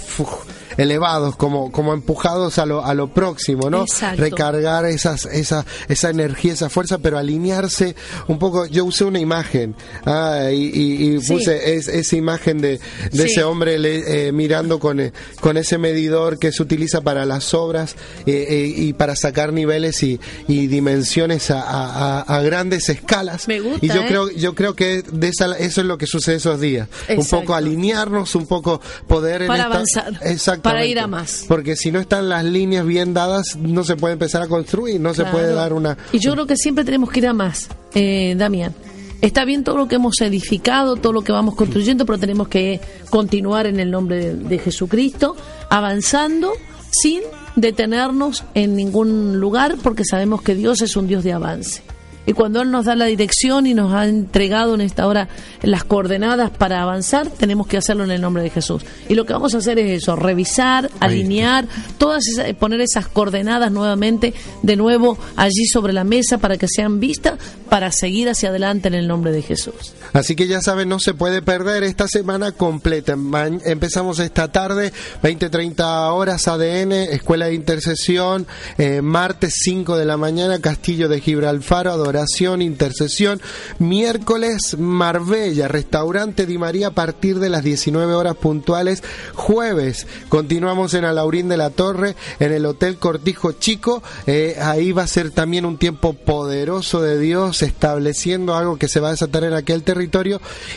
elevados, 0.77 1.37
como, 1.37 1.71
como 1.73 1.93
empujados 1.95 2.59
a 2.59 2.67
lo, 2.67 2.85
a 2.85 2.95
lo 2.95 3.09
próximo, 3.13 3.71
¿no? 3.71 3.83
Exacto. 3.83 4.23
Recargar 4.23 4.85
esas, 4.87 5.27
esa, 5.27 5.65
esa 5.89 6.11
energía, 6.11 6.53
esa 6.53 6.69
fuerza, 6.69 6.99
pero 6.99 7.19
alinearse 7.19 7.95
un 8.29 8.39
poco. 8.39 8.67
Yo 8.67 8.85
usé 8.85 9.05
una 9.05 9.19
imagen 9.19 9.75
ah, 10.07 10.49
y, 10.53 10.57
y- 10.73 11.15
y 11.17 11.21
Sí. 11.21 11.33
puse 11.33 11.75
es- 11.77 11.89
esa 11.89 12.17
imagen 12.17 12.61
de, 12.61 12.79
de 13.13 13.25
Sí. 13.25 13.33
ese 13.33 13.45
hombre 13.45 13.79
le- 13.79 14.29
eh, 14.29 14.33
mirando 14.33 14.79
con, 14.79 15.01
eh, 15.01 15.13
con 15.41 15.57
ese 15.57 15.79
medidor 15.79 16.39
que 16.39 16.53
se 16.53 16.63
utiliza 16.63 17.01
para 17.01 17.25
las 17.27 17.53
obras 17.55 17.97
eh, 18.27 18.47
eh, 18.49 18.67
y 18.77 18.93
para 18.93 19.17
sacar 19.17 19.53
niveles 19.53 20.03
y, 20.03 20.21
y 20.49 20.67
dimensiones 20.67 21.51
a, 21.51 21.61
a- 21.63 22.21
a- 22.23 22.43
grandes 22.43 22.89
escalas. 22.89 23.49
Me 23.49 23.61
gusta, 23.61 23.85
y 23.85 23.89
yo 23.89 24.03
¿eh? 24.03 24.07
creo, 24.09 24.31
yo 24.31 24.55
creo 24.55 24.75
que 24.75 25.03
de 25.03 25.29
esa, 25.29 25.57
eso 25.59 25.81
es 25.81 25.87
lo 25.87 25.99
que 25.99 26.07
sucede 26.07 26.37
esos 26.37 26.61
días. 26.61 26.89
Un 27.09 27.17
Exacto. 27.17 27.41
poco 27.41 27.55
alinearnos, 27.55 28.35
un 28.35 28.47
poco 28.47 28.81
poder 29.07 29.43
en 29.43 29.49
Para 29.49 29.65
esta- 29.65 29.75
avanzar, 29.75 30.27
Exactamente. 30.27 30.61
Para 30.73 30.87
ir 30.87 30.99
a 30.99 31.07
más. 31.07 31.45
Porque 31.49 31.77
si 31.77 31.91
no 31.91 32.01
están 32.01 32.29
las 32.29 32.45
líneas 32.45 32.87
bien 32.87 33.15
dadas, 33.15 33.57
no 33.57 33.85
se 33.85 33.97
puede 33.97 34.15
empezar 34.15 34.43
a 34.43 34.49
construir, 34.49 35.01
no 35.01 35.15
se 35.15 35.25
puede 35.25 35.53
dar 35.53 35.73
una... 35.73 35.97
Y 36.13 36.19
yo 36.19 36.33
creo 36.33 36.47
que 36.47 36.57
siempre 36.57 36.85
tenemos 36.85 37.11
que 37.11 37.21
ir 37.21 37.27
a 37.27 37.33
más, 37.33 37.69
eh, 37.95 38.35
Damián. 38.37 38.75
Está 39.21 39.45
bien 39.45 39.65
todo 39.65 39.77
lo 39.77 39.87
que 39.87 39.97
hemos 39.97 40.21
edificado, 40.21 40.97
todo 40.97 41.13
lo 41.13 41.23
que 41.23 41.33
vamos 41.33 41.55
construyendo, 41.55 42.07
pero 42.07 42.19
tenemos 42.19 42.49
que 42.49 42.81
continuar 43.11 43.67
en 43.67 43.79
el 43.79 43.91
nombre 43.91 44.17
de, 44.17 44.35
de 44.35 44.59
Jesucristo, 44.59 45.37
avanzando 45.69 46.53
sin 46.91 47.21
detenernos 47.57 48.45
en 48.55 48.77
ningún 48.77 49.39
lugar, 49.39 49.77
porque 49.83 50.05
sabemos 50.05 50.43
que 50.43 50.55
Dios 50.55 50.81
es 50.81 50.97
un 50.97 51.07
Dios 51.07 51.23
de 51.23 51.33
avance. 51.33 51.83
Y 52.27 52.33
cuando 52.33 52.61
Él 52.63 52.71
nos 52.71 52.85
da 52.85 52.95
la 52.95 53.07
dirección 53.07 53.67
y 53.67 53.75
nos 53.75 53.93
ha 53.93 54.07
entregado 54.07 54.75
en 54.75 54.83
esta 54.83 55.07
hora 55.07 55.29
las 55.63 55.85
coordenadas 55.85 56.51
para 56.51 56.83
avanzar, 56.83 57.29
tenemos 57.29 57.67
que 57.67 57.77
hacerlo 57.77 58.05
en 58.05 58.11
el 58.11 58.21
nombre 58.21 58.43
de 58.43 58.51
Jesús. 58.51 58.85
Y 59.09 59.15
lo 59.15 59.25
que 59.25 59.33
vamos 59.33 59.55
a 59.55 59.59
hacer 59.59 59.79
es 59.79 60.03
eso, 60.03 60.17
revisar, 60.17 60.91
alinear, 61.01 61.67
todas 61.99 62.27
esas, 62.29 62.53
poner 62.55 62.81
esas 62.81 63.09
coordenadas 63.09 63.73
nuevamente, 63.73 64.35
de 64.63 64.77
nuevo 64.77 65.19
allí 65.37 65.67
sobre 65.67 65.93
la 65.93 66.05
mesa 66.05 66.39
para 66.39 66.57
que 66.57 66.69
sean 66.69 67.01
vistas, 67.01 67.39
para 67.69 67.91
seguir 67.91 68.29
hacia 68.29 68.51
adelante 68.51 68.89
en 68.89 68.95
el 68.95 69.09
nombre 69.09 69.33
de 69.33 69.43
Jesús. 69.43 69.95
Así 70.13 70.35
que 70.35 70.47
ya 70.47 70.61
saben, 70.61 70.89
no 70.89 70.99
se 70.99 71.15
puede 71.15 71.43
perder 71.43 71.85
esta 71.85 72.09
semana 72.09 72.53
completa. 72.53 73.17
Empezamos 73.65 74.19
esta 74.19 74.51
tarde, 74.51 74.93
20-30 75.23 76.13
horas 76.13 76.49
ADN, 76.49 76.93
Escuela 76.93 77.47
de 77.47 77.55
Intercesión, 77.55 78.47
eh, 78.79 79.03
martes 79.03 79.55
5 79.63 79.97
de 79.97 80.05
la 80.05 80.17
mañana, 80.17 80.61
Castillo 80.61 81.09
de 81.09 81.21
Gibralfaro, 81.21 81.93
Adoración, 81.93 82.63
Intercesión, 82.63 83.41
miércoles 83.79 84.77
Marbella, 84.79 85.69
Restaurante 85.69 86.47
Di 86.47 86.59
María 86.59 86.89
a 86.89 86.91
partir 86.93 87.39
de 87.39 87.49
las 87.49 87.63
19 87.63 88.13
horas 88.15 88.37
puntuales, 88.37 89.03
jueves 89.35 90.07
continuamos 90.29 90.95
en 90.95 91.05
Alaurín 91.05 91.49
de 91.49 91.57
la 91.57 91.71
Torre, 91.71 92.17
en 92.39 92.53
el 92.53 92.67
Hotel 92.67 92.97
Cortijo 92.97 93.53
Chico, 93.53 94.03
eh, 94.27 94.57
ahí 94.61 94.93
va 94.93 95.03
a 95.05 95.07
ser 95.07 95.31
también 95.31 95.65
un 95.65 95.79
tiempo 95.79 96.15
poderoso 96.15 97.01
de 97.01 97.19
Dios, 97.19 97.63
estableciendo 97.63 98.57
algo 98.57 98.77
que 98.77 98.89
se 98.89 99.01
va 99.01 99.09
a 99.09 99.13
desatar 99.13 99.45
en 99.45 99.55
aquel 99.55 99.83
territorio 99.83 100.00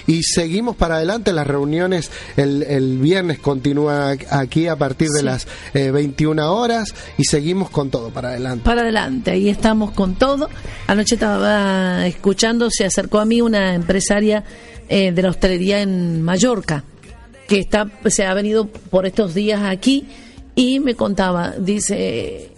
y 0.08 0.24
seguimos 0.24 0.76
para 0.76 0.96
adelante 0.96 1.32
las 1.34 1.48
reuniones 1.48 2.12
el, 2.38 2.64
el 2.64 2.98
viernes 2.98 3.40
continúa 3.40 4.16
aquí 4.30 4.68
a 4.68 4.76
partir 4.76 5.08
de 5.10 5.20
Sí. 5.20 5.26
las 5.26 5.48
eh, 5.74 5.92
21 5.92 6.54
horas 6.54 6.94
y 7.18 7.24
seguimos 7.24 7.70
con 7.70 7.90
todo 7.90 8.10
para 8.10 8.30
adelante. 8.30 8.64
Para 8.66 8.82
adelante, 8.82 9.32
ahí 9.32 9.50
estamos 9.50 9.92
con 9.92 10.16
todo. 10.16 10.50
Anoche 10.88 11.16
estaba 11.16 12.06
escuchando, 12.08 12.70
se 12.72 12.86
acercó 12.86 13.20
a 13.20 13.26
mí 13.26 13.42
una 13.42 13.74
empresaria 13.76 14.44
eh, 14.90 15.12
de 15.12 15.22
la 15.22 15.30
hostelería 15.30 15.82
en 15.82 16.22
Mallorca, 16.22 16.84
que 17.48 17.60
está, 17.60 17.90
se 18.08 18.26
ha 18.26 18.34
venido 18.34 18.68
por 18.68 19.06
estos 19.06 19.34
días 19.34 19.62
aquí 19.64 20.06
y 20.56 20.80
me 20.80 20.96
contaba, 20.96 21.52
dice, 21.58 22.52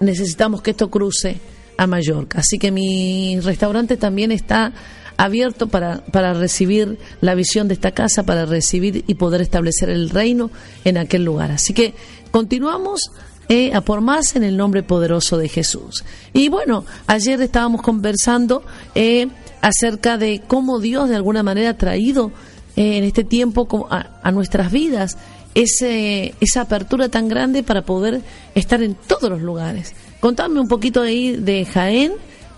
necesitamos 0.00 0.62
que 0.62 0.72
esto 0.72 0.90
cruce 0.90 1.36
a 1.76 1.86
Mallorca. 1.86 2.40
Así 2.40 2.58
que 2.58 2.70
mi 2.70 3.40
restaurante 3.40 3.96
también 3.96 4.30
está 4.32 4.72
abierto 5.16 5.68
para, 5.68 6.04
para 6.06 6.34
recibir 6.34 6.98
la 7.20 7.34
visión 7.34 7.68
de 7.68 7.74
esta 7.74 7.92
casa, 7.92 8.24
para 8.24 8.46
recibir 8.46 9.04
y 9.06 9.14
poder 9.14 9.40
establecer 9.40 9.90
el 9.90 10.10
reino 10.10 10.50
en 10.84 10.98
aquel 10.98 11.24
lugar. 11.24 11.50
Así 11.50 11.74
que 11.74 11.94
continuamos 12.30 13.10
eh, 13.48 13.74
a 13.74 13.80
por 13.80 14.00
más 14.00 14.36
en 14.36 14.44
el 14.44 14.56
nombre 14.56 14.82
poderoso 14.82 15.36
de 15.36 15.48
Jesús. 15.48 16.04
Y 16.32 16.48
bueno, 16.48 16.84
ayer 17.06 17.40
estábamos 17.40 17.82
conversando 17.82 18.62
eh, 18.94 19.28
acerca 19.60 20.16
de 20.16 20.42
cómo 20.46 20.80
Dios 20.80 21.08
de 21.08 21.16
alguna 21.16 21.42
manera 21.42 21.70
ha 21.70 21.76
traído 21.76 22.32
eh, 22.76 22.98
en 22.98 23.04
este 23.04 23.24
tiempo 23.24 23.88
a, 23.90 24.20
a 24.22 24.30
nuestras 24.30 24.72
vidas 24.72 25.18
ese, 25.54 26.34
esa 26.40 26.62
apertura 26.62 27.08
tan 27.08 27.28
grande 27.28 27.62
para 27.62 27.82
poder 27.82 28.22
estar 28.54 28.82
en 28.82 28.94
todos 28.94 29.28
los 29.28 29.42
lugares. 29.42 29.94
Contadme 30.20 30.60
un 30.60 30.68
poquito 30.68 31.02
ahí 31.02 31.36
de 31.36 31.64
Jaén 31.64 32.12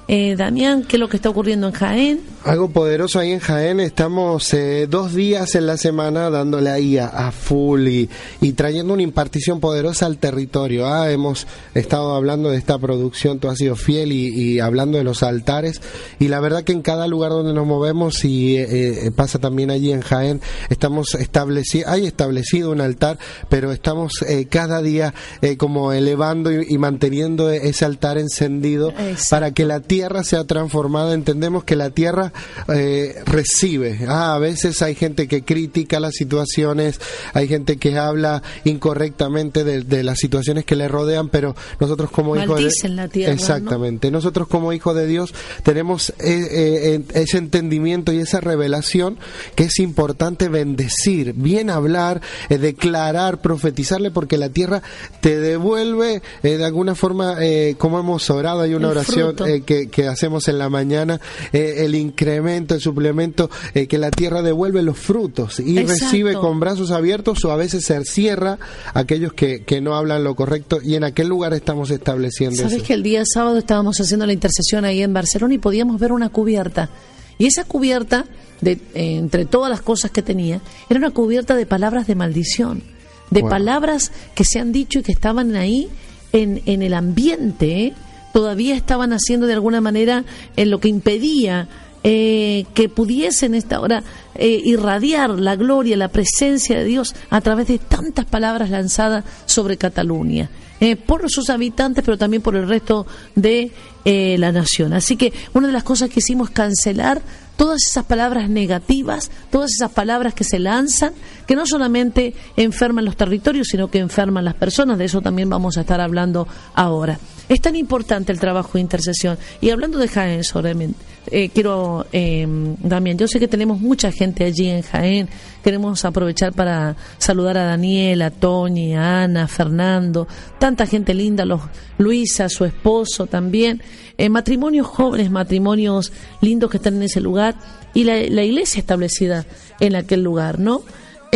Eh, 0.07 0.37
Damián, 0.37 0.83
¿qué 0.83 0.97
es 0.97 1.01
lo 1.01 1.09
que 1.09 1.17
está 1.17 1.31
ocurriendo 1.31 1.67
en 1.67 1.73
Jaén? 1.73 2.21
Algo 2.45 2.69
poderoso 2.69 3.19
ahí 3.19 3.33
en 3.33 3.39
Jaén, 3.39 3.81
estamos 3.81 4.53
eh, 4.53 4.87
dos 4.87 5.15
días 5.15 5.55
en 5.55 5.67
la 5.67 5.79
semana 5.79 6.29
dándole 6.29 6.69
ahí 6.69 6.99
a, 6.99 7.07
a 7.07 7.33
full 7.33 7.89
y, 7.89 8.11
y 8.43 8.53
trayendo 8.53 8.93
una 8.93 9.01
impartición 9.03 9.61
poderosa 9.61 10.05
al 10.05 10.19
territorio. 10.19 10.87
Ah, 10.87 11.11
hemos 11.11 11.47
estado 11.73 12.15
hablando 12.15 12.51
de 12.51 12.59
esta 12.59 12.79
producción, 12.79 13.39
tú 13.39 13.49
has 13.49 13.57
sido 13.57 13.77
fiel 13.77 14.13
y, 14.13 14.29
y 14.29 14.61
hablando 14.61 14.99
de 14.99 15.05
los 15.05 15.23
altares 15.23 15.81
y 16.19 16.29
la 16.29 16.39
verdad 16.39 16.65
que 16.65 16.73
en 16.73 16.83
cada 16.83 17.07
lugar 17.09 17.31
donde 17.31 17.55
nos 17.55 17.67
movemos 17.67 18.27
y 18.27 18.59
eh, 18.59 19.07
eh, 19.07 19.11
pasa 19.11 19.39
también 19.39 19.71
allí 19.71 19.91
en 19.91 20.03
Jaén, 20.03 20.43
estamos 20.69 21.15
establecido, 21.15 21.89
hay 21.89 22.05
establecido 22.05 22.73
un 22.73 22.83
altar, 22.83 23.19
pero 23.49 23.73
estamos 23.73 24.21
eh, 24.29 24.49
cada 24.51 24.83
día 24.83 25.15
como 25.57 25.95
elevando 25.95 26.53
y, 26.53 26.67
y 26.69 26.77
manteniendo 26.77 27.49
ese 27.51 27.87
altar 27.87 28.19
encendido 28.19 28.91
Exacto. 28.91 29.31
para 29.31 29.55
que 29.55 29.65
la 29.65 29.81
tierra 29.81 29.94
sea 30.25 30.45
transformada. 30.45 31.15
Entendemos 31.15 31.65
que 31.65 31.77
la 31.77 31.91
tierra 31.91 32.33
eh, 32.69 33.23
recibe. 33.27 34.01
Ah, 34.09 34.35
a 34.35 34.39
veces 34.39 34.83
hay 34.83 34.95
gente 34.95 35.29
que 35.29 35.43
critica 35.43 36.01
las 36.01 36.15
situaciones, 36.15 37.01
hay 37.33 37.49
gente 37.49 37.77
que 37.77 37.99
habla 37.99 38.43
incorrectamente 38.65 39.65
de, 39.65 39.83
de 39.83 40.03
las 40.03 40.19
situaciones 40.19 40.65
que 40.65 40.77
le 40.77 40.89
rodean, 40.89 41.29
pero 41.29 41.55
nosotros 41.81 42.11
como 42.11 42.37
hijos 42.37 42.57
de 42.57 42.65
Maldicen 42.65 42.97
la 42.97 43.09
tierra, 43.09 43.33
¿no? 43.33 43.41
exactamente, 43.41 44.11
nosotros 44.11 44.49
como 44.49 44.73
hijos 44.73 44.95
de 44.95 45.07
Dios 45.07 45.35
tenemos 45.63 46.11
eh, 46.11 46.15
eh, 46.21 47.01
ese 47.15 47.39
entendimiento 47.39 48.13
y 48.13 48.19
esa 48.19 48.41
revelación 48.41 49.19
que 49.55 49.65
es 49.65 49.79
importante 49.79 50.49
bendecir, 50.49 51.35
bien 51.35 51.71
hablar, 51.71 52.21
eh, 52.49 52.59
declarar, 52.59 53.41
profetizarle, 53.41 54.11
porque 54.11 54.39
la 54.39 54.49
tierra 54.49 54.83
te 55.21 55.39
devuelve 55.39 56.23
eh, 56.43 56.57
de 56.57 56.65
alguna 56.65 56.95
forma, 56.95 57.37
eh, 57.41 57.75
como 57.79 57.99
hemos 57.99 58.29
orado, 58.31 58.61
hay 58.63 58.75
una 58.75 58.91
El 58.91 58.99
oración 58.99 59.37
fruto. 59.37 59.47
Que, 59.87 59.91
que 59.91 60.09
hacemos 60.09 60.49
en 60.49 60.59
la 60.59 60.69
mañana, 60.69 61.21
eh, 61.53 61.77
el 61.79 61.95
incremento, 61.95 62.75
el 62.75 62.81
suplemento, 62.81 63.51
eh, 63.75 63.87
que 63.87 63.99
la 63.99 64.11
tierra 64.11 64.43
devuelve 64.43 64.83
los 64.83 64.99
frutos 64.99 65.61
y 65.61 65.79
Exacto. 65.79 66.05
recibe 66.05 66.35
con 66.35 66.61
brazos 66.61 66.91
abiertos 66.91 67.45
o 67.45 67.53
a 67.53 67.57
veces 67.57 67.85
se 67.85 68.05
cierra 68.05 68.59
aquellos 68.93 69.33
que, 69.33 69.65
que 69.65 69.81
no 69.81 69.95
hablan 69.95 70.25
lo 70.25 70.35
correcto 70.35 70.79
y 70.83 70.95
en 70.95 71.05
aquel 71.05 71.29
lugar 71.29 71.55
estamos 71.55 71.91
estableciendo 71.91 72.57
Sabes 72.57 72.75
eso. 72.75 72.85
que 72.85 72.95
el 72.95 73.03
día 73.03 73.23
sábado 73.25 73.59
estábamos 73.59 74.01
haciendo 74.01 74.27
la 74.27 74.33
intercesión 74.33 74.85
ahí 74.85 75.03
en 75.03 75.13
Barcelona 75.13 75.55
y 75.55 75.59
podíamos 75.59 75.99
ver 76.01 76.13
una 76.13 76.29
cubierta. 76.29 76.91
Y 77.39 77.47
esa 77.47 77.65
cubierta, 77.65 78.27
de, 78.61 78.73
eh, 78.73 79.17
entre 79.17 79.45
todas 79.45 79.71
las 79.71 79.81
cosas 79.81 80.11
que 80.11 80.23
tenía, 80.23 80.61
era 80.89 80.99
una 80.99 81.11
cubierta 81.11 81.57
de 81.57 81.67
palabras 81.67 82.07
de 82.07 82.15
maldición, 82.15 82.83
de 83.31 83.43
palabras 83.43 84.13
que 84.35 84.45
se 84.45 84.61
han 84.61 84.71
dicho 84.71 85.01
y 85.01 85.03
que 85.03 85.13
estaban 85.13 85.57
ahí 85.57 85.89
en, 86.33 86.63
en 86.67 86.83
el 86.83 86.95
ambiente, 86.95 87.87
¿eh? 87.87 87.95
Todavía 88.35 88.75
estaban 88.75 89.13
haciendo 89.13 89.47
de 89.47 89.53
alguna 89.53 89.81
manera 89.81 90.25
en 90.57 90.69
lo 90.69 90.81
que 90.81 90.89
impedía 90.89 91.69
eh, 92.03 92.67
que 92.75 92.89
pudiesen 92.89 93.55
esta 93.55 93.81
hora 93.81 94.03
eh, 94.35 94.61
irradiar 94.65 95.31
la 95.31 95.55
gloria, 95.55 95.97
la 95.97 96.09
presencia 96.09 96.77
de 96.77 96.85
Dios 96.85 97.15
a 97.31 97.41
través 97.41 97.69
de 97.69 97.79
tantas 97.79 98.25
palabras 98.25 98.71
lanzadas 98.71 99.25
sobre 99.47 99.77
Cataluña, 99.77 100.51
eh, 100.81 100.97
por 100.97 101.31
sus 101.31 101.49
habitantes, 101.49 102.03
pero 102.05 102.19
también 102.19 102.43
por 102.43 102.57
el 102.57 102.69
resto 102.69 103.07
de 103.37 103.71
eh, 104.05 104.35
la 104.41 104.51
nación. 104.51 104.95
Así 104.95 105.17
que 105.17 105.33
una 105.53 105.69
de 105.69 105.73
las 105.73 105.85
cosas 105.85 106.11
que 106.11 106.19
hicimos 106.19 106.49
es 106.49 106.55
cancelar 106.57 107.23
todas 107.57 107.83
esas 107.89 108.05
palabras 108.05 108.51
negativas, 108.51 109.31
todas 109.51 109.71
esas 109.71 109.93
palabras 109.93 110.35
que 110.35 110.43
se 110.43 110.59
lanzan, 110.59 111.13
que 111.47 111.55
no 111.55 111.67
solamente 111.67 112.35
enferman 112.57 113.05
los 113.05 113.17
territorios, 113.17 113.69
sino 113.71 113.89
que 113.89 114.01
enferman 114.01 114.45
las 114.45 114.55
personas. 114.55 114.99
De 114.99 115.05
eso 115.05 115.21
también 115.21 115.49
vamos 115.49 115.79
a 115.79 115.83
estar 115.83 116.01
hablando 116.01 116.49
ahora. 116.75 117.21
Es 117.49 117.61
tan 117.61 117.77
importante 117.77 118.33
el 118.33 118.41
trabajo 118.41 118.73
de 118.75 118.81
intercesión. 118.81 119.39
Y 119.61 119.71
hablando 119.71 119.99
de 119.99 120.09
Jaén, 120.09 120.45
solamente, 120.45 120.99
eh, 121.31 121.51
quiero, 121.51 122.07
eh, 122.13 122.47
Damián, 122.81 123.19
yo 123.19 123.29
sé 123.29 123.39
que 123.39 123.49
tenemos 123.49 123.81
mucha 123.81 124.11
gente 124.11 124.45
allí 124.45 124.69
en 124.69 124.83
Jaén. 124.83 125.29
Queremos 125.63 126.05
aprovechar 126.05 126.53
para 126.53 126.97
saludar 127.19 127.59
a 127.59 127.65
Daniel, 127.65 128.23
a 128.23 128.31
Toñi, 128.31 128.95
a 128.95 129.25
Ana, 129.25 129.45
a 129.45 129.49
Fernando, 129.49 130.27
tanta 130.59 130.87
gente 130.87 131.13
linda, 131.15 131.45
los 131.45 131.61
Luisa, 131.99 132.49
su 132.49 132.65
esposo 132.65 133.27
también. 133.27 133.83
Eh, 134.17 134.29
matrimonios 134.29 134.87
jóvenes, 134.87 135.31
matrimonios 135.31 136.13
lindos 136.41 136.71
que 136.71 136.77
están 136.79 136.97
en 136.97 137.05
ese 137.05 137.21
lugar 137.21 137.57
y 137.95 138.05
la, 138.05 138.17
la 138.17 138.43
iglesia 138.43 138.81
establecida 138.81 139.45
en 139.81 139.97
aquel 139.97 140.23
lugar, 140.23 140.59
¿no? 140.59 140.83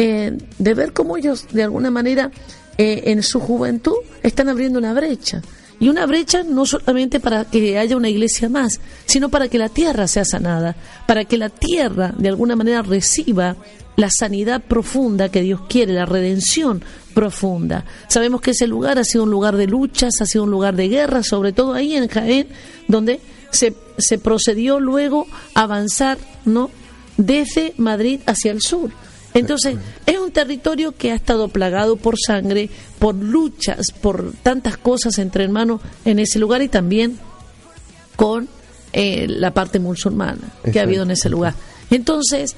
Eh, 0.00 0.38
de 0.58 0.74
ver 0.74 0.92
cómo 0.92 1.16
ellos, 1.16 1.46
de 1.50 1.64
alguna 1.64 1.90
manera, 1.90 2.30
eh, 2.76 3.02
en 3.06 3.24
su 3.24 3.40
juventud, 3.40 3.96
están 4.22 4.48
abriendo 4.48 4.78
una 4.78 4.92
brecha. 4.92 5.42
Y 5.80 5.88
una 5.88 6.06
brecha 6.06 6.42
no 6.42 6.66
solamente 6.66 7.20
para 7.20 7.44
que 7.44 7.78
haya 7.78 7.96
una 7.96 8.08
iglesia 8.08 8.48
más, 8.48 8.80
sino 9.06 9.28
para 9.28 9.48
que 9.48 9.58
la 9.58 9.68
tierra 9.68 10.08
sea 10.08 10.24
sanada, 10.24 10.74
para 11.06 11.24
que 11.24 11.38
la 11.38 11.50
tierra 11.50 12.12
de 12.18 12.28
alguna 12.28 12.56
manera 12.56 12.82
reciba 12.82 13.56
la 13.98 14.10
sanidad 14.10 14.62
profunda 14.62 15.28
que 15.28 15.42
Dios 15.42 15.62
quiere, 15.68 15.92
la 15.92 16.06
redención 16.06 16.82
profunda. 17.14 17.84
Sabemos 18.06 18.40
que 18.40 18.52
ese 18.52 18.68
lugar 18.68 18.98
ha 18.98 19.04
sido 19.04 19.24
un 19.24 19.30
lugar 19.30 19.56
de 19.56 19.66
luchas, 19.66 20.20
ha 20.20 20.26
sido 20.26 20.44
un 20.44 20.52
lugar 20.52 20.76
de 20.76 20.88
guerra, 20.88 21.24
sobre 21.24 21.52
todo 21.52 21.74
ahí 21.74 21.96
en 21.96 22.06
Jaén, 22.06 22.46
donde 22.86 23.20
se, 23.50 23.74
se 23.98 24.18
procedió 24.18 24.78
luego 24.78 25.26
a 25.54 25.62
avanzar, 25.62 26.18
¿no? 26.44 26.70
Desde 27.16 27.74
Madrid 27.76 28.20
hacia 28.26 28.52
el 28.52 28.62
sur. 28.62 28.90
Entonces, 29.38 29.76
es 30.06 30.18
un 30.18 30.30
territorio 30.30 30.92
que 30.92 31.12
ha 31.12 31.14
estado 31.14 31.48
plagado 31.48 31.96
por 31.96 32.16
sangre, 32.18 32.70
por 32.98 33.14
luchas, 33.14 33.92
por 34.00 34.32
tantas 34.42 34.76
cosas 34.76 35.18
entre 35.18 35.44
hermanos 35.44 35.80
en 36.04 36.18
ese 36.18 36.38
lugar 36.38 36.62
y 36.62 36.68
también 36.68 37.18
con 38.16 38.48
eh, 38.92 39.26
la 39.28 39.52
parte 39.52 39.78
musulmana 39.78 40.52
que 40.72 40.80
ha 40.80 40.82
habido 40.82 41.04
en 41.04 41.12
ese 41.12 41.28
lugar. 41.28 41.54
Entonces, 41.90 42.56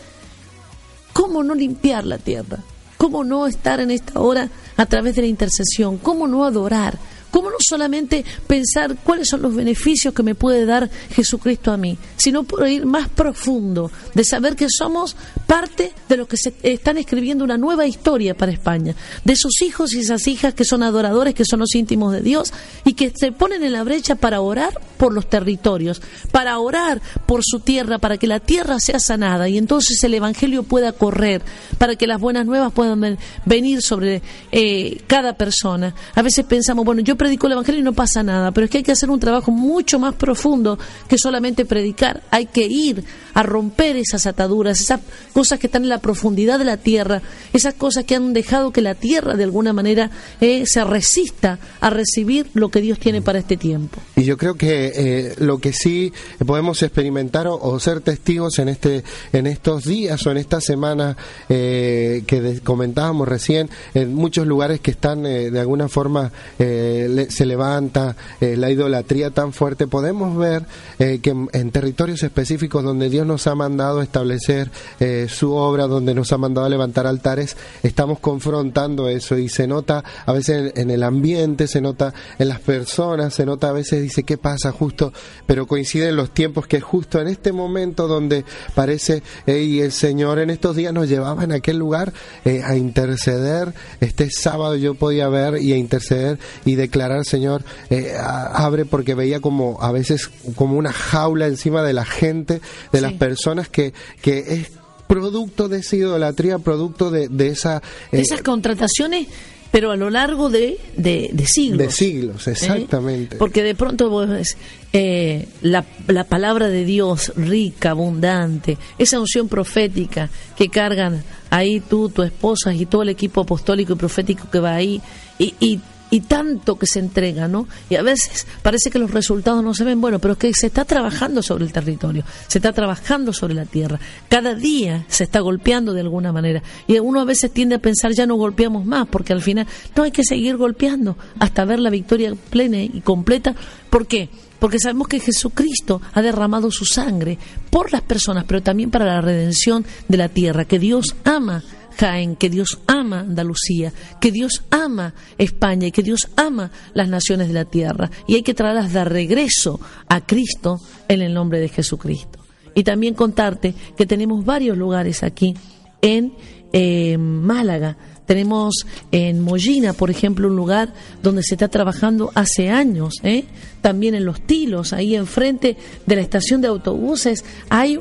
¿cómo 1.12 1.42
no 1.42 1.54
limpiar 1.54 2.06
la 2.06 2.18
tierra? 2.18 2.58
¿Cómo 2.96 3.24
no 3.24 3.46
estar 3.46 3.80
en 3.80 3.90
esta 3.90 4.20
hora 4.20 4.48
a 4.76 4.86
través 4.86 5.16
de 5.16 5.22
la 5.22 5.28
intercesión? 5.28 5.98
¿Cómo 5.98 6.26
no 6.26 6.44
adorar? 6.44 6.98
¿Cómo 7.30 7.50
no 7.50 7.56
solamente 7.60 8.24
pensar 8.46 8.96
cuáles 9.04 9.28
son 9.28 9.42
los 9.42 9.54
beneficios 9.54 10.12
que 10.12 10.22
me 10.22 10.34
puede 10.34 10.66
dar 10.66 10.90
Jesucristo 11.14 11.72
a 11.72 11.76
mí, 11.76 11.96
sino 12.16 12.44
ir 12.66 12.86
más 12.86 13.08
profundo, 13.08 13.90
de 14.14 14.24
saber 14.24 14.56
que 14.56 14.66
somos 14.68 15.16
parte 15.46 15.92
de 16.08 16.16
los 16.16 16.28
que 16.28 16.36
se 16.36 16.54
están 16.62 16.98
escribiendo 16.98 17.44
una 17.44 17.56
nueva 17.58 17.86
historia 17.86 18.36
para 18.36 18.52
España, 18.52 18.94
de 19.24 19.32
esos 19.32 19.60
hijos 19.62 19.92
y 19.94 20.00
esas 20.00 20.26
hijas 20.26 20.54
que 20.54 20.64
son 20.64 20.82
adoradores, 20.82 21.34
que 21.34 21.44
son 21.44 21.60
los 21.60 21.74
íntimos 21.74 22.12
de 22.12 22.20
Dios 22.20 22.52
y 22.84 22.94
que 22.94 23.12
se 23.16 23.32
ponen 23.32 23.62
en 23.64 23.72
la 23.72 23.84
brecha 23.84 24.14
para 24.16 24.40
orar 24.40 24.78
por 24.98 25.12
los 25.12 25.28
territorios, 25.28 26.02
para 26.32 26.58
orar 26.58 27.00
por 27.26 27.40
su 27.44 27.60
tierra, 27.60 27.98
para 27.98 28.18
que 28.18 28.26
la 28.26 28.40
tierra 28.40 28.78
sea 28.80 28.98
sanada 28.98 29.48
y 29.48 29.56
entonces 29.56 30.02
el 30.04 30.14
Evangelio 30.14 30.62
pueda 30.62 30.92
correr, 30.92 31.42
para 31.78 31.96
que 31.96 32.06
las 32.06 32.20
buenas 32.20 32.44
nuevas 32.46 32.72
puedan 32.72 33.00
ven- 33.00 33.18
venir 33.46 33.82
sobre 33.82 34.22
eh, 34.52 35.00
cada 35.06 35.34
persona. 35.34 35.94
A 36.14 36.22
veces 36.22 36.44
pensamos, 36.44 36.84
bueno, 36.84 37.00
yo 37.02 37.16
predico 37.20 37.48
el 37.48 37.52
Evangelio 37.52 37.82
y 37.82 37.84
no 37.84 37.92
pasa 37.92 38.22
nada, 38.22 38.50
pero 38.50 38.64
es 38.64 38.70
que 38.70 38.78
hay 38.78 38.82
que 38.82 38.92
hacer 38.92 39.10
un 39.10 39.20
trabajo 39.20 39.50
mucho 39.50 39.98
más 39.98 40.14
profundo 40.14 40.78
que 41.06 41.18
solamente 41.18 41.66
predicar. 41.66 42.22
Hay 42.30 42.46
que 42.46 42.64
ir 42.64 43.04
a 43.34 43.42
romper 43.42 43.96
esas 43.96 44.26
ataduras, 44.26 44.80
esas 44.80 45.00
cosas 45.34 45.58
que 45.58 45.66
están 45.66 45.82
en 45.82 45.90
la 45.90 45.98
profundidad 45.98 46.58
de 46.58 46.64
la 46.64 46.78
tierra, 46.78 47.20
esas 47.52 47.74
cosas 47.74 48.04
que 48.04 48.14
han 48.14 48.32
dejado 48.32 48.72
que 48.72 48.80
la 48.80 48.94
tierra 48.94 49.36
de 49.36 49.44
alguna 49.44 49.74
manera 49.74 50.10
eh, 50.40 50.64
se 50.64 50.82
resista 50.82 51.58
a 51.82 51.90
recibir 51.90 52.46
lo 52.54 52.70
que 52.70 52.80
Dios 52.80 52.98
tiene 52.98 53.20
para 53.20 53.40
este 53.40 53.58
tiempo. 53.58 54.00
Y 54.16 54.24
yo 54.24 54.38
creo 54.38 54.54
que 54.54 54.90
eh, 54.94 55.34
lo 55.40 55.58
que 55.58 55.74
sí 55.74 56.14
podemos 56.46 56.82
experimentar 56.82 57.46
o, 57.48 57.78
ser 57.80 58.00
testigos 58.00 58.58
en 58.58 58.70
este 58.70 59.04
en 59.34 59.46
estos 59.46 59.84
días 59.84 60.26
o 60.26 60.30
en 60.30 60.38
esta 60.38 60.60
semana 60.62 61.18
eh, 61.50 62.24
que 62.26 62.60
comentábamos 62.64 63.28
recién, 63.28 63.68
en 63.92 64.14
muchos 64.14 64.46
lugares 64.46 64.80
que 64.80 64.92
están 64.92 65.26
eh, 65.26 65.50
de 65.50 65.60
alguna 65.60 65.88
forma 65.88 66.32
eh, 66.58 67.08
se 67.28 67.46
levanta 67.46 68.16
eh, 68.40 68.56
la 68.56 68.70
idolatría 68.70 69.30
tan 69.30 69.52
fuerte, 69.52 69.86
podemos 69.86 70.36
ver 70.36 70.64
eh, 70.98 71.20
que 71.22 71.30
en, 71.30 71.70
territorios 71.70 72.22
específicos 72.22 72.84
donde 72.84 73.08
Dios 73.08 73.26
nos 73.26 73.46
ha 73.46 73.54
mandado 73.54 74.00
a 74.00 74.02
establecer 74.02 74.70
eh, 74.98 75.26
su 75.28 75.52
obra, 75.52 75.86
donde 75.86 76.14
nos 76.14 76.32
ha 76.32 76.38
mandado 76.38 76.66
a 76.66 76.70
levantar 76.70 77.06
altares, 77.06 77.56
estamos 77.82 78.18
confrontando 78.20 79.08
eso 79.08 79.36
y 79.36 79.48
se 79.48 79.66
nota 79.66 80.04
a 80.26 80.32
veces 80.32 80.72
en, 80.76 80.90
el 80.90 81.02
ambiente, 81.02 81.66
se 81.66 81.80
nota 81.80 82.12
en 82.38 82.48
las 82.48 82.60
personas, 82.60 83.34
se 83.34 83.46
nota 83.46 83.70
a 83.70 83.72
veces 83.72 84.02
dice 84.02 84.22
qué 84.22 84.38
pasa 84.38 84.72
justo, 84.72 85.12
pero 85.46 85.66
coinciden 85.66 86.16
los 86.16 86.30
tiempos 86.30 86.66
que 86.66 86.80
justo 86.80 87.20
en 87.20 87.28
este 87.28 87.52
momento 87.52 88.08
donde 88.08 88.44
parece 88.74 89.22
y 89.46 89.80
el 89.80 89.92
Señor 89.92 90.38
en 90.38 90.50
estos 90.50 90.76
días 90.76 90.92
nos 90.92 91.08
llevaba 91.08 91.44
en 91.44 91.52
aquel 91.52 91.78
lugar 91.78 92.12
a 92.44 92.76
interceder. 92.76 93.74
Este 94.00 94.30
sábado 94.30 94.76
yo 94.76 94.94
podía 94.94 95.28
ver 95.28 95.62
y 95.62 95.72
a 95.72 95.76
interceder 95.76 96.38
y 96.64 96.74
declarar 96.74 96.99
Señor 97.24 97.64
eh, 97.90 98.14
abre 98.18 98.84
porque 98.84 99.14
veía 99.14 99.40
como 99.40 99.78
a 99.80 99.92
veces 99.92 100.30
como 100.54 100.76
una 100.76 100.92
jaula 100.92 101.46
encima 101.46 101.82
de 101.82 101.92
la 101.92 102.04
gente, 102.04 102.60
de 102.92 103.00
las 103.00 103.12
personas 103.14 103.68
que 103.68 103.92
que 104.22 104.38
es 104.38 104.70
producto 105.06 105.68
de 105.68 105.78
esa 105.78 105.96
idolatría, 105.96 106.58
producto 106.58 107.10
de, 107.10 107.28
de 107.28 107.48
esa 107.48 107.82
eh, 108.12 108.20
Esas 108.20 108.42
contrataciones 108.42 109.26
pero 109.70 109.92
a 109.92 109.96
lo 109.96 110.10
largo 110.10 110.50
de, 110.50 110.78
de, 110.96 111.30
de 111.32 111.46
siglos. 111.46 111.78
De 111.78 111.90
siglos, 111.90 112.48
¿eh? 112.48 112.52
exactamente. 112.52 113.36
Porque 113.36 113.62
de 113.62 113.74
pronto 113.74 114.10
vos 114.10 114.28
ves, 114.28 114.56
eh, 114.92 115.46
la, 115.62 115.84
la 116.08 116.24
palabra 116.24 116.68
de 116.68 116.84
Dios 116.84 117.32
rica, 117.36 117.90
abundante, 117.90 118.78
esa 118.98 119.20
unción 119.20 119.48
profética 119.48 120.28
que 120.56 120.68
cargan 120.68 121.22
ahí 121.50 121.80
tú, 121.80 122.08
tu 122.08 122.22
esposa 122.22 122.74
y 122.74 122.86
todo 122.86 123.02
el 123.02 123.10
equipo 123.10 123.42
apostólico 123.42 123.92
y 123.92 123.96
profético 123.96 124.50
que 124.50 124.58
va 124.58 124.74
ahí, 124.74 125.00
y, 125.38 125.54
y, 125.60 125.80
y 126.10 126.20
tanto 126.20 126.76
que 126.76 126.86
se 126.86 126.98
entrega, 126.98 127.48
¿no? 127.48 127.66
Y 127.88 127.94
a 127.94 128.02
veces 128.02 128.46
parece 128.62 128.90
que 128.90 128.98
los 128.98 129.10
resultados 129.10 129.62
no 129.62 129.74
se 129.74 129.84
ven, 129.84 130.00
bueno, 130.00 130.18
pero 130.18 130.32
es 130.32 130.38
que 130.38 130.52
se 130.54 130.66
está 130.66 130.84
trabajando 130.84 131.42
sobre 131.42 131.64
el 131.64 131.72
territorio, 131.72 132.24
se 132.48 132.58
está 132.58 132.72
trabajando 132.72 133.32
sobre 133.32 133.54
la 133.54 133.64
tierra, 133.64 133.98
cada 134.28 134.54
día 134.54 135.04
se 135.08 135.24
está 135.24 135.40
golpeando 135.40 135.92
de 135.92 136.00
alguna 136.00 136.32
manera, 136.32 136.62
y 136.86 136.98
uno 136.98 137.20
a 137.20 137.24
veces 137.24 137.52
tiende 137.52 137.76
a 137.76 137.78
pensar 137.78 138.12
ya 138.12 138.26
no 138.26 138.34
golpeamos 138.36 138.84
más, 138.84 139.06
porque 139.08 139.32
al 139.32 139.42
final 139.42 139.66
no 139.96 140.02
hay 140.02 140.10
que 140.10 140.24
seguir 140.24 140.56
golpeando 140.56 141.16
hasta 141.38 141.64
ver 141.64 141.78
la 141.78 141.90
victoria 141.90 142.34
plena 142.50 142.82
y 142.82 143.00
completa, 143.00 143.54
¿por 143.88 144.06
qué? 144.06 144.28
Porque 144.58 144.78
sabemos 144.78 145.08
que 145.08 145.20
Jesucristo 145.20 146.02
ha 146.12 146.20
derramado 146.20 146.70
su 146.70 146.84
sangre 146.84 147.38
por 147.70 147.92
las 147.92 148.02
personas, 148.02 148.44
pero 148.46 148.62
también 148.62 148.90
para 148.90 149.06
la 149.06 149.20
redención 149.22 149.86
de 150.06 150.18
la 150.18 150.28
tierra, 150.28 150.66
que 150.66 150.78
Dios 150.78 151.16
ama 151.24 151.62
Jaén, 152.00 152.34
que 152.36 152.48
Dios 152.48 152.80
ama 152.86 153.20
Andalucía, 153.20 153.92
que 154.20 154.32
Dios 154.32 154.62
ama 154.70 155.12
España 155.36 155.88
y 155.88 155.92
que 155.92 156.02
Dios 156.02 156.30
ama 156.34 156.70
las 156.94 157.08
naciones 157.08 157.48
de 157.48 157.54
la 157.54 157.66
tierra. 157.66 158.10
Y 158.26 158.36
hay 158.36 158.42
que 158.42 158.54
traerlas 158.54 158.94
de 158.94 159.04
regreso 159.04 159.78
a 160.08 160.24
Cristo 160.24 160.80
en 161.08 161.20
el 161.20 161.34
nombre 161.34 161.60
de 161.60 161.68
Jesucristo. 161.68 162.38
Y 162.74 162.84
también 162.84 163.12
contarte 163.14 163.74
que 163.98 164.06
tenemos 164.06 164.46
varios 164.46 164.78
lugares 164.78 165.22
aquí 165.22 165.54
en 166.00 166.32
eh, 166.72 167.18
Málaga. 167.18 167.98
Tenemos 168.24 168.86
en 169.10 169.40
Mollina, 169.40 169.92
por 169.92 170.10
ejemplo, 170.10 170.48
un 170.48 170.56
lugar 170.56 170.94
donde 171.22 171.42
se 171.42 171.56
está 171.56 171.68
trabajando 171.68 172.30
hace 172.34 172.70
años. 172.70 173.14
¿eh? 173.24 173.44
También 173.82 174.14
en 174.14 174.24
Los 174.24 174.40
Tilos, 174.40 174.94
ahí 174.94 175.16
enfrente 175.16 175.76
de 176.06 176.16
la 176.16 176.22
estación 176.22 176.62
de 176.62 176.68
autobuses, 176.68 177.44
hay 177.68 177.98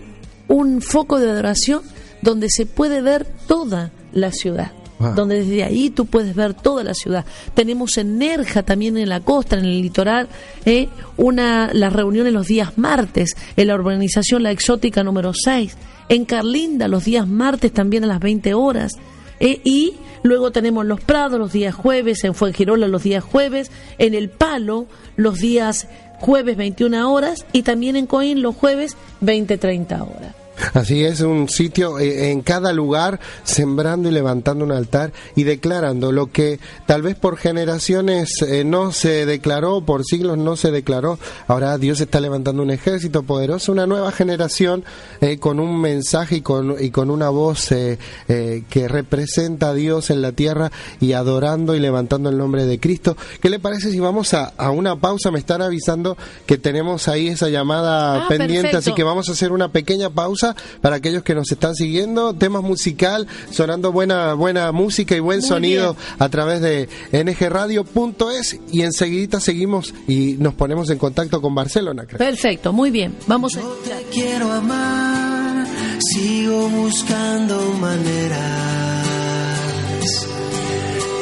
un 0.48 0.82
foco 0.82 1.20
de 1.20 1.30
adoración 1.30 1.82
donde 2.22 2.50
se 2.50 2.66
puede 2.66 3.02
ver 3.02 3.26
toda 3.48 3.92
la 4.14 4.32
ciudad. 4.32 4.72
Wow. 5.00 5.14
Donde 5.16 5.44
desde 5.44 5.64
ahí 5.64 5.90
tú 5.90 6.06
puedes 6.06 6.36
ver 6.36 6.54
toda 6.54 6.84
la 6.84 6.94
ciudad. 6.94 7.26
Tenemos 7.54 7.98
en 7.98 8.18
Nerja, 8.18 8.64
también 8.64 8.98
en 8.98 9.08
la 9.08 9.22
costa, 9.22 9.58
en 9.58 9.64
el 9.64 9.82
litoral, 9.82 10.28
eh, 10.66 10.90
una, 11.16 11.70
las 11.74 11.94
reuniones 11.94 12.34
los 12.34 12.48
días 12.48 12.78
martes, 12.78 13.38
en 13.56 13.68
la 13.68 13.76
urbanización 13.76 14.44
La 14.44 14.52
Exótica 14.52 15.04
número 15.04 15.32
6. 15.34 15.78
En 16.10 16.26
Carlinda, 16.26 16.90
los 16.90 17.06
días 17.06 17.28
martes 17.28 17.72
también 17.72 18.04
a 18.04 18.08
las 18.08 18.20
20 18.20 18.54
horas. 18.54 18.92
Eh, 19.40 19.62
y 19.64 19.94
luego 20.22 20.52
tenemos 20.52 20.86
Los 20.86 21.00
Prados 21.00 21.40
los 21.40 21.54
días 21.54 21.74
jueves, 21.74 22.26
en 22.26 22.36
Fuengirola 22.36 22.90
los 22.90 23.04
días 23.04 23.24
jueves, 23.24 23.72
en 23.98 24.14
El 24.14 24.30
Palo 24.30 24.88
los 25.16 25.40
días 25.40 25.88
jueves 26.20 26.58
21 26.58 27.12
horas 27.12 27.46
y 27.54 27.64
también 27.64 27.96
en 27.96 28.06
Coín 28.06 28.42
los 28.42 28.56
jueves 28.56 28.98
20-30 29.22 30.02
horas. 30.02 30.39
Así 30.74 31.04
es, 31.04 31.22
un 31.22 31.50
sitio 31.50 32.00
eh, 32.00 32.32
en 32.32 32.42
cada 32.42 32.74
lugar 32.74 33.20
sembrando 33.44 34.10
y 34.10 34.12
levantando 34.12 34.66
un 34.66 34.72
altar 34.72 35.12
y 35.36 35.44
declarando 35.44 36.12
lo 36.12 36.32
que 36.32 36.60
tal 36.86 37.02
vez 37.02 37.16
por 37.16 37.38
generaciones 37.38 38.42
eh, 38.42 38.64
no 38.64 38.92
se 38.92 39.26
declaró, 39.26 39.82
por 39.82 40.04
siglos 40.04 40.38
no 40.38 40.56
se 40.56 40.72
declaró. 40.72 41.20
Ahora 41.48 41.78
Dios 41.78 42.02
está 42.02 42.20
levantando 42.20 42.64
un 42.64 42.72
ejército 42.72 43.24
poderoso, 43.24 43.72
una 43.72 43.88
nueva 43.88 44.12
generación 44.12 44.84
eh, 45.22 45.38
con 45.40 45.60
un 45.60 45.80
mensaje 45.80 46.38
y 46.38 46.42
con, 46.42 46.76
y 46.80 46.92
con 46.92 47.10
una 47.10 47.30
voz 47.30 47.72
eh, 47.72 47.98
eh, 48.28 48.64
que 48.70 48.88
representa 48.88 49.70
a 49.70 49.74
Dios 49.74 50.10
en 50.10 50.22
la 50.22 50.32
tierra 50.32 50.72
y 51.00 51.14
adorando 51.14 51.76
y 51.76 51.80
levantando 51.80 52.30
el 52.30 52.38
nombre 52.38 52.66
de 52.66 52.80
Cristo. 52.80 53.16
¿Qué 53.42 53.50
le 53.50 53.60
parece 53.60 53.92
si 53.92 54.00
vamos 54.00 54.34
a, 54.34 54.54
a 54.58 54.72
una 54.72 54.96
pausa? 54.98 55.32
Me 55.32 55.40
están 55.40 55.62
avisando 55.62 56.18
que 56.46 56.58
tenemos 56.58 57.08
ahí 57.08 57.28
esa 57.30 57.50
llamada 57.50 57.90
Ah, 57.90 58.26
pendiente, 58.28 58.62
perfecto. 58.70 58.78
así 58.78 58.94
que 58.94 59.04
vamos 59.04 59.30
a 59.30 59.34
hacer 59.34 59.52
una 59.52 59.72
pequeña 59.72 60.10
pausa 60.10 60.49
para 60.82 60.98
aquellos 60.98 61.24
que 61.24 61.36
nos 61.36 61.52
están 61.52 61.76
siguiendo. 61.76 62.34
Temas 62.34 62.64
musical, 62.64 63.28
sonando 63.52 63.92
buena 63.92 64.34
buena 64.34 64.72
música 64.72 65.16
y 65.16 65.20
buen 65.20 65.40
Muy 65.40 65.48
sonido 65.48 65.94
bien. 65.94 66.06
a 66.20 66.30
través 66.30 66.62
de 66.62 66.90
ngradio.es 67.12 68.60
y 68.72 68.82
enseguida 68.82 69.40
seguimos 69.40 69.94
y 70.08 70.36
nos 70.40 70.54
ponemos 70.54 70.90
en 70.90 70.98
contacto 70.98 71.42
con 71.42 71.54
Barcelona. 71.56 72.06
creo. 72.06 72.18
Perfecto, 72.18 72.74
muy 72.74 72.92
bien. 72.92 73.16
Vamos 73.28 73.56
a 73.58 73.62
Yo 73.62 73.70
te 73.84 74.06
quiero 74.12 74.52
amar, 74.52 75.66
sigo 76.00 76.70
buscando 76.70 77.60
maneras. 77.80 79.06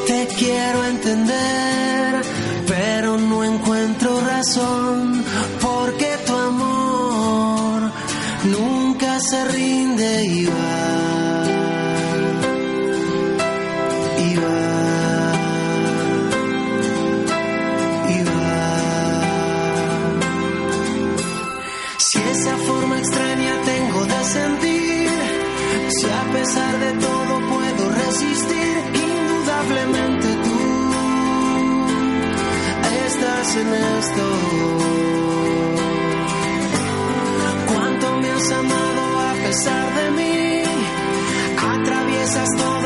Te 0.08 0.28
quiero 0.38 0.86
entender, 0.86 2.22
pero 2.68 3.18
no 3.18 3.44
encuentro 3.44 4.22
razón, 4.22 5.24
porque 5.62 6.18
tu 6.26 6.34
amor 6.34 7.92
nunca 8.46 8.87
se 9.20 9.46
rinde 9.46 10.26
y 10.26 10.46
va. 10.46 11.44
Y 14.20 14.36
va. 14.36 15.34
Y 18.10 18.24
va. 18.24 18.54
Si 21.98 22.20
esa 22.20 22.58
forma 22.58 23.00
extraña 23.00 23.62
tengo 23.66 24.06
de 24.06 24.24
sentir, 24.24 25.10
si 25.90 26.06
a 26.06 26.24
pesar 26.34 26.80
de 26.80 26.92
todo 26.94 27.40
puedo 27.50 27.92
resistir, 27.92 28.78
indudablemente 28.94 30.28
tú 30.44 30.58
estás 33.08 33.56
en 33.56 33.74
esto. 33.74 34.24
Cuánto 37.68 38.18
me 38.18 38.30
has 38.30 38.52
amado 38.52 38.77
pesar 39.48 39.94
de 39.96 40.12
mí, 40.12 40.64
atraviesas 41.58 42.50
toda 42.58 42.77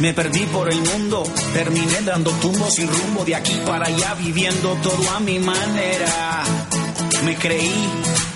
me 0.00 0.14
perdí 0.14 0.46
por 0.46 0.68
el 0.72 0.80
mundo. 0.80 1.22
Terminé 1.52 2.00
dando 2.04 2.30
tumbos 2.32 2.74
sin 2.74 2.88
rumbo 2.88 3.24
de 3.24 3.36
aquí 3.36 3.58
para 3.66 3.86
allá, 3.86 4.14
viviendo 4.14 4.74
todo 4.82 5.10
a 5.10 5.20
mi 5.20 5.38
manera. 5.38 6.42
Me 7.24 7.36
creí 7.36 7.88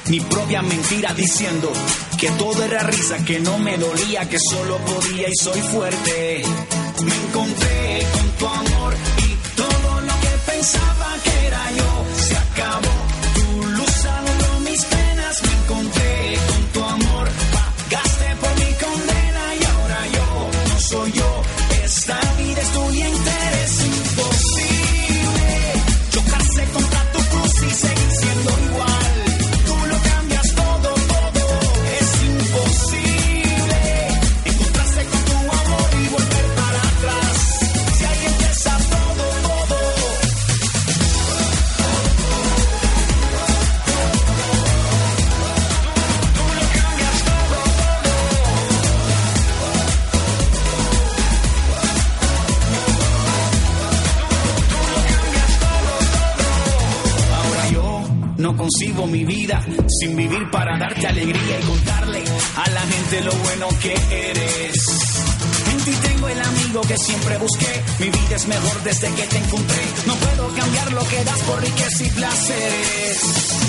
mi 0.09 0.21
propia 0.21 0.63
mentira 0.63 1.13
diciendo 1.15 1.73
que 2.19 2.31
todo 2.33 2.63
era 2.63 2.83
risa, 2.83 3.25
que 3.25 3.41
no 3.41 3.59
me 3.59 3.77
dolía, 3.79 4.29
que 4.29 4.39
solo 4.39 4.77
podía 4.79 5.29
y 5.29 5.35
soy 5.35 5.61
fuerte. 5.61 6.43
Me 7.03 7.15
encontré 7.15 8.07
con 8.13 8.31
tu 8.39 8.47
amor 8.47 9.14
sin 60.01 60.17
vivir 60.17 60.51
para 60.51 60.79
darte 60.79 61.07
alegría 61.07 61.61
y 61.61 61.63
contarle 61.65 62.25
a 62.57 62.71
la 62.71 62.81
gente 62.81 63.21
lo 63.23 63.33
bueno 63.33 63.69
que 63.83 63.93
eres. 64.11 64.75
En 65.71 65.85
ti 65.85 65.93
tengo 66.03 66.29
el 66.29 66.41
amigo 66.41 66.81
que 66.83 66.97
siempre 66.97 67.37
busqué. 67.39 67.83
Mi 67.99 68.07
vida 68.07 68.37
es 68.37 68.47
mejor 68.47 68.83
desde 68.85 69.13
que 69.15 69.23
te 69.23 69.39
encontré. 69.39 69.83
No 70.07 70.15
puedo 70.15 70.49
cambiar 70.55 70.93
lo 70.93 71.09
que 71.09 71.25
das 71.25 71.39
por 71.41 71.61
riqueza 71.61 72.05
y 72.05 72.11
placeres. 72.11 73.64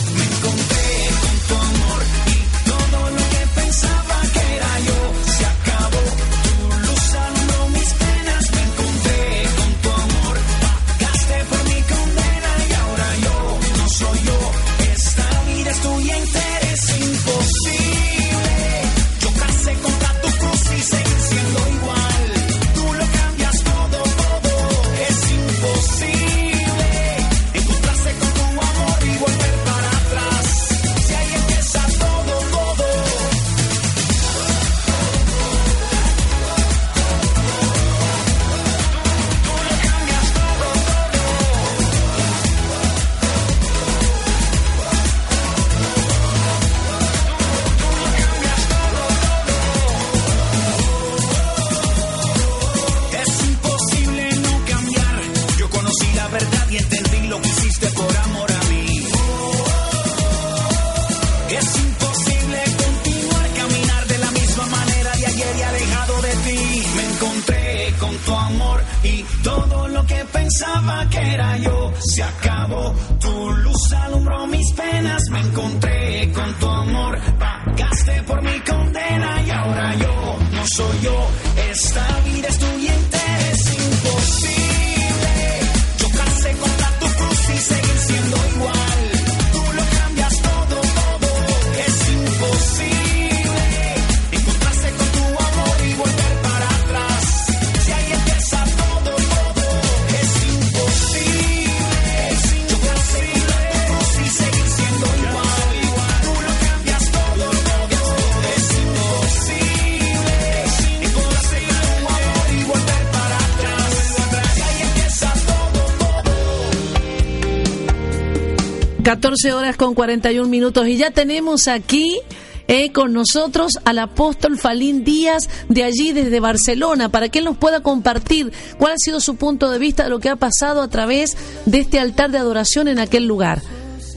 Horas 119.76 119.78
con 119.78 119.94
41 119.94 120.48
minutos 120.48 120.88
y 120.88 120.98
ya 120.98 121.12
tenemos 121.12 121.68
aquí 121.68 122.20
eh, 122.68 122.92
con 122.92 123.14
nosotros 123.14 123.74
al 123.86 124.00
apóstol 124.00 124.58
Falín 124.58 125.04
Díaz 125.04 125.50
de 125.70 125.84
allí 125.84 126.14
desde 126.14 126.40
Barcelona 126.40 127.10
para 127.10 127.30
que 127.30 127.40
él 127.40 127.46
nos 127.46 127.58
pueda 127.58 127.82
compartir 127.82 128.52
cuál 128.78 128.94
ha 128.94 128.98
sido 128.98 129.20
su 129.20 129.36
punto 129.36 129.70
de 129.70 129.80
vista 129.80 130.04
de 130.04 130.10
lo 130.10 130.20
que 130.20 130.30
ha 130.30 130.36
pasado 130.36 130.82
a 130.82 130.88
través 130.88 131.38
de 131.66 131.80
este 131.80 132.00
altar 132.00 132.32
de 132.32 132.38
adoración 132.38 132.88
en 132.88 133.00
aquel 133.00 133.28
lugar. 133.28 133.62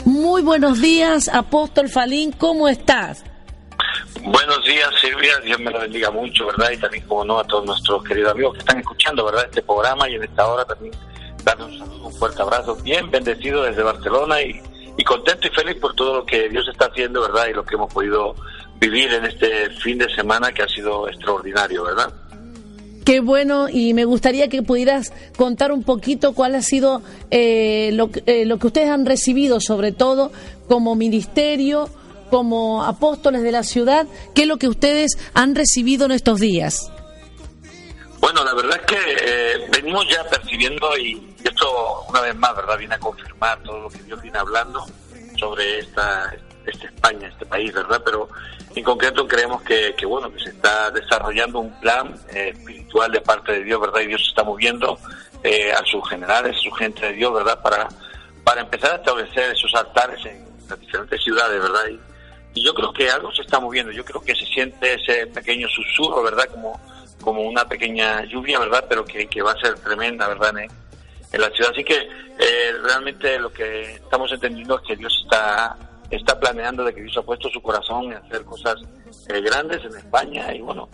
Muy 0.05 0.43
buenos 0.43 0.81
días, 0.81 1.29
apóstol 1.29 1.89
Falín, 1.89 2.33
¿cómo 2.33 2.69
estás? 2.69 3.25
Buenos 4.23 4.65
días, 4.65 4.89
Silvia. 5.01 5.39
Dios 5.45 5.61
me 5.61 5.71
lo 5.71 5.81
bendiga 5.81 6.11
mucho, 6.11 6.47
¿verdad? 6.47 6.71
Y 6.73 6.77
también, 6.79 7.07
como 7.07 7.25
no, 7.25 7.39
a 7.39 7.45
todos 7.45 7.65
nuestros 7.65 8.03
queridos 8.05 8.33
amigos 8.33 8.55
que 8.55 8.61
están 8.61 8.79
escuchando, 8.79 9.25
¿verdad? 9.25 9.45
Este 9.45 9.63
programa 9.63 10.09
y 10.09 10.15
en 10.15 10.25
esta 10.25 10.47
hora 10.47 10.65
también 10.65 10.93
darles 11.45 11.81
un 11.81 12.13
fuerte 12.13 12.43
abrazo. 12.43 12.77
Bien 12.77 13.11
bendecido 13.11 13.63
desde 13.63 13.83
Barcelona 13.83 14.43
y, 14.43 14.61
y 14.99 15.05
contento 15.05 15.47
y 15.47 15.51
feliz 15.51 15.77
por 15.77 15.95
todo 15.95 16.17
lo 16.19 16.27
que 16.27 16.49
Dios 16.51 16.67
está 16.71 16.87
haciendo, 16.87 17.23
¿verdad? 17.23 17.47
Y 17.49 17.55
lo 17.55 17.65
que 17.65 17.77
hemos 17.77 17.91
podido 17.93 18.35
vivir 18.79 19.11
en 19.15 19.25
este 19.25 19.71
fin 19.83 19.97
de 19.97 20.13
semana 20.15 20.53
que 20.53 20.63
ha 20.63 20.69
sido 20.69 21.09
extraordinario, 21.09 21.85
¿verdad? 21.85 22.13
Qué 23.07 23.21
bueno 23.21 23.69
y 23.71 23.95
me 23.95 24.05
gustaría 24.05 24.49
que 24.49 24.63
pudieras 24.63 25.13
contar 25.39 25.73
un 25.73 25.83
poquito 25.83 26.35
cuál 26.35 26.55
ha 26.57 26.61
sido 26.63 27.01
eh, 27.31 27.91
lo, 27.95 28.11
que- 28.11 28.23
eh, 28.27 28.45
lo 28.45 28.59
que 28.59 28.67
ustedes 28.67 28.91
han 28.91 29.07
recibido, 29.07 29.61
sobre 29.61 29.93
todo 29.93 30.31
como 30.69 30.95
ministerio, 30.95 31.89
como 32.29 32.85
apóstoles 32.85 33.43
de 33.43 33.53
la 33.53 33.63
ciudad, 33.63 34.07
qué 34.35 34.43
es 34.43 34.49
lo 34.49 34.59
que 34.59 34.69
ustedes 34.69 35.13
han 35.33 35.55
recibido 35.55 36.05
en 36.05 36.13
estos 36.13 36.39
días. 36.41 36.91
Bueno, 38.21 38.45
la 38.45 38.53
verdad 38.53 38.79
es 38.81 38.87
que 38.87 38.97
eh, 38.97 39.69
venimos 39.71 40.05
ya 40.11 40.25
percibiendo 40.29 40.87
y 40.99 41.15
esto 41.45 42.05
una 42.09 42.21
vez 42.21 42.37
más, 42.37 42.55
¿verdad? 42.57 42.79
Viene 42.79 42.95
a 42.95 42.99
confirmar 42.99 43.63
todo 43.63 43.81
lo 43.81 43.91
que 43.91 44.03
Dios 44.03 44.21
viene 44.21 44.39
hablando 44.39 44.85
sobre 45.37 45.79
esta, 45.79 46.35
esta 46.67 46.87
España, 46.87 47.29
este 47.29 47.47
país, 47.47 47.73
¿verdad? 47.73 48.03
Pero 48.05 48.29
en 48.75 48.85
concreto 48.85 49.27
creemos 49.27 49.63
que, 49.63 49.95
bueno, 50.07 50.33
que 50.33 50.41
se 50.41 50.51
está 50.51 50.91
desarrollando 50.91 51.61
un 51.61 51.81
plan 51.81 52.15
eh, 52.31 52.53
espiritual 52.55 53.11
de 53.13 53.21
parte 53.21 53.53
de 53.53 53.65
Dios, 53.65 53.81
¿verdad? 53.81 54.01
Y 54.01 54.07
Dios 54.07 54.23
se 54.23 54.29
está 54.29 54.45
moviendo 54.45 54.99
eh, 55.43 55.73
a 55.73 55.85
sus 55.85 56.09
generales, 56.09 56.57
a 56.57 56.61
su 56.61 56.71
gente 56.73 57.07
de 57.07 57.13
Dios, 57.13 57.33
¿verdad? 57.33 57.61
Para, 57.63 57.89
para 58.45 58.61
empezar 58.61 58.93
a 58.93 58.97
establecer 58.97 59.53
esos 59.53 59.75
altares 59.75 60.25
en 60.27 60.47
las 60.69 60.79
diferentes 60.81 61.23
ciudades, 61.23 61.61
¿verdad? 61.63 61.87
Y, 61.91 62.01
y 62.55 62.65
yo 62.65 62.75
creo 62.75 62.93
que 62.93 63.09
algo 63.09 63.33
se 63.33 63.43
está 63.43 63.61
moviendo, 63.61 63.93
yo 63.93 64.05
creo 64.05 64.21
que 64.21 64.35
se 64.35 64.47
siente 64.47 64.95
ese 64.95 65.27
pequeño 65.29 65.69
susurro, 65.69 66.23
¿verdad? 66.23 66.47
Como, 66.51 66.81
como 67.21 67.43
una 67.43 67.67
pequeña 67.67 68.25
lluvia, 68.25 68.59
¿verdad? 68.59 68.85
Pero 68.89 69.05
que, 69.05 69.27
que 69.29 69.43
va 69.43 69.53
a 69.53 69.61
ser 69.61 69.79
tremenda, 69.79 70.27
¿verdad? 70.29 70.55
En 71.33 71.41
la 71.41 71.51
ciudad. 71.51 71.71
Así 71.73 71.85
que 71.85 71.97
eh, 71.97 72.73
realmente 72.83 73.39
lo 73.39 73.53
que 73.53 73.95
estamos 73.95 74.31
entendiendo 74.33 74.77
es 74.77 74.83
que 74.87 74.97
Dios 74.97 75.15
está, 75.25 75.77
está 76.11 76.39
planeando, 76.39 76.85
de 76.85 76.95
que 76.95 77.03
Dios 77.03 77.17
ha 77.19 77.23
puesto 77.23 77.49
su 77.51 77.61
corazón 77.61 78.13
en 78.13 78.19
hacer 78.19 78.45
cosas 78.45 78.77
eh, 79.29 79.41
grandes 79.41 79.85
en 79.85 79.97
España 79.97 80.55
y 80.55 80.61
bueno, 80.61 80.89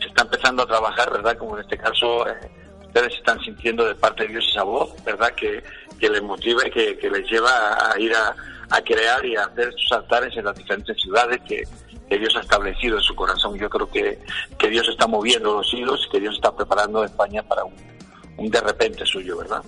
se 0.00 0.08
está 0.08 0.22
empezando 0.22 0.62
a 0.62 0.66
trabajar, 0.66 1.10
¿verdad? 1.10 1.36
Como 1.36 1.56
en 1.56 1.62
este 1.62 1.78
caso 1.78 2.26
eh, 2.26 2.50
ustedes 2.86 3.14
están 3.14 3.40
sintiendo 3.40 3.84
de 3.84 3.94
parte 3.94 4.24
de 4.24 4.30
Dios 4.30 4.46
esa 4.50 4.62
voz, 4.62 4.92
¿verdad? 5.04 5.32
Que, 5.34 5.62
que 5.98 6.08
les 6.08 6.22
motiva 6.22 6.62
que, 6.64 6.96
que 6.98 7.10
les 7.10 7.30
lleva 7.30 7.92
a, 7.92 7.98
ir 7.98 8.12
a, 8.14 8.34
a 8.70 8.80
crear 8.82 9.24
y 9.24 9.36
a 9.36 9.44
hacer 9.44 9.68
estos 9.68 9.92
altares 9.92 10.36
en 10.36 10.44
las 10.44 10.56
diferentes 10.56 10.96
ciudades 11.00 11.40
que, 11.46 11.62
que 12.08 12.18
Dios 12.18 12.34
ha 12.36 12.40
establecido 12.40 12.96
en 12.96 13.02
su 13.02 13.14
corazón. 13.14 13.58
Yo 13.58 13.70
creo 13.70 13.90
que, 13.90 14.18
que 14.58 14.68
Dios 14.68 14.88
está 14.88 15.06
moviendo 15.06 15.54
los 15.54 15.72
hilos 15.72 16.04
y 16.06 16.10
que 16.10 16.20
Dios 16.20 16.34
está 16.34 16.54
preparando 16.54 17.04
España 17.04 17.42
para 17.42 17.64
un, 17.64 17.91
un 18.36 18.50
de 18.50 18.60
repente 18.60 19.04
suyo, 19.04 19.38
¿verdad? 19.38 19.62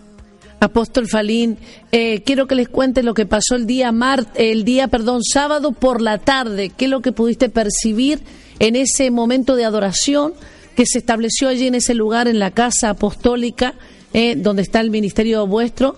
Apóstol 0.60 1.08
Falín, 1.08 1.58
eh, 1.92 2.22
quiero 2.22 2.46
que 2.46 2.54
les 2.54 2.68
cuente 2.68 3.02
lo 3.02 3.12
que 3.12 3.26
pasó 3.26 3.54
el 3.54 3.66
día 3.66 3.92
mar, 3.92 4.26
el 4.34 4.64
día, 4.64 4.88
perdón, 4.88 5.22
sábado 5.22 5.72
por 5.72 6.00
la 6.00 6.18
tarde. 6.18 6.70
¿Qué 6.70 6.86
es 6.86 6.90
lo 6.90 7.00
que 7.00 7.12
pudiste 7.12 7.50
percibir 7.50 8.20
en 8.58 8.76
ese 8.76 9.10
momento 9.10 9.56
de 9.56 9.64
adoración 9.64 10.32
que 10.74 10.86
se 10.86 10.98
estableció 10.98 11.48
allí 11.48 11.66
en 11.66 11.74
ese 11.74 11.94
lugar, 11.94 12.28
en 12.28 12.38
la 12.38 12.50
casa 12.50 12.90
apostólica, 12.90 13.74
eh, 14.14 14.36
donde 14.36 14.62
está 14.62 14.80
el 14.80 14.90
ministerio 14.90 15.46
vuestro? 15.46 15.96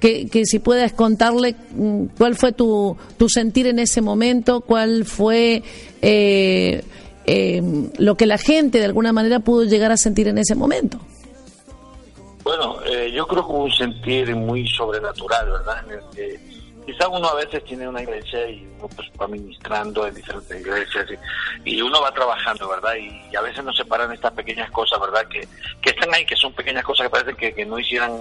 Que, 0.00 0.26
que 0.26 0.46
si 0.46 0.58
puedas 0.58 0.92
contarle 0.92 1.54
mm, 1.76 2.06
cuál 2.18 2.34
fue 2.34 2.50
tu, 2.50 2.96
tu 3.16 3.28
sentir 3.28 3.68
en 3.68 3.78
ese 3.78 4.00
momento, 4.00 4.62
cuál 4.62 5.04
fue 5.04 5.62
eh, 6.00 6.82
eh, 7.24 7.62
lo 7.98 8.16
que 8.16 8.26
la 8.26 8.38
gente 8.38 8.78
de 8.78 8.84
alguna 8.84 9.12
manera 9.12 9.40
pudo 9.40 9.64
llegar 9.64 9.92
a 9.92 9.96
sentir 9.96 10.26
en 10.26 10.38
ese 10.38 10.56
momento. 10.56 11.00
Bueno, 12.42 12.80
eh, 12.84 13.10
yo 13.12 13.26
creo 13.26 13.46
que 13.46 13.52
un 13.52 13.72
sentir 13.72 14.34
muy 14.34 14.66
sobrenatural, 14.68 15.50
¿verdad? 15.50 15.84
En 15.86 15.92
el 15.92 16.00
que 16.14 16.40
quizá 16.84 17.08
uno 17.08 17.28
a 17.28 17.34
veces 17.34 17.64
tiene 17.64 17.88
una 17.88 18.02
iglesia 18.02 18.48
y 18.50 18.66
uno 18.78 18.88
pues 18.88 19.08
va 19.20 19.28
ministrando 19.28 20.06
en 20.06 20.14
diferentes 20.14 20.60
iglesias 20.60 21.06
y, 21.64 21.80
uno 21.80 22.00
va 22.00 22.12
trabajando, 22.12 22.68
¿verdad? 22.68 22.94
Y, 22.96 23.22
y 23.30 23.36
a 23.36 23.40
veces 23.40 23.62
nos 23.64 23.76
separan 23.76 24.12
estas 24.12 24.32
pequeñas 24.32 24.70
cosas, 24.72 25.00
¿verdad? 25.00 25.26
Que, 25.28 25.46
que 25.80 25.90
están 25.90 26.12
ahí, 26.12 26.26
que 26.26 26.36
son 26.36 26.52
pequeñas 26.52 26.84
cosas 26.84 27.06
que 27.06 27.10
parecen 27.10 27.36
que, 27.36 27.54
que 27.54 27.64
no 27.64 27.78
hicieran 27.78 28.20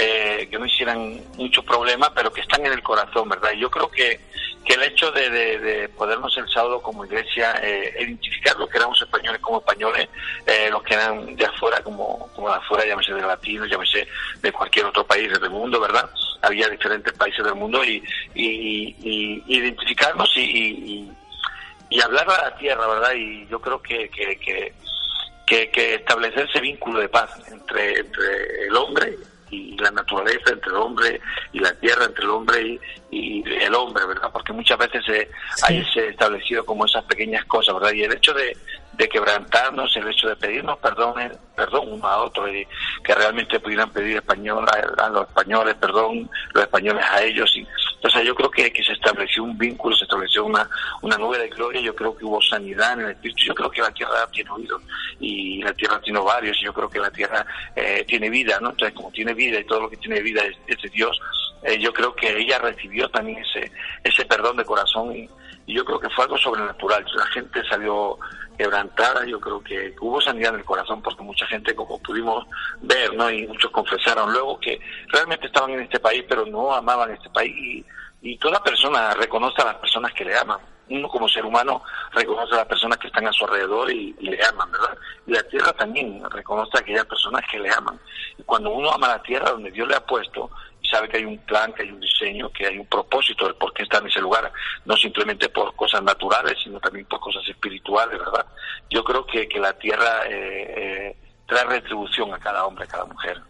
eh, 0.00 0.46
que 0.50 0.58
no 0.58 0.66
hicieran 0.66 1.20
mucho 1.36 1.62
problema, 1.62 2.12
pero 2.14 2.32
que 2.32 2.40
están 2.42 2.64
en 2.64 2.72
el 2.72 2.82
corazón, 2.82 3.28
¿verdad? 3.28 3.50
Y 3.54 3.60
yo 3.60 3.70
creo 3.70 3.90
que, 3.90 4.20
que 4.64 4.74
el 4.74 4.82
hecho 4.84 5.10
de, 5.10 5.28
de, 5.30 5.58
de 5.58 5.88
podernos 5.88 6.36
el 6.36 6.48
sábado 6.48 6.80
como 6.80 7.04
iglesia 7.04 7.58
eh, 7.62 7.94
identificar 8.00 8.56
lo 8.56 8.68
que 8.68 8.76
éramos 8.78 9.00
españoles 9.02 9.40
como 9.40 9.58
españoles, 9.58 10.08
eh, 10.46 10.68
los 10.70 10.82
que 10.82 10.94
eran 10.94 11.34
de 11.34 11.44
afuera 11.46 11.82
como, 11.82 12.30
como 12.34 12.48
de 12.48 12.56
afuera, 12.56 12.86
llámese 12.86 13.12
de 13.14 13.22
latinos, 13.22 13.68
llámese 13.68 14.06
de 14.40 14.52
cualquier 14.52 14.86
otro 14.86 15.04
país 15.06 15.28
del 15.40 15.50
mundo, 15.50 15.80
¿verdad? 15.80 16.08
Había 16.42 16.68
diferentes 16.68 17.12
países 17.14 17.44
del 17.44 17.54
mundo 17.56 17.82
y, 17.84 18.02
y, 18.34 18.94
y- 19.02 19.42
y 19.46 19.56
identificarnos 19.58 20.30
y, 20.36 21.10
y, 21.90 22.00
hablar 22.00 22.28
a 22.30 22.42
la 22.50 22.56
tierra, 22.56 22.86
¿verdad? 22.86 23.12
Y 23.16 23.46
yo 23.48 23.60
creo 23.60 23.82
que, 23.82 24.08
que, 24.10 24.38
que, 25.46 25.70
que 25.70 25.94
establecer 25.94 26.46
ese 26.48 26.60
vínculo 26.60 27.00
de 27.00 27.08
paz 27.08 27.30
entre, 27.50 27.98
entre 28.00 28.66
el 28.66 28.76
hombre 28.76 29.16
y 29.50 29.76
la 29.78 29.90
naturaleza, 29.90 30.50
entre 30.52 30.70
el 30.70 30.76
hombre 30.76 31.20
y 31.52 31.60
la 31.60 31.72
tierra, 31.74 32.04
entre 32.04 32.24
el 32.24 32.30
hombre 32.30 32.62
y, 32.62 32.80
y 33.10 33.42
el 33.62 33.74
hombre, 33.74 34.04
¿verdad? 34.06 34.30
Porque 34.32 34.52
muchas 34.52 34.78
veces 34.78 35.02
eh, 35.08 35.30
hay 35.62 35.78
ese 35.78 36.08
establecido 36.08 36.64
como 36.64 36.84
esas 36.84 37.04
pequeñas 37.04 37.44
cosas, 37.46 37.74
¿verdad? 37.74 37.92
Y 37.92 38.04
el 38.04 38.12
hecho 38.12 38.34
de, 38.34 38.56
de 38.92 39.08
quebrantarnos, 39.08 39.96
el 39.96 40.08
hecho 40.08 40.28
de 40.28 40.36
pedirnos 40.36 40.78
perdón, 40.78 41.14
perdón 41.54 41.92
uno 41.92 42.06
a 42.06 42.18
otro, 42.24 42.52
y 42.52 42.66
que 43.04 43.14
realmente 43.14 43.60
pudieran 43.60 43.90
pedir 43.90 44.16
español 44.16 44.66
a, 44.68 45.04
a 45.04 45.08
los 45.08 45.28
españoles, 45.28 45.74
perdón, 45.80 46.28
los 46.52 46.64
españoles 46.64 47.04
a 47.08 47.22
ellos. 47.22 47.50
Y, 47.56 47.66
entonces 47.98 48.24
yo 48.24 48.34
creo 48.34 48.48
que, 48.48 48.72
que 48.72 48.84
se 48.84 48.92
estableció 48.92 49.42
un 49.42 49.58
vínculo, 49.58 49.96
se 49.96 50.04
estableció 50.04 50.44
una, 50.44 50.70
una 51.02 51.18
nube 51.18 51.36
de 51.36 51.48
gloria, 51.48 51.80
yo 51.80 51.96
creo 51.96 52.16
que 52.16 52.24
hubo 52.24 52.40
sanidad 52.40 52.92
en 52.92 53.00
el 53.00 53.10
espíritu, 53.10 53.42
yo 53.44 53.54
creo 53.56 53.70
que 53.70 53.82
la 53.82 53.90
tierra 53.90 54.24
tiene 54.30 54.50
oídos 54.50 54.82
y 55.18 55.60
la 55.64 55.72
tierra 55.72 56.00
tiene 56.00 56.20
ovarios, 56.20 56.56
y 56.60 56.66
yo 56.66 56.72
creo 56.72 56.88
que 56.88 57.00
la 57.00 57.10
tierra 57.10 57.44
eh, 57.74 58.04
tiene 58.06 58.30
vida, 58.30 58.60
¿no? 58.60 58.70
Entonces 58.70 58.94
como 58.94 59.10
tiene 59.10 59.34
vida 59.34 59.58
y 59.58 59.64
todo 59.64 59.80
lo 59.80 59.90
que 59.90 59.96
tiene 59.96 60.22
vida 60.22 60.42
es, 60.44 60.80
de 60.80 60.88
Dios, 60.90 61.20
eh, 61.64 61.76
yo 61.80 61.92
creo 61.92 62.14
que 62.14 62.38
ella 62.38 62.60
recibió 62.60 63.08
también 63.08 63.38
ese, 63.38 63.72
ese 64.04 64.24
perdón 64.26 64.58
de 64.58 64.64
corazón 64.64 65.16
y 65.16 65.28
yo 65.66 65.84
creo 65.84 65.98
que 65.98 66.08
fue 66.10 66.24
algo 66.24 66.38
sobrenatural. 66.38 67.04
La 67.16 67.26
gente 67.26 67.62
salió 67.68 68.16
quebrantada, 68.58 69.24
yo 69.24 69.40
creo 69.40 69.62
que 69.62 69.94
hubo 70.00 70.20
sanidad 70.20 70.52
en 70.52 70.60
el 70.60 70.66
corazón 70.66 71.00
porque 71.00 71.22
mucha 71.22 71.46
gente, 71.46 71.74
como 71.74 71.98
pudimos 72.00 72.44
ver, 72.82 73.14
¿no? 73.14 73.30
Y 73.30 73.46
muchos 73.46 73.70
confesaron 73.70 74.32
luego 74.32 74.58
que 74.58 74.80
realmente 75.06 75.46
estaban 75.46 75.70
en 75.70 75.82
este 75.82 76.00
país, 76.00 76.24
pero 76.28 76.44
no 76.44 76.74
amaban 76.74 77.12
este 77.12 77.30
país 77.30 77.86
y, 78.20 78.36
toda 78.38 78.62
persona 78.62 79.14
reconoce 79.14 79.62
a 79.62 79.66
las 79.66 79.76
personas 79.76 80.12
que 80.12 80.24
le 80.24 80.36
aman. 80.36 80.58
Uno 80.90 81.08
como 81.08 81.28
ser 81.28 81.44
humano 81.44 81.82
reconoce 82.12 82.54
a 82.54 82.58
las 82.58 82.66
personas 82.66 82.98
que 82.98 83.08
están 83.08 83.26
a 83.26 83.32
su 83.32 83.44
alrededor 83.44 83.90
y, 83.90 84.14
y 84.18 84.30
le 84.30 84.38
aman, 84.46 84.70
¿verdad? 84.72 84.96
Y 85.26 85.32
la 85.32 85.42
tierra 85.44 85.72
también 85.72 86.22
reconoce 86.30 86.76
a 86.76 86.80
aquellas 86.80 87.04
personas 87.04 87.44
que 87.50 87.58
le 87.58 87.70
aman. 87.76 87.98
Y 88.38 88.42
cuando 88.42 88.70
uno 88.70 88.90
ama 88.90 89.08
la 89.08 89.22
tierra 89.22 89.50
donde 89.50 89.70
Dios 89.70 89.86
le 89.86 89.96
ha 89.96 90.04
puesto, 90.04 90.50
sabe 90.88 91.08
que 91.08 91.18
hay 91.18 91.24
un 91.24 91.38
plan, 91.38 91.72
que 91.72 91.82
hay 91.82 91.90
un 91.90 92.00
diseño, 92.00 92.50
que 92.50 92.66
hay 92.66 92.78
un 92.78 92.86
propósito 92.86 93.46
de 93.46 93.54
por 93.54 93.72
qué 93.72 93.82
está 93.82 93.98
en 93.98 94.06
ese 94.06 94.20
lugar, 94.20 94.50
no 94.84 94.96
simplemente 94.96 95.48
por 95.48 95.74
cosas 95.76 96.02
naturales, 96.02 96.56
sino 96.62 96.80
también 96.80 97.06
por 97.06 97.20
cosas 97.20 97.46
espirituales, 97.48 98.18
¿verdad? 98.18 98.46
Yo 98.90 99.04
creo 99.04 99.26
que, 99.26 99.48
que 99.48 99.58
la 99.58 99.72
tierra 99.74 100.26
eh, 100.26 100.74
eh, 100.76 101.16
trae 101.46 101.64
retribución 101.64 102.32
a 102.32 102.38
cada 102.38 102.64
hombre, 102.64 102.84
a 102.84 102.88
cada 102.88 103.04
mujer. 103.04 103.40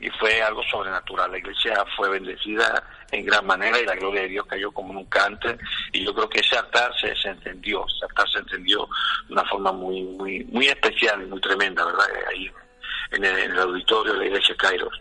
Y 0.00 0.08
fue 0.10 0.40
algo 0.40 0.62
sobrenatural. 0.62 1.32
La 1.32 1.38
iglesia 1.38 1.84
fue 1.96 2.08
bendecida 2.08 2.84
en 3.10 3.26
gran 3.26 3.44
manera 3.44 3.80
y 3.80 3.84
la 3.84 3.96
gloria 3.96 4.22
de 4.22 4.28
Dios 4.28 4.46
cayó 4.46 4.70
como 4.70 4.92
nunca 4.92 5.24
antes. 5.24 5.58
Y 5.92 6.04
yo 6.04 6.14
creo 6.14 6.28
que 6.28 6.38
ese 6.38 6.56
altar 6.56 6.92
se, 7.00 7.16
se 7.16 7.30
encendió, 7.30 7.84
ese 7.86 8.04
altar 8.04 8.28
se 8.30 8.38
encendió 8.38 8.88
de 9.26 9.32
una 9.32 9.44
forma 9.44 9.72
muy, 9.72 10.02
muy, 10.02 10.44
muy 10.44 10.68
especial 10.68 11.20
y 11.22 11.26
muy 11.26 11.40
tremenda, 11.40 11.84
¿verdad? 11.84 12.06
Ahí 12.30 12.48
en 13.10 13.24
el, 13.24 13.38
en 13.38 13.50
el 13.52 13.58
auditorio 13.58 14.12
de 14.12 14.18
la 14.20 14.26
iglesia 14.26 14.54
Kairos. 14.56 15.00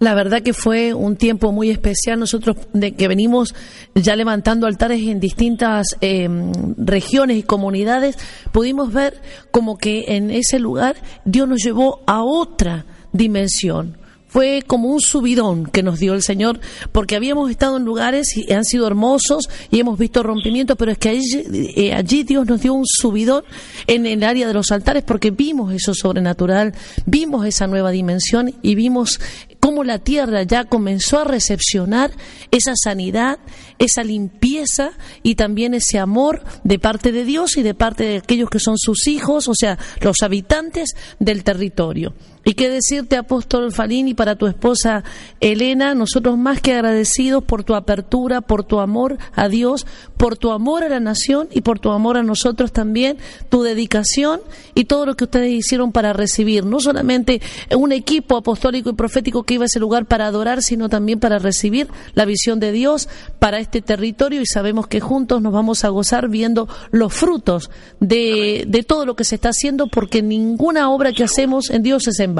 La 0.00 0.14
verdad 0.14 0.42
que 0.42 0.52
fue 0.52 0.94
un 0.94 1.16
tiempo 1.16 1.50
muy 1.50 1.70
especial. 1.70 2.20
Nosotros 2.20 2.56
de 2.72 2.92
que 2.92 3.08
venimos 3.08 3.54
ya 3.94 4.14
levantando 4.14 4.66
altares 4.66 5.02
en 5.02 5.18
distintas 5.18 5.96
eh, 6.00 6.28
regiones 6.76 7.36
y 7.36 7.42
comunidades, 7.42 8.16
pudimos 8.52 8.92
ver 8.92 9.20
como 9.50 9.76
que 9.76 10.04
en 10.08 10.30
ese 10.30 10.60
lugar 10.60 10.96
Dios 11.24 11.48
nos 11.48 11.62
llevó 11.62 12.02
a 12.06 12.22
otra 12.22 12.86
dimensión. 13.12 13.96
Fue 14.28 14.62
como 14.66 14.88
un 14.88 15.00
subidón 15.00 15.66
que 15.66 15.82
nos 15.82 15.98
dio 15.98 16.14
el 16.14 16.22
Señor, 16.22 16.60
porque 16.92 17.16
habíamos 17.16 17.50
estado 17.50 17.78
en 17.78 17.84
lugares 17.84 18.36
y 18.36 18.52
han 18.52 18.64
sido 18.64 18.86
hermosos 18.86 19.48
y 19.70 19.80
hemos 19.80 19.98
visto 19.98 20.22
rompimientos, 20.22 20.76
pero 20.78 20.92
es 20.92 20.98
que 20.98 21.08
allí, 21.08 21.44
eh, 21.76 21.94
allí 21.94 22.24
Dios 22.24 22.46
nos 22.46 22.60
dio 22.60 22.74
un 22.74 22.86
subidón 22.86 23.44
en 23.86 24.06
el 24.06 24.22
área 24.22 24.46
de 24.46 24.54
los 24.54 24.70
altares, 24.70 25.02
porque 25.02 25.30
vimos 25.30 25.72
eso 25.72 25.94
sobrenatural, 25.94 26.74
vimos 27.06 27.46
esa 27.46 27.66
nueva 27.66 27.90
dimensión 27.90 28.54
y 28.62 28.74
vimos 28.74 29.18
cómo 29.60 29.84
la 29.84 29.98
tierra 29.98 30.42
ya 30.42 30.64
comenzó 30.64 31.20
a 31.20 31.24
recepcionar 31.24 32.12
esa 32.50 32.74
sanidad, 32.76 33.38
esa 33.78 34.04
limpieza 34.04 34.92
y 35.22 35.34
también 35.34 35.74
ese 35.74 35.98
amor 35.98 36.42
de 36.64 36.78
parte 36.78 37.12
de 37.12 37.24
Dios 37.24 37.56
y 37.56 37.62
de 37.62 37.74
parte 37.74 38.04
de 38.04 38.16
aquellos 38.18 38.50
que 38.50 38.60
son 38.60 38.78
sus 38.78 39.06
hijos, 39.06 39.48
o 39.48 39.54
sea, 39.54 39.78
los 40.00 40.22
habitantes 40.22 40.94
del 41.18 41.44
territorio. 41.44 42.14
Y 42.48 42.54
qué 42.54 42.70
decirte, 42.70 43.18
apóstol 43.18 43.72
Falini, 43.72 44.14
para 44.14 44.36
tu 44.36 44.46
esposa 44.46 45.04
Elena, 45.38 45.94
nosotros 45.94 46.38
más 46.38 46.62
que 46.62 46.72
agradecidos 46.72 47.44
por 47.44 47.62
tu 47.62 47.74
apertura, 47.74 48.40
por 48.40 48.64
tu 48.64 48.80
amor 48.80 49.18
a 49.34 49.50
Dios, 49.50 49.86
por 50.16 50.38
tu 50.38 50.50
amor 50.50 50.82
a 50.82 50.88
la 50.88 50.98
nación 50.98 51.48
y 51.52 51.60
por 51.60 51.78
tu 51.78 51.90
amor 51.90 52.16
a 52.16 52.22
nosotros 52.22 52.72
también, 52.72 53.18
tu 53.50 53.62
dedicación 53.62 54.40
y 54.74 54.86
todo 54.86 55.04
lo 55.04 55.14
que 55.14 55.24
ustedes 55.24 55.52
hicieron 55.52 55.92
para 55.92 56.14
recibir, 56.14 56.64
no 56.64 56.80
solamente 56.80 57.42
un 57.76 57.92
equipo 57.92 58.38
apostólico 58.38 58.88
y 58.88 58.94
profético 58.94 59.42
que 59.42 59.52
iba 59.52 59.64
a 59.64 59.66
ese 59.66 59.78
lugar 59.78 60.06
para 60.06 60.26
adorar, 60.26 60.62
sino 60.62 60.88
también 60.88 61.20
para 61.20 61.38
recibir 61.38 61.88
la 62.14 62.24
visión 62.24 62.60
de 62.60 62.72
Dios 62.72 63.10
para 63.40 63.58
este 63.58 63.82
territorio 63.82 64.40
y 64.40 64.46
sabemos 64.46 64.86
que 64.86 65.00
juntos 65.00 65.42
nos 65.42 65.52
vamos 65.52 65.84
a 65.84 65.90
gozar 65.90 66.30
viendo 66.30 66.66
los 66.92 67.12
frutos 67.12 67.68
de, 68.00 68.64
de 68.66 68.82
todo 68.84 69.04
lo 69.04 69.16
que 69.16 69.24
se 69.24 69.34
está 69.34 69.50
haciendo 69.50 69.86
porque 69.88 70.22
ninguna 70.22 70.88
obra 70.88 71.12
que 71.12 71.24
hacemos 71.24 71.68
en 71.68 71.82
Dios 71.82 72.08
es 72.08 72.18
en 72.20 72.37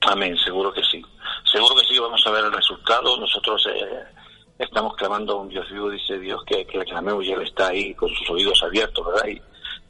Amén, 0.00 0.36
seguro 0.38 0.72
que 0.72 0.82
sí. 0.82 1.02
Seguro 1.50 1.74
que 1.76 1.86
sí, 1.86 1.98
vamos 1.98 2.22
a 2.26 2.30
ver 2.30 2.44
el 2.44 2.52
resultado. 2.52 3.16
Nosotros 3.18 3.66
eh, 3.72 4.04
estamos 4.58 4.94
clamando 4.96 5.34
a 5.34 5.40
un 5.40 5.48
Dios 5.48 5.70
vivo, 5.70 5.90
dice 5.90 6.18
Dios, 6.18 6.42
que, 6.46 6.66
que 6.66 6.78
le 6.78 6.84
clamemos 6.84 7.24
y 7.24 7.32
Él 7.32 7.42
está 7.42 7.68
ahí 7.68 7.94
con 7.94 8.08
sus 8.10 8.30
oídos 8.30 8.62
abiertos, 8.62 9.06
¿verdad? 9.06 9.28
Y, 9.28 9.40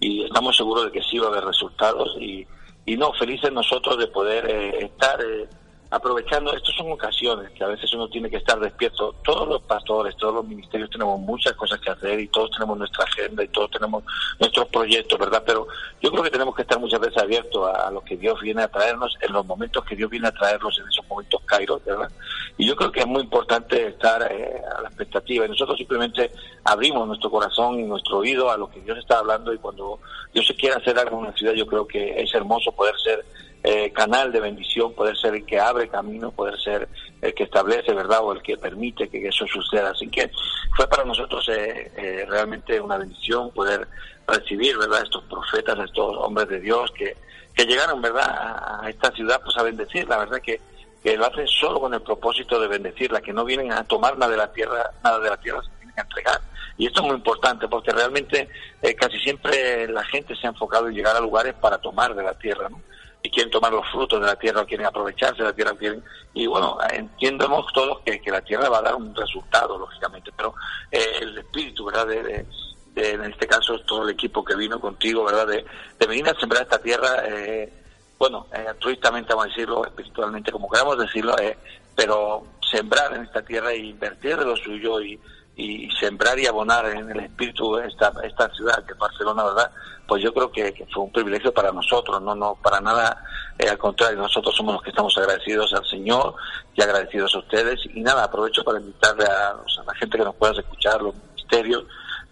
y 0.01 0.25
estamos 0.25 0.57
seguros 0.57 0.87
de 0.87 0.93
que 0.93 1.03
sí 1.03 1.19
va 1.19 1.27
a 1.27 1.31
haber 1.31 1.45
resultados 1.45 2.17
y, 2.21 2.47
y 2.87 2.97
no, 2.97 3.13
felices 3.15 3.53
nosotros 3.53 3.99
de 3.99 4.07
poder 4.09 4.49
eh, 4.51 4.85
estar 4.85 5.21
eh, 5.21 5.49
aprovechando, 5.95 6.53
estas 6.53 6.75
son 6.75 6.91
ocasiones 6.91 7.51
que 7.53 7.63
a 7.63 7.69
veces 7.69 7.93
uno 7.95 8.09
tiene 8.09 8.29
que 8.29 8.39
estar 8.39 8.59
despierto. 8.59 9.15
Todos 9.23 9.47
los 9.47 9.63
pastores, 9.63 10.17
todos 10.17 10.35
los 10.35 10.45
ministerios 10.45 10.91
tenemos 10.91 11.21
muchas 11.21 11.53
cosas 11.53 11.81
que 11.81 11.91
hacer 11.91 12.19
y 12.19 12.27
todos 12.29 12.51
tenemos 12.51 12.77
nuestra 12.77 13.05
agenda 13.05 13.45
y 13.45 13.49
todos 13.49 13.71
tenemos 13.71 14.03
nuestros 14.41 14.67
proyectos, 14.69 15.17
¿verdad? 15.17 15.45
Pero 15.47 15.69
yo 16.03 16.11
creo 16.11 16.25
que 16.25 16.31
tenemos 16.31 16.57
que 16.57 16.63
estar 16.63 16.81
muchas 16.81 16.99
veces 16.99 17.23
abiertos 17.23 17.71
a, 17.73 17.93
lo 17.93 18.01
que 18.01 18.17
Dios 18.17 18.41
viene 18.41 18.63
a 18.63 18.69
traernos 18.69 19.17
en 19.21 19.33
los 19.33 19.47
momentos 19.47 19.85
que 19.85 19.95
Dios 19.95 20.11
viene 20.11 20.27
a 20.27 20.33
traernos 20.33 20.77
en 20.81 20.89
esos 20.89 21.07
momentos 21.07 21.41
kairos, 21.47 21.85
¿verdad? 21.85 22.11
Y 22.59 22.67
yo 22.67 22.75
creo 22.75 22.91
que 22.91 23.01
es 23.01 23.07
muy 23.07 23.23
importante 23.23 23.87
estar 23.87 24.21
eh, 24.33 24.63
a 24.77 24.83
la 24.83 24.89
expectativa 24.89 25.47
y 25.47 25.49
nosotros 25.49 25.79
simplemente 25.79 26.33
abrimos 26.65 27.07
nuestro 27.07 27.31
corazón 27.31 27.79
y 27.79 27.85
nuestro 27.85 28.19
oído 28.19 28.51
a 28.51 28.57
lo 28.57 28.69
que 28.69 28.81
Dios 28.81 28.99
está 28.99 29.21
hablando 29.21 29.53
y 29.53 29.59
cuando 29.59 30.01
Dios 30.33 30.45
se 30.45 30.57
quiere 30.57 30.75
hacer 30.75 30.99
algo 30.99 31.19
en 31.19 31.27
una 31.27 31.37
ciudad, 31.37 31.53
yo 31.53 31.67
creo 31.67 31.87
que 31.87 32.21
es 32.21 32.35
hermoso 32.35 32.73
poder 32.73 32.95
ser 32.99 33.25
eh, 33.67 33.91
canal 33.93 34.31
de 34.31 34.41
bendición, 34.41 34.93
poder 34.93 35.17
ser 35.17 35.35
el 35.35 35.47
que 35.47 35.59
abre 35.59 35.84
camino, 35.89 36.31
poder 36.31 36.59
ser 36.61 36.89
el 37.21 37.35
que 37.35 37.45
establece, 37.45 37.93
¿verdad? 37.93 38.21
O 38.23 38.33
el 38.33 38.43
que 38.43 38.57
permite 38.57 39.09
que 39.09 39.27
eso 39.27 39.47
suceda. 39.47 39.91
Así 39.91 40.09
que 40.09 40.31
fue 40.77 40.87
para 40.89 41.05
nosotros 41.05 41.49
eh, 41.49 41.93
eh, 41.97 42.27
realmente 42.29 42.81
una 42.81 42.99
bendición 42.99 43.51
poder 43.51 43.87
recibir, 44.27 44.77
¿verdad? 44.79 45.03
Estos 45.03 45.25
profetas, 45.25 45.79
estos 45.79 46.17
hombres 46.17 46.49
de 46.49 46.61
Dios 46.61 46.91
que, 46.93 47.17
que 47.55 47.65
llegaron, 47.65 48.01
¿verdad? 48.03 48.81
A, 48.83 48.89
esta 48.89 49.11
ciudad, 49.13 49.41
pues 49.43 49.57
a 49.57 49.63
bendecir. 49.63 50.09
La 50.09 50.19
verdad 50.19 50.41
que, 50.41 50.61
que 51.03 51.17
lo 51.17 51.27
hacen 51.27 51.47
solo 51.47 51.81
con 51.81 51.95
el 51.95 52.03
propósito 52.03 52.61
de 52.61 52.69
bendecirla, 52.69 53.21
que 53.21 53.33
no 53.33 53.45
vienen 53.45 53.73
a 53.73 53.85
tomar 53.85 54.19
nada 54.19 54.33
de 54.33 54.39
la 54.39 54.53
tierra, 54.53 54.91
nada 55.03 55.19
de 55.21 55.31
la 55.31 55.37
tierra, 55.37 55.63
se 55.63 55.71
vienen 55.79 55.99
a 55.99 56.03
entregar. 56.03 56.41
Y 56.77 56.87
esto 56.87 57.01
es 57.01 57.07
muy 57.07 57.17
importante 57.17 57.69
porque 57.69 57.93
realmente 57.93 58.49
eh, 58.83 58.95
casi 58.95 59.19
siempre 59.19 59.87
la 59.89 60.05
gente 60.05 60.35
se 60.35 60.47
ha 60.47 60.51
enfocado 60.51 60.89
en 60.89 60.95
llegar 60.95 61.17
a 61.17 61.21
lugares 61.21 61.55
para 61.55 61.79
tomar 61.79 62.15
de 62.15 62.23
la 62.23 62.35
tierra, 62.35 62.69
¿no? 62.69 62.81
Y 63.25 63.31
quieren 63.31 63.51
tomar 63.51 63.73
los 63.73 63.89
frutos 63.91 64.21
de 64.21 64.27
la 64.27 64.37
tierra, 64.37 64.67
quieren 64.67 64.85
aprovecharse 64.85 65.39
de 65.39 65.49
la 65.49 65.55
tierra, 65.55 65.73
quieren, 65.79 66.05
y 66.35 66.47
bueno, 66.47 66.77
entiendemos 66.93 67.73
todos 67.73 68.01
que, 68.05 68.21
que 68.21 68.31
la 68.31 68.43
tierra 68.43 68.69
va 68.69 68.79
a 68.79 68.83
dar 68.83 68.95
un 68.95 69.15
resultado, 69.15 69.79
lógicamente, 69.79 70.31
pero 70.37 70.55
eh, 70.91 71.21
el 71.23 71.39
espíritu, 71.39 71.87
¿verdad? 71.87 72.07
De, 72.07 72.47
de, 72.93 73.11
en 73.13 73.25
este 73.25 73.47
caso, 73.47 73.81
todo 73.81 74.03
el 74.03 74.11
equipo 74.11 74.45
que 74.45 74.55
vino 74.55 74.79
contigo, 74.79 75.25
¿verdad? 75.25 75.47
De, 75.47 75.65
de 75.99 76.07
venir 76.07 76.29
a 76.29 76.39
sembrar 76.39 76.65
esta 76.65 76.79
tierra, 76.79 77.25
eh, 77.27 77.73
bueno, 78.19 78.47
eh, 78.53 78.67
altruistamente, 78.69 79.31
vamos 79.31 79.47
a 79.47 79.49
decirlo, 79.49 79.87
espiritualmente, 79.87 80.53
como 80.53 80.69
queramos 80.69 80.99
decirlo, 80.99 81.35
eh, 81.39 81.57
pero 81.97 82.45
sembrar 82.71 83.15
en 83.15 83.23
esta 83.23 83.41
tierra 83.43 83.73
e 83.73 83.79
invertir 83.79 84.37
de 84.37 84.45
lo 84.45 84.57
suyo 84.59 85.01
y, 85.01 85.19
y 85.57 85.89
sembrar 85.93 86.39
y 86.39 86.47
abonar 86.47 86.87
en 86.87 87.11
el 87.11 87.21
espíritu 87.21 87.79
esta, 87.79 88.13
esta 88.25 88.53
ciudad 88.55 88.85
que 88.85 88.93
es 88.93 88.99
Barcelona, 88.99 89.45
¿verdad? 89.45 89.71
Pues 90.07 90.23
yo 90.23 90.35
creo 90.35 90.51
que, 90.51 90.73
que 90.73 90.87
fue 90.87 91.05
un 91.05 91.13
privilegio 91.13 91.55
para 91.55 91.71
nosotros, 91.71 92.21
no, 92.21 92.35
no, 92.35 92.59
para 92.61 92.81
nada, 92.81 93.23
eh, 93.59 93.69
al 93.69 93.79
contrario, 93.79 94.19
nosotros 94.19 94.55
somos 94.55 94.75
los 94.75 94.83
que 94.83 94.91
estamos 94.91 95.17
agradecidos 95.17 95.73
al 95.73 95.85
Señor 95.87 96.35
y 96.75 96.83
agradecidos 96.83 97.35
a 97.35 97.39
ustedes. 97.39 97.81
Y 97.95 98.01
nada, 98.01 98.25
aprovecho 98.25 98.65
para 98.65 98.81
invitarle 98.81 99.25
a, 99.25 99.55
la 99.87 99.95
gente 99.95 100.19
que 100.19 100.25
nos 100.25 100.35
pueda 100.35 100.53
escuchar, 100.53 101.01
los 101.01 101.15
ministerios 101.15 101.85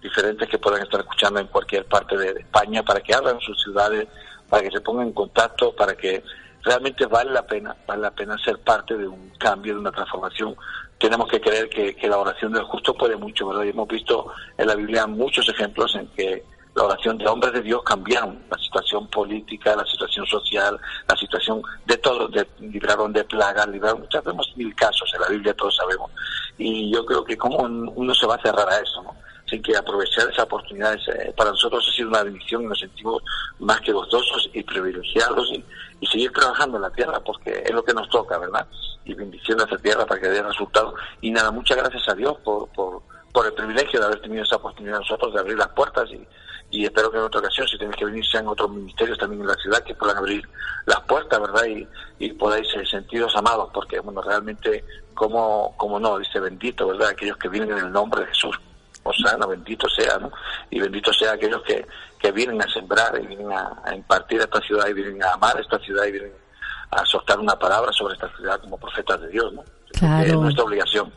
diferentes 0.02 0.48
que 0.48 0.58
puedan 0.58 0.82
estar 0.82 1.00
escuchando 1.00 1.38
en 1.38 1.46
cualquier 1.46 1.86
parte 1.86 2.16
de, 2.16 2.34
de 2.34 2.40
España, 2.40 2.82
para 2.82 3.00
que 3.00 3.14
abran 3.14 3.38
sus 3.40 3.60
ciudades, 3.62 4.08
para 4.48 4.64
que 4.64 4.70
se 4.70 4.80
pongan 4.80 5.06
en 5.06 5.12
contacto, 5.12 5.74
para 5.76 5.94
que 5.94 6.24
realmente 6.62 7.06
vale 7.06 7.30
la 7.30 7.46
pena, 7.46 7.76
vale 7.86 8.02
la 8.02 8.10
pena 8.10 8.36
ser 8.38 8.58
parte 8.58 8.96
de 8.96 9.06
un 9.06 9.30
cambio, 9.38 9.74
de 9.74 9.80
una 9.80 9.92
transformación. 9.92 10.56
Tenemos 11.02 11.28
que 11.28 11.40
creer 11.40 11.68
que, 11.68 12.08
la 12.08 12.16
oración 12.16 12.52
del 12.52 12.62
justo 12.62 12.94
puede 12.94 13.16
mucho, 13.16 13.48
¿verdad? 13.48 13.64
Y 13.64 13.70
hemos 13.70 13.88
visto 13.88 14.32
en 14.56 14.68
la 14.68 14.76
Biblia 14.76 15.04
muchos 15.04 15.48
ejemplos 15.48 15.92
en 15.96 16.06
que 16.16 16.44
la 16.76 16.84
oración 16.84 17.18
de 17.18 17.26
hombres 17.26 17.52
de 17.54 17.60
Dios 17.60 17.82
cambiaron 17.82 18.40
la 18.48 18.56
situación 18.56 19.08
política, 19.08 19.74
la 19.74 19.84
situación 19.84 20.24
social, 20.26 20.78
la 21.08 21.16
situación 21.16 21.60
de 21.86 21.96
todo, 21.96 22.28
de, 22.28 22.46
libraron 22.60 23.12
de 23.12 23.24
plagas, 23.24 23.66
libraron, 23.66 24.06
ya 24.12 24.20
vemos 24.20 24.52
mil 24.54 24.72
casos 24.76 25.10
en 25.12 25.22
la 25.22 25.28
Biblia, 25.28 25.52
todos 25.54 25.74
sabemos. 25.74 26.08
Y 26.56 26.94
yo 26.94 27.04
creo 27.04 27.24
que 27.24 27.36
como 27.36 27.56
uno 27.56 28.14
se 28.14 28.26
va 28.28 28.36
a 28.36 28.42
cerrar 28.42 28.68
a 28.68 28.78
eso, 28.78 29.02
¿no? 29.02 29.16
Así 29.52 29.60
que 29.60 29.76
aprovechar 29.76 30.30
esa 30.30 30.44
oportunidad 30.44 30.94
eh, 30.94 31.30
para 31.36 31.50
nosotros 31.50 31.86
ha 31.86 31.94
sido 31.94 32.08
una 32.08 32.22
bendición 32.22 32.62
y 32.62 32.66
nos 32.68 32.78
sentimos 32.78 33.22
más 33.58 33.82
que 33.82 33.92
gozosos 33.92 34.48
y 34.54 34.62
privilegiados 34.62 35.52
y, 35.52 35.62
seguir 36.06 36.32
trabajando 36.32 36.78
en 36.78 36.82
la 36.82 36.90
tierra 36.90 37.20
porque 37.20 37.62
es 37.64 37.70
lo 37.70 37.84
que 37.84 37.92
nos 37.92 38.08
toca, 38.08 38.38
¿verdad? 38.38 38.66
Y 39.04 39.12
bendiciendo 39.12 39.62
a 39.62 39.66
esa 39.66 39.76
tierra 39.76 40.06
para 40.06 40.20
que 40.20 40.28
dé 40.28 40.42
resultados. 40.42 40.94
Y 41.20 41.30
nada, 41.30 41.50
muchas 41.50 41.76
gracias 41.76 42.08
a 42.08 42.14
Dios 42.14 42.34
por, 42.42 42.66
por, 42.70 43.46
el 43.46 43.52
privilegio 43.52 44.00
de 44.00 44.06
haber 44.06 44.22
tenido 44.22 44.42
esa 44.42 44.56
oportunidad 44.56 45.00
nosotros 45.00 45.34
de 45.34 45.40
abrir 45.40 45.58
las 45.58 45.68
puertas 45.68 46.08
y, 46.10 46.26
y 46.70 46.84
espero 46.86 47.10
que 47.10 47.18
en 47.18 47.24
otra 47.24 47.40
ocasión, 47.40 47.68
si 47.68 47.76
tenéis 47.76 47.96
que 47.96 48.06
venir, 48.06 48.24
sean 48.24 48.48
otros 48.48 48.70
ministerios 48.70 49.18
también 49.18 49.42
en 49.42 49.48
la 49.48 49.56
ciudad 49.56 49.82
que 49.84 49.94
puedan 49.94 50.16
abrir 50.16 50.42
las 50.86 51.00
puertas, 51.00 51.40
¿verdad? 51.40 51.66
Y, 51.66 51.86
y 52.18 52.32
podáis 52.32 52.66
ser 52.70 52.88
sentidos 52.88 53.36
amados, 53.36 53.70
porque, 53.74 54.00
bueno, 54.00 54.22
realmente, 54.22 54.82
como 55.14 56.00
no, 56.00 56.18
dice 56.18 56.40
bendito, 56.40 56.88
¿verdad? 56.88 57.10
Aquellos 57.10 57.36
que 57.36 57.50
vienen 57.50 57.72
en 57.72 57.84
el 57.84 57.92
nombre 57.92 58.22
de 58.22 58.28
Jesús. 58.28 58.58
Osana, 59.04 59.46
bendito 59.46 59.88
sea, 59.88 60.18
¿no? 60.18 60.30
Y 60.70 60.80
bendito 60.80 61.12
sea 61.12 61.32
aquellos 61.32 61.62
que, 61.62 61.86
que 62.18 62.32
vienen 62.32 62.60
a 62.62 62.68
sembrar 62.72 63.18
y 63.22 63.26
vienen 63.26 63.52
a, 63.52 63.82
a 63.84 63.94
impartir 63.94 64.40
a 64.40 64.44
esta 64.44 64.60
ciudad 64.60 64.86
y 64.88 64.92
vienen 64.92 65.22
a 65.22 65.32
amar 65.32 65.58
esta 65.60 65.78
ciudad 65.78 66.04
y 66.06 66.12
vienen 66.12 66.32
a 66.90 67.04
soltar 67.06 67.38
una 67.38 67.58
palabra 67.58 67.90
sobre 67.92 68.14
esta 68.14 68.28
ciudad 68.36 68.60
como 68.60 68.78
profetas 68.78 69.20
de 69.22 69.28
Dios, 69.28 69.52
¿no? 69.52 69.64
Claro. 69.92 70.26
Es 70.26 70.34
nuestra 70.34 70.64
obligación. 70.64 71.12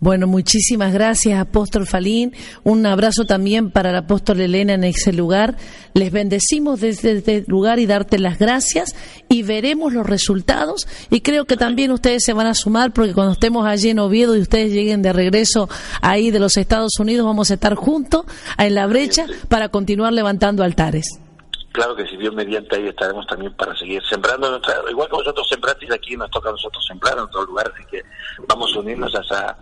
Bueno, 0.00 0.28
muchísimas 0.28 0.92
gracias, 0.92 1.40
apóstol 1.40 1.84
Falín. 1.84 2.32
Un 2.62 2.86
abrazo 2.86 3.24
también 3.24 3.72
para 3.72 3.90
el 3.90 3.96
apóstol 3.96 4.40
Elena 4.40 4.74
en 4.74 4.84
ese 4.84 5.12
lugar. 5.12 5.56
Les 5.92 6.12
bendecimos 6.12 6.80
desde 6.80 7.18
este 7.18 7.44
lugar 7.48 7.80
y 7.80 7.86
darte 7.86 8.20
las 8.20 8.38
gracias 8.38 8.94
y 9.28 9.42
veremos 9.42 9.92
los 9.92 10.06
resultados. 10.06 10.86
Y 11.10 11.20
creo 11.22 11.46
que 11.46 11.56
también 11.56 11.90
ustedes 11.90 12.22
se 12.24 12.32
van 12.32 12.46
a 12.46 12.54
sumar 12.54 12.92
porque 12.92 13.12
cuando 13.12 13.32
estemos 13.32 13.66
allí 13.66 13.90
en 13.90 13.98
Oviedo 13.98 14.36
y 14.36 14.40
ustedes 14.40 14.72
lleguen 14.72 15.02
de 15.02 15.12
regreso 15.12 15.68
ahí 16.00 16.30
de 16.30 16.38
los 16.38 16.56
Estados 16.56 16.92
Unidos, 17.00 17.26
vamos 17.26 17.50
a 17.50 17.54
estar 17.54 17.74
juntos 17.74 18.24
en 18.56 18.76
la 18.76 18.86
brecha 18.86 19.26
para 19.48 19.68
continuar 19.68 20.12
levantando 20.12 20.62
altares. 20.62 21.18
Claro 21.72 21.96
que 21.96 22.06
si 22.06 22.16
Dios 22.16 22.32
mediante 22.34 22.76
ahí 22.76 22.86
estaremos 22.86 23.26
también 23.26 23.52
para 23.54 23.76
seguir 23.76 24.00
sembrando, 24.08 24.48
nuestra, 24.48 24.74
igual 24.90 25.08
que 25.08 25.16
vosotros 25.16 25.48
sembrasteis 25.48 25.92
aquí, 25.92 26.16
nos 26.16 26.30
toca 26.30 26.50
a 26.50 26.52
nosotros 26.52 26.84
sembrar 26.86 27.14
en 27.14 27.24
otros 27.24 27.46
lugares, 27.46 27.72
así 27.74 27.84
que 27.90 28.02
vamos 28.46 28.72
a 28.74 28.78
unirnos 28.78 29.14
a 29.14 29.20
esa 29.20 29.56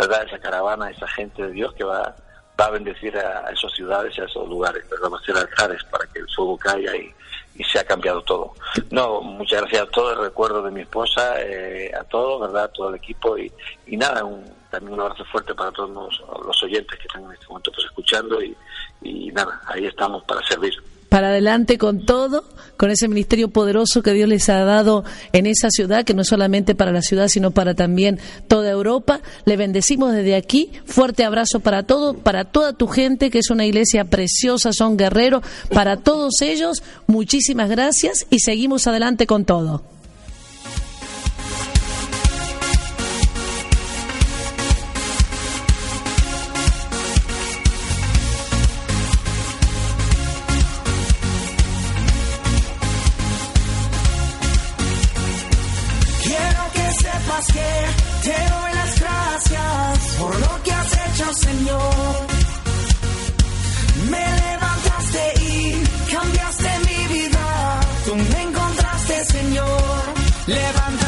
¿verdad? 0.00 0.26
Esa 0.26 0.38
caravana, 0.38 0.90
esa 0.90 1.06
gente 1.08 1.42
de 1.42 1.52
Dios 1.52 1.74
que 1.74 1.84
va, 1.84 2.14
va 2.58 2.66
a 2.66 2.70
bendecir 2.70 3.16
a, 3.18 3.46
a 3.46 3.50
esas 3.52 3.72
ciudades 3.72 4.16
y 4.16 4.20
a 4.22 4.24
esos 4.24 4.48
lugares, 4.48 4.88
¿verdad? 4.88 5.10
Va 5.12 5.18
a 5.18 5.24
ser 5.24 5.36
altares 5.36 5.84
para 5.84 6.06
que 6.06 6.20
el 6.20 6.28
fuego 6.34 6.56
caiga 6.56 6.96
y, 6.96 7.12
y 7.56 7.64
se 7.64 7.78
ha 7.78 7.84
cambiado 7.84 8.22
todo. 8.22 8.54
No, 8.90 9.20
muchas 9.20 9.60
gracias 9.60 9.82
a 9.82 9.90
todo 9.90 10.12
el 10.12 10.18
recuerdo 10.20 10.62
de 10.62 10.70
mi 10.70 10.80
esposa, 10.80 11.34
eh, 11.40 11.92
a 11.94 12.04
todos, 12.04 12.40
¿verdad? 12.40 12.70
Todo 12.72 12.88
el 12.88 12.94
equipo 12.96 13.36
y, 13.36 13.52
y 13.86 13.96
nada, 13.96 14.24
un, 14.24 14.42
también 14.70 14.94
un 14.94 15.00
abrazo 15.00 15.24
fuerte 15.26 15.54
para 15.54 15.70
todos 15.72 15.90
los, 15.90 16.46
los 16.46 16.62
oyentes 16.62 16.98
que 16.98 17.06
están 17.06 17.24
en 17.24 17.32
este 17.32 17.46
momento 17.46 17.70
pues, 17.72 17.84
escuchando 17.86 18.42
y, 18.42 18.56
y 19.02 19.30
nada, 19.32 19.60
ahí 19.66 19.84
estamos 19.84 20.24
para 20.24 20.42
servir 20.46 20.72
para 21.10 21.28
adelante 21.28 21.76
con 21.76 22.06
todo, 22.06 22.44
con 22.78 22.90
ese 22.90 23.08
ministerio 23.08 23.50
poderoso 23.50 24.00
que 24.00 24.12
Dios 24.12 24.28
les 24.28 24.48
ha 24.48 24.64
dado 24.64 25.04
en 25.32 25.44
esa 25.44 25.68
ciudad, 25.68 26.04
que 26.04 26.14
no 26.14 26.24
solamente 26.24 26.74
para 26.74 26.92
la 26.92 27.02
ciudad, 27.02 27.28
sino 27.28 27.50
para 27.50 27.74
también 27.74 28.18
toda 28.48 28.70
Europa. 28.70 29.20
Le 29.44 29.58
bendecimos 29.58 30.14
desde 30.14 30.36
aquí. 30.36 30.70
Fuerte 30.86 31.24
abrazo 31.24 31.60
para 31.60 31.82
todo, 31.82 32.14
para 32.14 32.44
toda 32.44 32.72
tu 32.72 32.86
gente, 32.86 33.30
que 33.30 33.40
es 33.40 33.50
una 33.50 33.66
iglesia 33.66 34.04
preciosa, 34.04 34.72
son 34.72 34.96
guerreros. 34.96 35.42
Para 35.74 35.98
todos 35.98 36.40
ellos, 36.40 36.82
muchísimas 37.08 37.68
gracias 37.68 38.26
y 38.30 38.38
seguimos 38.38 38.86
adelante 38.86 39.26
con 39.26 39.44
todo. 39.44 39.82
Señor. 61.50 62.26
Me 64.08 64.24
levantaste 64.42 65.22
y 65.42 65.84
cambiaste 66.12 66.70
mi 66.86 67.14
vida. 67.14 67.80
Tú 68.06 68.14
me 68.14 68.42
encontraste, 68.42 69.24
Señor, 69.24 70.02
levantando 70.46 70.99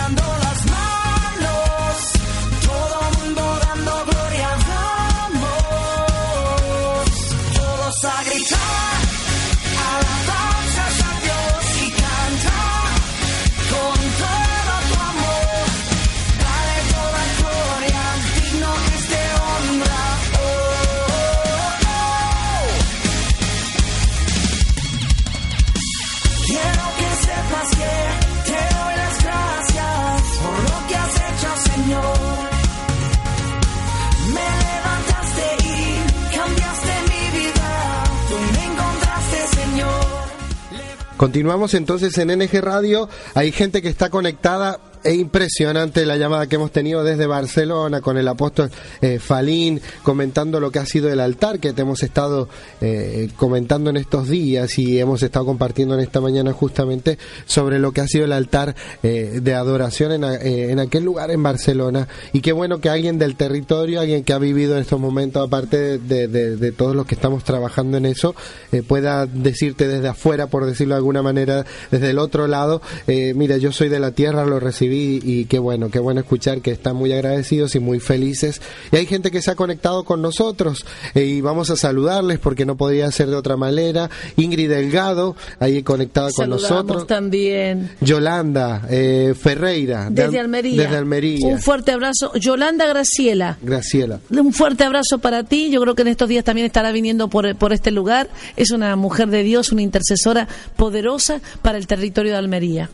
Continuamos 41.22 41.72
entonces 41.74 42.18
en 42.18 42.36
NG 42.36 42.60
Radio. 42.60 43.08
Hay 43.34 43.52
gente 43.52 43.80
que 43.80 43.88
está 43.88 44.10
conectada. 44.10 44.80
Es 45.05 45.14
impresionante 45.14 46.07
la 46.07 46.16
llamada 46.16 46.46
que 46.46 46.55
hemos 46.55 46.70
tenido 46.70 47.03
desde 47.03 47.26
Barcelona 47.26 48.00
con 48.00 48.16
el 48.18 48.28
apóstol 48.28 48.70
eh, 49.00 49.18
Falín 49.18 49.80
comentando 50.05 50.61
lo 50.61 50.70
que 50.70 50.78
ha 50.78 50.86
sido 50.86 51.11
el 51.11 51.18
altar 51.18 51.59
que 51.59 51.72
te 51.72 51.82
hemos 51.82 52.05
estado 52.05 52.48
eh, 52.80 53.28
comentando 53.34 53.90
en 53.90 53.96
estos 53.96 54.28
días 54.28 54.78
y 54.78 55.00
hemos 55.00 55.24
estado 55.24 55.44
compartiendo 55.44 55.94
en 55.94 56.00
esta 56.03 56.20
mañana 56.20 56.53
justamente 56.53 57.18
sobre 57.46 57.80
lo 57.80 57.90
que 57.90 58.00
ha 58.00 58.07
sido 58.07 58.26
el 58.26 58.32
altar 58.32 58.76
eh, 59.03 59.40
de 59.42 59.55
adoración 59.55 60.12
en, 60.12 60.22
eh, 60.24 60.70
en 60.70 60.78
aquel 60.78 61.03
lugar 61.03 61.32
en 61.32 61.42
Barcelona. 61.42 62.07
Y 62.32 62.40
qué 62.40 62.53
bueno 62.53 62.78
que 62.80 62.88
alguien 62.88 63.18
del 63.18 63.34
territorio, 63.34 64.00
alguien 64.00 64.22
que 64.22 64.32
ha 64.34 64.38
vivido 64.38 64.76
en 64.76 64.82
estos 64.82 65.00
momentos, 65.00 65.44
aparte 65.44 65.98
de, 65.98 66.28
de- 66.28 66.57
de- 66.57 66.72
todos 66.72 66.94
los 66.94 67.07
que 67.07 67.16
estamos 67.16 67.42
trabajando 67.42 67.96
en 67.96 68.07
eso, 68.07 68.36
eh, 68.70 68.82
pueda 68.82 69.26
decirte 69.26 69.88
desde 69.88 70.07
afuera, 70.09 70.46
por 70.46 70.64
decirlo 70.64 70.94
de 70.94 70.98
alguna 70.98 71.22
manera, 71.22 71.66
desde 71.90 72.11
el 72.11 72.18
otro 72.20 72.46
lado, 72.46 72.80
mira, 73.09 73.57
yo 73.57 73.72
soy 73.72 73.88
de 73.88 73.98
la 73.98 74.12
tierra, 74.12 74.44
lo 74.46 74.61
recibí 74.61 74.91
y 74.95 75.45
qué 75.47 75.59
bueno, 75.59 75.90
qué 75.90 75.99
bueno 75.99 76.20
escuchar 76.20 76.61
que 76.61 76.70
están 76.70 76.97
muy 76.97 77.12
agradecidos 77.12 77.74
y 77.74 77.78
muy 77.80 78.01
felices. 78.01 78.61
Y 78.90 78.97
hay 78.97 79.07
gente 79.07 79.30
que 79.30 79.43
se 79.43 79.51
ha 79.51 79.55
conectado 79.55 80.05
con 80.05 80.22
nosotros 80.22 80.84
eh, 81.14 81.24
y 81.24 81.40
vamos 81.40 81.70
a 81.70 81.76
saludarles 81.76 82.38
porque 82.38 82.64
no 82.66 82.76
podía 82.76 83.11
ser 83.11 83.28
de 83.28 83.36
otra 83.36 83.57
manera. 83.57 84.11
Ingrid 84.36 84.68
Delgado, 84.70 85.36
ahí 85.61 85.82
conectada 85.82 86.30
con 86.32 86.51
nosotros. 86.51 87.07
también. 87.07 87.90
Yolanda 88.01 88.86
eh, 88.90 89.34
Ferreira, 89.38 90.11
de 90.11 90.22
Desde 90.24 90.38
Al- 90.38 90.45
Almería. 90.47 90.82
Desde 90.82 90.97
Almería. 90.97 91.47
Un 91.47 91.61
fuerte 91.61 91.93
abrazo. 91.93 92.32
Yolanda 92.34 92.86
Graciela. 92.86 93.59
Graciela. 93.62 94.20
Un 94.30 94.53
fuerte 94.53 94.84
abrazo 94.84 95.18
para 95.18 95.45
ti. 95.45 95.70
Yo 95.70 95.80
creo 95.80 95.95
que 95.95 96.03
en 96.03 96.09
estos 96.09 96.28
días 96.28 96.45
también 96.45 96.66
estará 96.66 96.93
viniendo 96.93 97.28
por, 97.28 97.55
por 97.57 97.72
este 97.72 97.90
lugar. 97.90 98.28
Es 98.57 98.70
una 98.70 98.97
mujer 98.97 99.28
de 99.28 99.43
Dios, 99.43 99.72
una 99.72 99.82
intercesora 99.82 100.49
poderosa 100.76 101.40
para 101.62 101.78
el 101.78 101.86
territorio 101.86 102.32
de 102.32 102.38
Almería. 102.38 102.90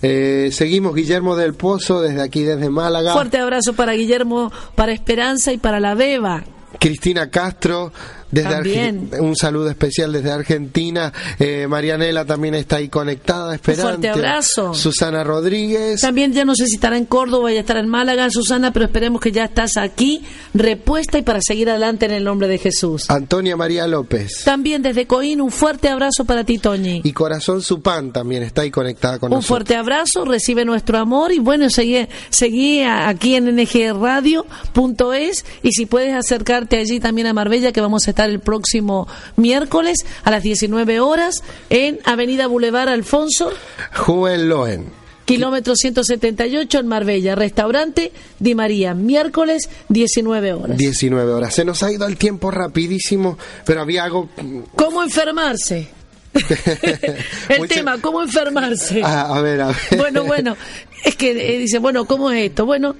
Eh, 0.00 0.50
seguimos 0.52 0.94
Guillermo 0.94 1.36
del 1.36 1.54
Pozo 1.54 2.00
desde 2.00 2.22
aquí, 2.22 2.42
desde 2.42 2.70
Málaga. 2.70 3.12
Fuerte 3.12 3.38
abrazo 3.38 3.72
para 3.74 3.92
Guillermo, 3.92 4.52
para 4.74 4.92
Esperanza 4.92 5.52
y 5.52 5.58
para 5.58 5.80
la 5.80 5.94
Beba. 5.94 6.44
Cristina 6.78 7.30
Castro, 7.30 7.92
desde. 8.32 8.48
Arge- 8.48 9.20
un 9.20 9.36
saludo 9.36 9.70
especial 9.70 10.12
desde 10.12 10.32
Argentina. 10.32 11.12
Eh, 11.38 11.66
Marianela 11.68 12.24
también 12.24 12.54
está 12.54 12.76
ahí 12.76 12.88
conectada, 12.88 13.54
esperante. 13.54 13.82
fuerte 13.82 14.08
abrazo. 14.08 14.74
Susana 14.74 15.22
Rodríguez. 15.22 16.00
También 16.00 16.32
ya 16.32 16.44
no 16.44 16.54
sé 16.56 16.66
si 16.66 16.74
estará 16.74 16.96
en 16.96 17.04
Córdoba 17.04 17.52
y 17.52 17.56
estará 17.58 17.78
en 17.80 17.88
Málaga, 17.88 18.28
Susana, 18.30 18.72
pero 18.72 18.86
esperemos 18.86 19.20
que 19.20 19.30
ya 19.30 19.44
estás 19.44 19.76
aquí, 19.76 20.22
repuesta 20.54 21.18
y 21.18 21.22
para 21.22 21.40
seguir 21.40 21.70
adelante 21.70 22.06
en 22.06 22.12
el 22.12 22.24
nombre 22.24 22.48
de 22.48 22.58
Jesús. 22.58 23.08
Antonia 23.10 23.56
María 23.56 23.86
López. 23.86 24.42
También 24.44 24.82
desde 24.82 25.06
Coín, 25.06 25.40
un 25.40 25.50
fuerte 25.50 25.88
abrazo 25.88 26.24
para 26.24 26.42
ti, 26.44 26.58
Toñi. 26.58 27.02
Y 27.04 27.12
Corazón 27.12 27.62
Supán 27.62 28.12
también 28.12 28.42
está 28.42 28.62
ahí 28.62 28.70
conectada 28.70 29.18
con 29.18 29.28
Un 29.30 29.36
nosotros. 29.36 29.46
fuerte 29.48 29.76
abrazo, 29.76 30.24
recibe 30.24 30.64
nuestro 30.64 30.98
amor 30.98 31.32
y 31.32 31.38
bueno, 31.38 31.68
seguí, 31.70 32.06
seguí 32.30 32.82
aquí 32.82 33.34
en 33.34 33.54
ngradio.es 33.54 35.44
y 35.62 35.72
si 35.72 35.86
puedes 35.86 36.14
acercarte 36.14 36.78
allí 36.78 37.00
también 37.00 37.26
a 37.26 37.32
Marbella 37.34 37.72
que 37.72 37.80
vamos 37.80 38.06
a 38.06 38.10
estar 38.10 38.21
el 38.24 38.40
próximo 38.40 39.08
miércoles 39.36 40.04
a 40.24 40.30
las 40.30 40.42
19 40.42 41.00
horas 41.00 41.42
en 41.70 41.98
Avenida 42.04 42.46
Boulevard 42.46 42.88
Alfonso, 42.88 43.50
Joel 43.94 44.48
Loen. 44.48 44.86
kilómetro 45.24 45.76
178 45.76 46.78
en 46.78 46.86
Marbella, 46.86 47.34
restaurante 47.34 48.12
Di 48.38 48.54
María, 48.54 48.94
miércoles 48.94 49.68
19 49.88 50.52
horas. 50.52 50.76
19 50.76 51.32
horas. 51.32 51.54
Se 51.54 51.64
nos 51.64 51.82
ha 51.82 51.92
ido 51.92 52.06
el 52.06 52.16
tiempo 52.16 52.50
rapidísimo, 52.50 53.38
pero 53.64 53.80
había 53.80 54.04
algo... 54.04 54.28
¿Cómo 54.74 55.02
enfermarse? 55.02 56.01
el 57.48 57.68
tema, 57.68 57.98
¿cómo 58.00 58.22
enfermarse? 58.22 59.02
Ah, 59.04 59.34
a 59.36 59.42
ver, 59.42 59.60
a 59.60 59.66
ver. 59.68 59.76
Bueno, 59.96 60.24
bueno, 60.24 60.56
es 61.04 61.16
que 61.16 61.30
eh, 61.30 61.58
dice, 61.58 61.78
bueno, 61.78 62.04
¿cómo 62.06 62.30
es 62.30 62.50
esto? 62.50 62.64
Bueno, 62.66 62.96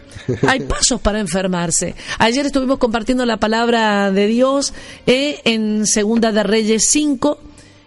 hay 0.47 0.61
pasos 0.61 1.01
para 1.01 1.21
enfermarse. 1.21 1.95
Ayer 2.19 2.47
estuvimos 2.47 2.79
compartiendo 2.79 3.25
la 3.25 3.39
palabra 3.39 4.11
de 4.11 4.27
Dios 4.27 4.75
eh, 5.07 5.41
en 5.45 5.87
Segunda 5.87 6.33
de 6.33 6.43
Reyes 6.43 6.85
5. 6.91 7.39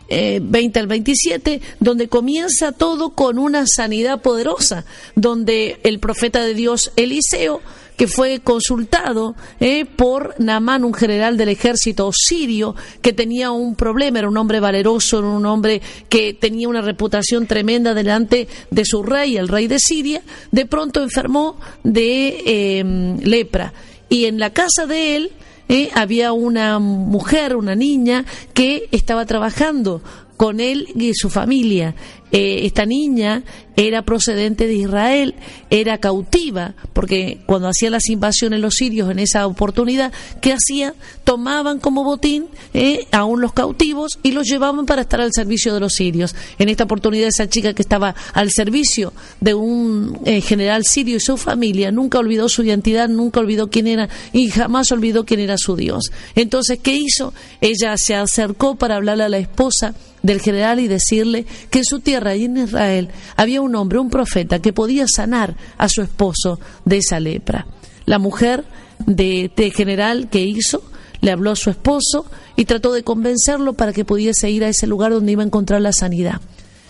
eh, 0.08 0.40
20 0.42 0.80
al 0.80 0.88
27, 0.88 1.62
donde 1.80 2.08
comienza 2.08 2.72
todo 2.72 3.12
con 3.12 3.40
una 3.40 3.66
sanidad 3.68 4.22
poderosa, 4.22 4.86
donde 5.16 5.80
el 5.84 6.00
profeta 6.00 6.44
de 6.44 6.54
Dios 6.54 6.92
Eliseo, 6.96 7.62
que 7.96 8.08
fue 8.08 8.40
consultado 8.40 9.36
eh, 9.60 9.86
por 9.86 10.36
Naamán, 10.40 10.84
un 10.84 10.94
general 10.94 11.38
del 11.38 11.50
ejército 11.50 12.12
sirio, 12.14 12.76
que 13.02 13.14
tenía 13.14 13.52
un 13.52 13.76
problema, 13.76 14.20
era 14.20 14.30
un 14.30 14.38
hombre 14.38 14.60
valeroso, 14.60 15.20
era 15.20 15.28
un 15.28 15.46
hombre 15.46 15.82
que 16.10 16.34
tenía 16.34 16.68
una 16.68 16.82
reputación 16.82 17.48
tremenda 17.48 17.94
delante 17.94 18.48
de 18.70 18.86
su 18.86 19.04
rey, 19.04 19.38
el 19.38 19.48
rey 19.48 19.68
de 19.68 19.80
Siria, 19.80 20.22
de 20.52 20.66
pronto 20.66 21.02
enfermó 21.02 21.58
de 21.84 22.44
eh, 22.46 23.18
lepra. 23.24 23.74
Y 24.10 24.26
en 24.26 24.40
la 24.40 24.52
casa 24.52 24.86
de 24.86 25.16
él 25.16 25.32
eh, 25.68 25.90
había 25.94 26.32
una 26.34 26.80
mujer, 26.80 27.56
una 27.56 27.76
niña, 27.76 28.26
que 28.54 28.88
estaba 28.92 29.26
trabajando 29.26 30.02
con 30.38 30.60
él 30.60 30.88
y 30.96 31.14
su 31.14 31.30
familia. 31.30 31.96
Eh, 32.38 32.66
esta 32.66 32.86
niña 32.86 33.44
era 33.78 34.02
procedente 34.02 34.68
de 34.68 34.74
Israel, 34.74 35.36
era 35.70 36.00
cautiva, 36.00 36.76
porque 36.92 37.40
cuando 37.46 37.70
hacían 37.70 37.94
las 37.94 38.10
invasiones 38.10 38.60
los 38.60 38.74
sirios 38.74 39.10
en 39.10 39.20
esa 39.20 39.48
oportunidad, 39.48 40.12
¿qué 40.42 40.52
hacían? 40.52 40.96
Tomaban 41.24 41.80
como 41.80 42.04
botín 42.04 42.48
eh, 42.74 43.08
aún 43.14 43.40
los 43.40 43.54
cautivos 43.54 44.20
y 44.22 44.34
los 44.34 44.48
llevaban 44.48 44.86
para 44.86 45.04
estar 45.04 45.22
al 45.22 45.32
servicio 45.32 45.74
de 45.74 45.80
los 45.80 45.94
sirios. 45.94 46.36
En 46.60 46.68
esta 46.68 46.84
oportunidad 46.84 47.30
esa 47.30 47.48
chica 47.48 47.74
que 47.74 47.82
estaba 47.82 48.14
al 48.34 48.52
servicio 48.52 49.14
de 49.40 49.54
un 49.54 50.20
eh, 50.26 50.42
general 50.42 50.84
sirio 50.84 51.16
y 51.16 51.22
su 51.22 51.38
familia 51.38 51.90
nunca 51.90 52.20
olvidó 52.20 52.50
su 52.50 52.64
identidad, 52.64 53.08
nunca 53.08 53.40
olvidó 53.40 53.70
quién 53.70 53.88
era 53.88 54.10
y 54.34 54.50
jamás 54.50 54.92
olvidó 54.92 55.26
quién 55.26 55.40
era 55.40 55.56
su 55.58 55.78
Dios. 55.78 56.12
Entonces, 56.36 56.80
¿qué 56.84 56.98
hizo? 56.98 57.34
Ella 57.62 57.96
se 57.96 58.14
acercó 58.14 58.76
para 58.76 58.98
hablarle 58.98 59.24
a 59.24 59.30
la 59.30 59.38
esposa 59.38 59.96
del 60.26 60.42
general 60.42 60.80
y 60.80 60.88
decirle 60.88 61.46
que 61.70 61.80
en 61.80 61.86
su 61.86 62.00
tierra 62.00 62.25
y 62.34 62.46
en 62.46 62.58
Israel 62.58 63.10
había 63.36 63.60
un 63.60 63.76
hombre, 63.76 64.00
un 64.00 64.10
profeta, 64.10 64.60
que 64.60 64.72
podía 64.72 65.06
sanar 65.14 65.56
a 65.78 65.90
su 65.90 66.02
esposo 66.02 66.60
de 66.86 66.98
esa 66.98 67.20
lepra. 67.20 67.68
La 68.06 68.20
mujer 68.20 68.64
de, 69.06 69.52
de 69.54 69.72
general 69.72 70.30
que 70.30 70.42
hizo 70.42 70.82
le 71.22 71.32
habló 71.32 71.52
a 71.52 71.56
su 71.56 71.70
esposo 71.70 72.26
y 72.56 72.66
trató 72.66 72.94
de 72.94 73.04
convencerlo 73.04 73.74
para 73.74 73.94
que 73.94 74.06
pudiese 74.06 74.50
ir 74.50 74.64
a 74.64 74.70
ese 74.70 74.88
lugar 74.88 75.12
donde 75.12 75.34
iba 75.34 75.44
a 75.44 75.46
encontrar 75.46 75.82
la 75.82 75.92
sanidad. 75.92 76.40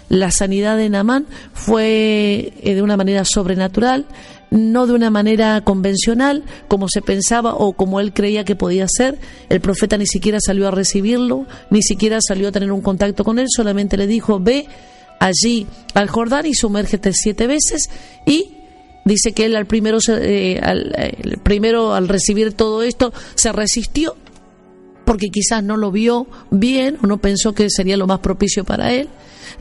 La 0.09 0.29
sanidad 0.29 0.77
de 0.77 0.89
Namán 0.89 1.25
fue 1.53 2.53
eh, 2.61 2.75
de 2.75 2.81
una 2.81 2.95
manera 2.95 3.25
sobrenatural, 3.25 4.05
no 4.51 4.85
de 4.85 4.93
una 4.93 5.09
manera 5.09 5.61
convencional, 5.61 6.43
como 6.67 6.87
se 6.87 7.01
pensaba 7.01 7.55
o 7.55 7.73
como 7.73 7.99
él 7.99 8.13
creía 8.13 8.45
que 8.45 8.55
podía 8.55 8.87
ser. 8.87 9.17
El 9.49 9.61
profeta 9.61 9.97
ni 9.97 10.05
siquiera 10.05 10.39
salió 10.39 10.67
a 10.67 10.71
recibirlo, 10.71 11.45
ni 11.71 11.81
siquiera 11.81 12.19
salió 12.21 12.49
a 12.49 12.51
tener 12.51 12.71
un 12.71 12.81
contacto 12.81 13.23
con 13.23 13.39
él, 13.39 13.47
solamente 13.49 13.97
le 13.97 14.05
dijo, 14.05 14.39
ve 14.39 14.67
allí 15.19 15.67
al 15.93 16.09
Jordán 16.09 16.45
y 16.45 16.53
sumérgete 16.53 17.11
siete 17.13 17.47
veces 17.47 17.89
y 18.25 18.55
dice 19.05 19.33
que 19.33 19.45
él 19.45 19.55
al 19.55 19.65
primero, 19.65 19.99
eh, 20.07 20.59
al, 20.61 20.93
eh, 20.97 21.37
primero 21.43 21.93
al 21.93 22.07
recibir 22.07 22.53
todo 22.53 22.83
esto 22.83 23.13
se 23.35 23.51
resistió 23.51 24.15
porque 25.05 25.29
quizás 25.29 25.63
no 25.63 25.77
lo 25.77 25.91
vio 25.91 26.27
bien 26.49 26.97
o 27.01 27.07
no 27.07 27.19
pensó 27.19 27.53
que 27.53 27.69
sería 27.69 27.95
lo 27.95 28.07
más 28.07 28.19
propicio 28.19 28.63
para 28.63 28.91
él, 28.91 29.07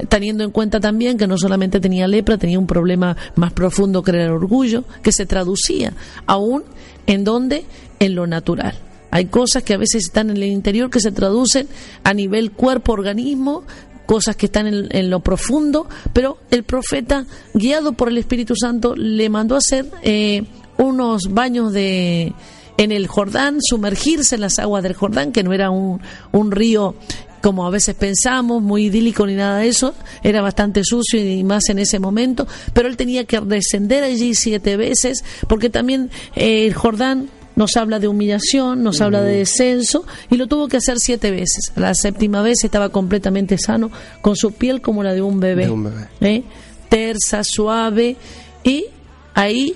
teniendo 0.08 0.42
en 0.42 0.50
cuenta 0.50 0.80
también 0.80 1.18
que 1.18 1.26
no 1.26 1.36
solamente 1.36 1.80
tenía 1.80 2.08
lepra, 2.08 2.38
tenía 2.38 2.58
un 2.58 2.66
problema 2.66 3.16
más 3.36 3.52
profundo 3.52 4.02
que 4.02 4.12
era 4.12 4.24
el 4.24 4.30
orgullo, 4.30 4.84
que 5.02 5.12
se 5.12 5.26
traducía 5.26 5.92
aún 6.26 6.64
en 7.06 7.24
donde, 7.24 7.64
en 8.00 8.14
lo 8.14 8.26
natural. 8.26 8.74
Hay 9.10 9.26
cosas 9.26 9.62
que 9.62 9.74
a 9.74 9.78
veces 9.78 10.06
están 10.06 10.30
en 10.30 10.38
el 10.38 10.44
interior 10.44 10.90
que 10.90 10.98
se 10.98 11.12
traducen 11.12 11.68
a 12.02 12.12
nivel 12.14 12.50
cuerpo-organismo, 12.50 13.62
cosas 14.06 14.36
que 14.36 14.46
están 14.46 14.66
en, 14.66 14.88
en, 14.90 15.10
lo 15.10 15.20
profundo, 15.20 15.88
pero 16.12 16.38
el 16.50 16.64
profeta, 16.64 17.26
guiado 17.54 17.92
por 17.92 18.08
el 18.08 18.18
Espíritu 18.18 18.54
Santo, 18.56 18.94
le 18.96 19.28
mandó 19.28 19.54
a 19.54 19.58
hacer 19.58 19.86
eh, 20.02 20.44
unos 20.78 21.32
baños 21.32 21.72
de 21.72 22.32
en 22.76 22.90
el 22.90 23.06
Jordán, 23.06 23.58
sumergirse 23.62 24.34
en 24.34 24.40
las 24.40 24.58
aguas 24.58 24.82
del 24.82 24.94
Jordán, 24.94 25.30
que 25.30 25.44
no 25.44 25.52
era 25.52 25.70
un, 25.70 26.00
un 26.32 26.50
río 26.50 26.96
como 27.40 27.66
a 27.66 27.70
veces 27.70 27.94
pensamos, 27.94 28.62
muy 28.62 28.86
idílico 28.86 29.26
ni 29.26 29.34
nada 29.34 29.58
de 29.58 29.68
eso, 29.68 29.94
era 30.22 30.40
bastante 30.40 30.80
sucio 30.82 31.20
y 31.20 31.44
más 31.44 31.68
en 31.68 31.78
ese 31.78 31.98
momento, 31.98 32.48
pero 32.72 32.88
él 32.88 32.96
tenía 32.96 33.24
que 33.26 33.38
descender 33.40 34.02
allí 34.02 34.34
siete 34.34 34.78
veces, 34.78 35.22
porque 35.46 35.68
también 35.68 36.10
eh, 36.34 36.64
el 36.66 36.72
Jordán 36.72 37.28
nos 37.56 37.76
habla 37.76 37.98
de 37.98 38.08
humillación, 38.08 38.82
nos 38.82 39.00
habla 39.00 39.22
de 39.22 39.38
descenso, 39.38 40.04
y 40.30 40.36
lo 40.36 40.46
tuvo 40.46 40.68
que 40.68 40.78
hacer 40.78 40.98
siete 40.98 41.30
veces. 41.30 41.72
La 41.76 41.94
séptima 41.94 42.42
vez 42.42 42.64
estaba 42.64 42.88
completamente 42.88 43.58
sano, 43.58 43.90
con 44.20 44.36
su 44.36 44.52
piel 44.52 44.80
como 44.80 45.02
la 45.02 45.14
de 45.14 45.22
un 45.22 45.40
bebé, 45.40 45.66
De 45.66 45.70
un 45.70 45.84
bebé. 45.84 46.08
¿eh? 46.20 46.42
tersa, 46.88 47.42
suave, 47.44 48.16
y 48.62 48.86
ahí 49.34 49.74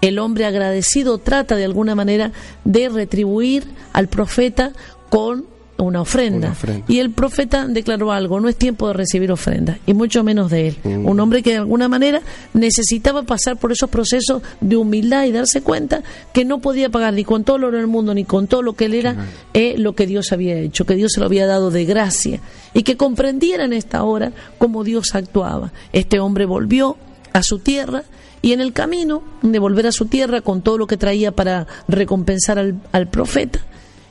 el 0.00 0.18
hombre 0.18 0.46
agradecido 0.46 1.18
trata 1.18 1.56
de 1.56 1.64
alguna 1.64 1.94
manera 1.94 2.32
de 2.64 2.88
retribuir 2.88 3.64
al 3.92 4.08
profeta 4.08 4.72
con 5.08 5.46
una 5.82 6.02
ofrenda. 6.02 6.48
Una 6.48 6.52
ofrenda. 6.52 6.84
Y 6.88 6.98
el 6.98 7.10
profeta 7.10 7.66
declaró 7.66 8.12
algo, 8.12 8.40
no 8.40 8.48
es 8.48 8.56
tiempo 8.56 8.88
de 8.88 8.94
recibir 8.94 9.32
ofrendas, 9.32 9.78
y 9.86 9.94
mucho 9.94 10.22
menos 10.22 10.50
de 10.50 10.68
él. 10.68 10.76
Un 10.84 11.20
hombre 11.20 11.42
que 11.42 11.50
de 11.50 11.56
alguna 11.58 11.88
manera 11.88 12.22
necesitaba 12.54 13.22
pasar 13.22 13.56
por 13.56 13.72
esos 13.72 13.90
procesos 13.90 14.42
de 14.60 14.76
humildad 14.76 15.24
y 15.24 15.32
darse 15.32 15.62
cuenta 15.62 16.02
que 16.32 16.44
no 16.44 16.60
podía 16.60 16.90
pagar 16.90 17.14
ni 17.14 17.24
con 17.24 17.44
todo 17.44 17.56
el 17.56 17.64
oro 17.64 17.76
del 17.76 17.86
mundo, 17.86 18.14
ni 18.14 18.24
con 18.24 18.46
todo 18.46 18.62
lo 18.62 18.74
que 18.74 18.86
él 18.86 18.94
era, 18.94 19.16
eh, 19.54 19.74
lo 19.78 19.94
que 19.94 20.06
Dios 20.06 20.32
había 20.32 20.58
hecho, 20.58 20.86
que 20.86 20.94
Dios 20.94 21.12
se 21.14 21.20
lo 21.20 21.26
había 21.26 21.46
dado 21.46 21.70
de 21.70 21.84
gracia, 21.84 22.40
y 22.74 22.82
que 22.82 22.96
comprendiera 22.96 23.64
en 23.64 23.72
esta 23.72 24.02
hora 24.02 24.32
cómo 24.58 24.84
Dios 24.84 25.14
actuaba. 25.14 25.72
Este 25.92 26.20
hombre 26.20 26.44
volvió 26.44 26.96
a 27.32 27.42
su 27.42 27.58
tierra, 27.58 28.04
y 28.42 28.52
en 28.52 28.60
el 28.60 28.72
camino 28.72 29.22
de 29.42 29.58
volver 29.58 29.86
a 29.86 29.92
su 29.92 30.06
tierra 30.06 30.40
con 30.40 30.62
todo 30.62 30.78
lo 30.78 30.86
que 30.86 30.96
traía 30.96 31.32
para 31.32 31.66
recompensar 31.88 32.58
al, 32.58 32.80
al 32.90 33.08
profeta, 33.08 33.60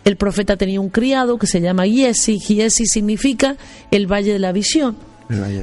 el 0.06 0.16
profeta 0.16 0.58
tenía 0.58 0.82
un 0.82 0.90
criado 0.90 1.38
que 1.38 1.48
se 1.48 1.62
llama 1.62 1.86
Giesi. 1.86 2.40
Giesi 2.40 2.86
significa 2.86 3.58
el 3.92 4.08
valle 4.08 4.34
de 4.34 4.40
la 4.40 4.52
visión. 4.52 4.98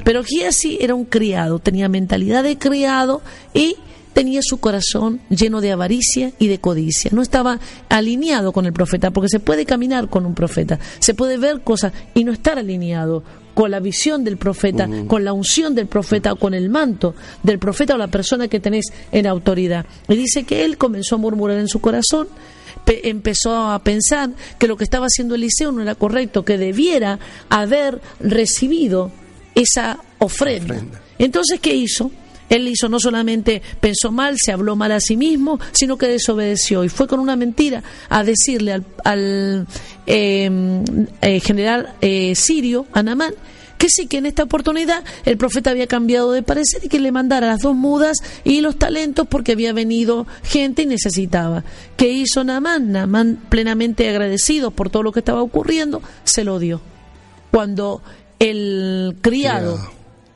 Pero 0.05 0.23
Giesi 0.23 0.77
era 0.79 0.95
un 0.95 1.03
criado, 1.03 1.59
tenía 1.59 1.89
mentalidad 1.89 2.43
de 2.43 2.57
criado 2.57 3.21
y 3.53 3.75
tenía 4.13 4.39
su 4.41 4.57
corazón 4.57 5.19
lleno 5.29 5.61
de 5.61 5.71
avaricia 5.71 6.31
y 6.39 6.47
de 6.47 6.59
codicia. 6.59 7.11
No 7.13 7.21
estaba 7.21 7.59
alineado 7.89 8.51
con 8.51 8.65
el 8.65 8.73
profeta, 8.73 9.11
porque 9.11 9.29
se 9.29 9.39
puede 9.39 9.65
caminar 9.65 10.09
con 10.09 10.25
un 10.25 10.33
profeta, 10.33 10.79
se 10.97 11.13
puede 11.13 11.37
ver 11.37 11.61
cosas 11.61 11.93
y 12.15 12.23
no 12.23 12.31
estar 12.31 12.57
alineado 12.57 13.23
con 13.53 13.69
la 13.69 13.79
visión 13.79 14.23
del 14.23 14.37
profeta, 14.37 14.89
con 15.07 15.23
la 15.23 15.33
unción 15.33 15.75
del 15.75 15.85
profeta 15.87 16.33
o 16.33 16.35
con 16.37 16.53
el 16.53 16.69
manto 16.69 17.13
del 17.43 17.59
profeta 17.59 17.93
o 17.93 17.97
la 17.97 18.07
persona 18.07 18.47
que 18.47 18.59
tenés 18.59 18.85
en 19.11 19.27
autoridad. 19.27 19.85
Y 20.07 20.15
dice 20.15 20.45
que 20.45 20.63
él 20.63 20.77
comenzó 20.77 21.15
a 21.15 21.19
murmurar 21.19 21.57
en 21.57 21.67
su 21.67 21.79
corazón, 21.79 22.27
pe- 22.87 23.07
empezó 23.09 23.53
a 23.67 23.77
pensar 23.83 24.31
que 24.57 24.65
lo 24.67 24.77
que 24.77 24.85
estaba 24.85 25.05
haciendo 25.07 25.35
Eliseo 25.35 25.71
no 25.73 25.81
era 25.81 25.93
correcto, 25.95 26.43
que 26.45 26.57
debiera 26.57 27.19
haber 27.49 28.01
recibido 28.21 29.11
esa 29.53 29.99
ofrenda. 30.19 30.75
Ofrenda. 30.75 31.01
Entonces, 31.19 31.59
¿qué 31.59 31.75
hizo? 31.75 32.09
Él 32.49 32.65
hizo 32.69 32.87
no 32.87 32.97
solamente 32.97 33.61
pensó 33.81 34.09
mal, 34.09 34.37
se 34.37 34.53
habló 34.53 34.77
mal 34.77 34.93
a 34.93 35.01
sí 35.01 35.17
mismo, 35.17 35.59
sino 35.73 35.97
que 35.97 36.07
desobedeció 36.07 36.85
y 36.85 36.89
fue 36.89 37.05
con 37.05 37.19
una 37.19 37.35
mentira 37.35 37.83
a 38.07 38.23
decirle 38.23 38.71
al, 38.71 38.85
al, 39.03 39.67
eh, 40.05 40.49
eh, 41.21 41.39
general 41.41 41.93
eh, 41.99 42.33
sirio, 42.35 42.85
Anamán, 42.93 43.33
que 43.77 43.87
sí, 43.89 44.07
que 44.07 44.17
en 44.17 44.25
esta 44.25 44.43
oportunidad 44.43 45.03
el 45.25 45.37
profeta 45.37 45.71
había 45.71 45.87
cambiado 45.87 46.31
de 46.31 46.43
parecer 46.43 46.83
y 46.83 46.89
que 46.89 46.99
le 46.99 47.11
mandara 47.11 47.47
las 47.47 47.61
dos 47.61 47.75
mudas 47.75 48.17
y 48.43 48.61
los 48.61 48.77
talentos 48.77 49.27
porque 49.27 49.53
había 49.53 49.73
venido 49.73 50.27
gente 50.43 50.83
y 50.83 50.85
necesitaba. 50.85 51.63
¿Qué 51.95 52.09
hizo 52.09 52.43
Naamán? 52.43 52.91
Naamán, 52.91 53.39
plenamente 53.49 54.09
agradecido 54.09 54.71
por 54.71 54.89
todo 54.89 55.03
lo 55.03 55.11
que 55.11 55.19
estaba 55.19 55.41
ocurriendo, 55.41 56.01
se 56.23 56.43
lo 56.43 56.59
dio. 56.59 56.81
Cuando 57.51 58.01
el 58.39 59.17
criado 59.21 59.79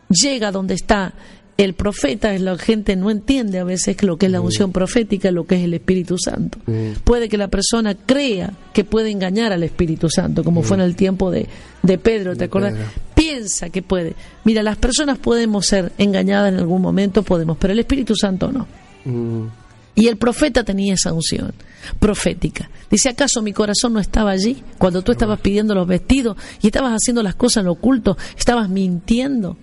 llega 0.09 0.51
donde 0.51 0.73
está 0.73 1.13
el 1.57 1.73
profeta, 1.75 2.33
la 2.39 2.57
gente 2.57 2.95
no 2.95 3.11
entiende 3.11 3.59
a 3.59 3.63
veces 3.63 4.01
lo 4.01 4.17
que 4.17 4.25
es 4.25 4.31
la 4.31 4.41
unción 4.41 4.71
profética, 4.71 5.31
lo 5.31 5.45
que 5.45 5.55
es 5.55 5.63
el 5.63 5.73
Espíritu 5.73 6.17
Santo. 6.17 6.57
Puede 7.03 7.29
que 7.29 7.37
la 7.37 7.49
persona 7.49 7.95
crea 7.95 8.53
que 8.73 8.83
puede 8.83 9.11
engañar 9.11 9.51
al 9.51 9.63
Espíritu 9.63 10.09
Santo, 10.09 10.43
como 10.43 10.63
fue 10.63 10.77
en 10.77 10.81
el 10.81 10.95
tiempo 10.95 11.29
de, 11.29 11.47
de 11.83 11.97
Pedro, 11.97 12.33
¿te 12.33 12.39
De 12.39 12.45
acuerdas? 12.45 12.73
Pedro. 12.73 12.89
Piensa 13.21 13.69
que 13.69 13.83
puede. 13.83 14.15
Mira, 14.43 14.63
las 14.63 14.77
personas 14.77 15.19
podemos 15.19 15.67
ser 15.67 15.91
engañadas 15.99 16.51
en 16.51 16.59
algún 16.59 16.81
momento, 16.81 17.21
podemos, 17.21 17.55
pero 17.57 17.71
el 17.71 17.79
Espíritu 17.79 18.15
Santo 18.15 18.51
no. 18.51 18.67
Mm, 19.05 19.47
Y 19.93 20.07
el 20.07 20.17
profeta 20.17 20.63
tenía 20.63 20.95
esa 20.95 21.13
unción 21.13 21.53
profética. 21.99 22.69
Dice, 22.89 23.09
¿acaso 23.09 23.43
mi 23.43 23.53
corazón 23.53 23.93
no 23.93 23.99
estaba 23.99 24.31
allí 24.31 24.63
cuando 24.79 25.03
tú 25.03 25.11
estabas 25.11 25.39
pidiendo 25.39 25.75
los 25.75 25.85
vestidos 25.85 26.35
y 26.61 26.67
estabas 26.67 26.93
haciendo 26.93 27.21
las 27.21 27.35
cosas 27.35 27.57
en 27.61 27.65
lo 27.65 27.73
oculto? 27.73 28.17
¿Estabas 28.35 28.69
mintiendo? 28.69 29.55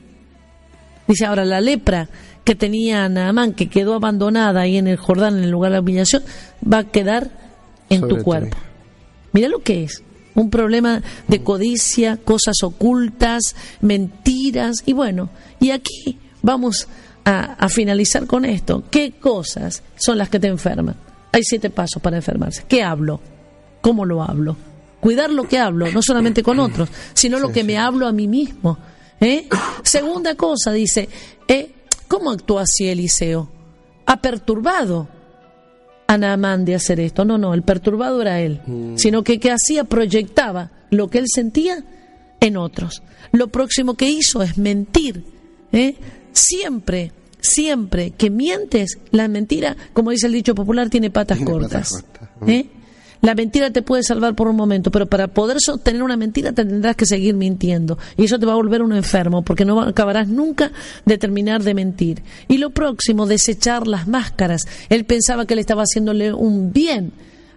Dice, 1.09 1.27
ahora 1.27 1.45
la 1.45 1.61
lepra 1.61 2.09
que 2.45 2.55
tenía 2.55 3.09
Naamán, 3.09 3.55
que 3.55 3.69
quedó 3.69 3.95
abandonada 3.95 4.61
ahí 4.61 4.77
en 4.77 4.87
el 4.87 4.99
Jordán, 4.99 5.37
en 5.37 5.45
el 5.45 5.51
lugar 5.51 5.73
de 5.73 5.79
la 5.79 5.81
humillación, 5.81 6.23
va 6.63 6.79
a 6.79 6.85
quedar 6.85 7.31
en 7.91 8.03
Sobre 8.03 8.15
tu 8.15 8.23
cuerpo. 8.23 8.57
Mira 9.33 9.49
lo 9.49 9.59
que 9.61 9.83
es. 9.85 10.05
Un 10.39 10.51
problema 10.51 11.03
de 11.27 11.43
codicia, 11.43 12.17
cosas 12.17 12.63
ocultas, 12.63 13.57
mentiras. 13.81 14.85
Y 14.87 14.93
bueno, 14.93 15.31
y 15.59 15.71
aquí 15.71 16.19
vamos 16.43 16.87
a, 17.25 17.55
a 17.55 17.69
finalizar 17.69 18.27
con 18.27 18.45
esto. 18.45 18.85
¿Qué 18.89 19.13
cosas 19.13 19.83
son 19.97 20.17
las 20.17 20.29
que 20.29 20.39
te 20.39 20.47
enferman? 20.47 20.95
Hay 21.33 21.43
siete 21.43 21.71
pasos 21.71 22.01
para 22.01 22.17
enfermarse. 22.17 22.65
¿Qué 22.69 22.83
hablo? 22.83 23.21
¿Cómo 23.81 24.05
lo 24.05 24.23
hablo? 24.23 24.57
Cuidar 25.01 25.31
lo 25.31 25.49
que 25.49 25.59
hablo, 25.59 25.91
no 25.91 26.03
solamente 26.03 26.43
con 26.43 26.59
otros, 26.59 26.89
sino 27.15 27.39
lo 27.39 27.53
que 27.53 27.65
me 27.65 27.77
hablo 27.77 28.07
a 28.07 28.13
mí 28.13 28.29
mismo. 28.29 28.79
¿eh? 29.21 29.49
Segunda 29.83 30.35
cosa, 30.37 30.73
dice, 30.73 31.09
eh, 31.47 31.73
¿cómo 32.09 32.31
actuó 32.31 32.59
así 32.59 32.89
Eliseo? 32.89 33.51
Ha 34.07 34.21
perturbado 34.21 35.09
a 36.09 36.17
Naamán 36.19 36.65
de 36.65 36.75
hacer 36.75 36.99
esto. 36.99 37.25
No, 37.25 37.39
no, 37.39 37.55
el 37.55 37.63
perturbado 37.63 38.21
era 38.23 38.41
él, 38.41 38.61
sino 38.97 39.23
que 39.23 39.39
que 39.39 39.53
hacía 39.53 39.85
proyectaba 39.85 40.71
lo 40.91 41.09
que 41.09 41.19
él 41.19 41.27
sentía 41.33 41.85
en 42.41 42.57
otros. 42.57 43.03
Lo 43.31 43.49
próximo 43.49 43.95
que 43.95 44.09
hizo 44.11 44.43
es 44.43 44.57
mentir. 44.59 45.23
¿eh? 45.71 45.95
Siempre, 46.33 47.13
siempre 47.41 48.11
que 48.13 48.31
mientes, 48.31 48.99
la 49.11 49.29
mentira, 49.29 49.77
como 49.93 50.11
dice 50.11 50.27
el 50.29 50.33
dicho 50.33 50.55
popular, 50.55 50.89
tiene 50.89 51.11
patas 51.11 51.37
Tiene 51.39 51.53
cortas. 51.53 51.93
patas 51.93 52.03
cortas. 52.03 52.49
¿eh? 52.49 52.67
La 53.21 53.35
mentira 53.35 53.71
te 53.71 53.83
puede 53.83 54.03
salvar 54.03 54.35
por 54.35 54.49
un 54.49 54.57
momento, 54.57 54.91
pero 54.91 55.07
para 55.07 55.29
poder 55.29 55.59
sostener 55.61 56.03
una 56.03 56.17
mentira 56.17 56.53
te 56.53 56.65
tendrás 56.65 56.95
que 56.97 57.05
seguir 57.07 57.35
mintiendo. 57.35 57.99
Y 58.17 58.25
eso 58.25 58.39
te 58.39 58.47
va 58.47 58.53
a 58.53 58.57
volver 58.57 58.83
un 58.83 58.93
enfermo, 58.93 59.43
porque 59.43 59.65
no 59.65 59.81
acabarás 59.81 60.29
nunca 60.29 60.71
de 61.05 61.19
terminar 61.19 61.63
de 61.63 61.75
mentir. 61.75 62.23
Y 62.47 62.59
lo 62.59 62.71
próximo, 62.71 63.27
desechar 63.27 63.87
las 63.87 64.07
máscaras. 64.07 64.63
Él 64.89 65.05
pensaba 65.05 65.47
que 65.47 65.55
le 65.57 65.61
estaba 65.61 65.83
haciéndole 65.83 66.33
un 66.33 66.73
bien 66.73 67.13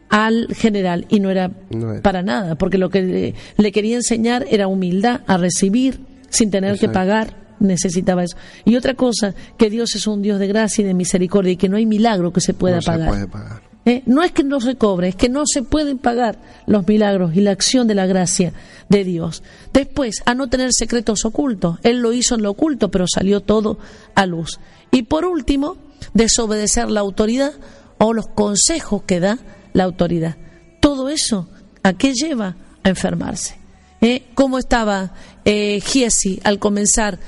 al 0.09 0.47
general 0.53 1.05
y 1.09 1.19
no 1.19 1.29
era, 1.29 1.51
No 1.69 1.93
era. 1.93 2.01
para 2.01 2.21
nada, 2.21 2.55
porque 2.55 2.77
lo 2.77 2.89
que 2.89 3.01
le, 3.01 3.35
le 3.57 3.71
quería 3.71 3.95
enseñar 3.95 4.45
era 4.49 4.67
humildad, 4.67 5.21
a 5.27 5.37
recibir 5.37 6.01
sin 6.29 6.49
tener 6.51 6.79
que 6.79 6.89
pagar 6.89 7.35
necesitaba 7.59 8.23
eso. 8.23 8.35
Y 8.65 8.75
otra 8.75 8.95
cosa, 8.95 9.35
que 9.57 9.69
Dios 9.69 9.95
es 9.95 10.07
un 10.07 10.21
Dios 10.21 10.39
de 10.39 10.47
gracia 10.47 10.81
y 10.81 10.85
de 10.85 10.93
misericordia 10.93 11.51
y 11.53 11.57
que 11.57 11.69
no 11.69 11.77
hay 11.77 11.85
milagro 11.85 12.33
que 12.33 12.41
se 12.41 12.53
pueda 12.53 12.77
no 12.77 12.81
pagar. 12.81 13.05
se 13.07 13.11
puede 13.13 13.27
pagar. 13.27 13.70
¿Eh? 13.85 14.03
No 14.05 14.21
es 14.21 14.31
que 14.31 14.43
no 14.43 14.61
se 14.61 14.75
cobre, 14.75 15.07
es 15.07 15.15
que 15.15 15.27
no 15.27 15.43
se 15.45 15.63
pueden 15.63 15.97
pagar 15.97 16.37
los 16.67 16.87
milagros 16.87 17.35
y 17.35 17.41
la 17.41 17.51
acción 17.51 17.87
de 17.87 17.95
la 17.95 18.05
gracia 18.05 18.53
de 18.89 19.03
Dios. 19.03 19.41
Después, 19.73 20.17
a 20.25 20.35
no 20.35 20.49
tener 20.49 20.69
secretos 20.71 21.25
ocultos. 21.25 21.79
Él 21.81 21.99
lo 21.99 22.13
hizo 22.13 22.35
en 22.35 22.43
lo 22.43 22.51
oculto, 22.51 22.91
pero 22.91 23.05
salió 23.07 23.41
todo 23.41 23.79
a 24.13 24.27
luz. 24.27 24.59
Y 24.91 25.03
por 25.03 25.25
último, 25.25 25.77
desobedecer 26.13 26.91
la 26.91 26.99
autoridad 26.99 27.53
o 27.97 28.13
los 28.13 28.27
consejos 28.27 29.03
que 29.03 29.19
da 29.19 29.39
la 29.73 29.85
autoridad. 29.85 30.37
Todo 30.79 31.09
eso, 31.09 31.49
¿a 31.81 31.93
qué 31.93 32.13
lleva? 32.13 32.55
A 32.83 32.89
enfermarse. 32.89 33.57
¿Eh? 34.01 34.23
¿Cómo 34.33 34.57
estaba 34.57 35.13
eh, 35.45 35.79
Giesi 35.81 36.39
al 36.43 36.59
comenzar 36.59 37.19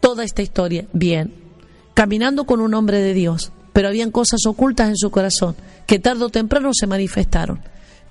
toda 0.00 0.24
esta 0.24 0.42
historia? 0.42 0.86
Bien, 0.92 1.34
caminando 1.94 2.44
con 2.44 2.60
un 2.60 2.74
hombre 2.74 2.98
de 3.00 3.14
Dios, 3.14 3.52
pero 3.72 3.88
habían 3.88 4.10
cosas 4.10 4.40
ocultas 4.46 4.88
en 4.88 4.96
su 4.96 5.10
corazón 5.10 5.56
que 5.86 5.98
tarde 5.98 6.24
o 6.24 6.28
temprano 6.28 6.70
se 6.72 6.86
manifestaron. 6.86 7.60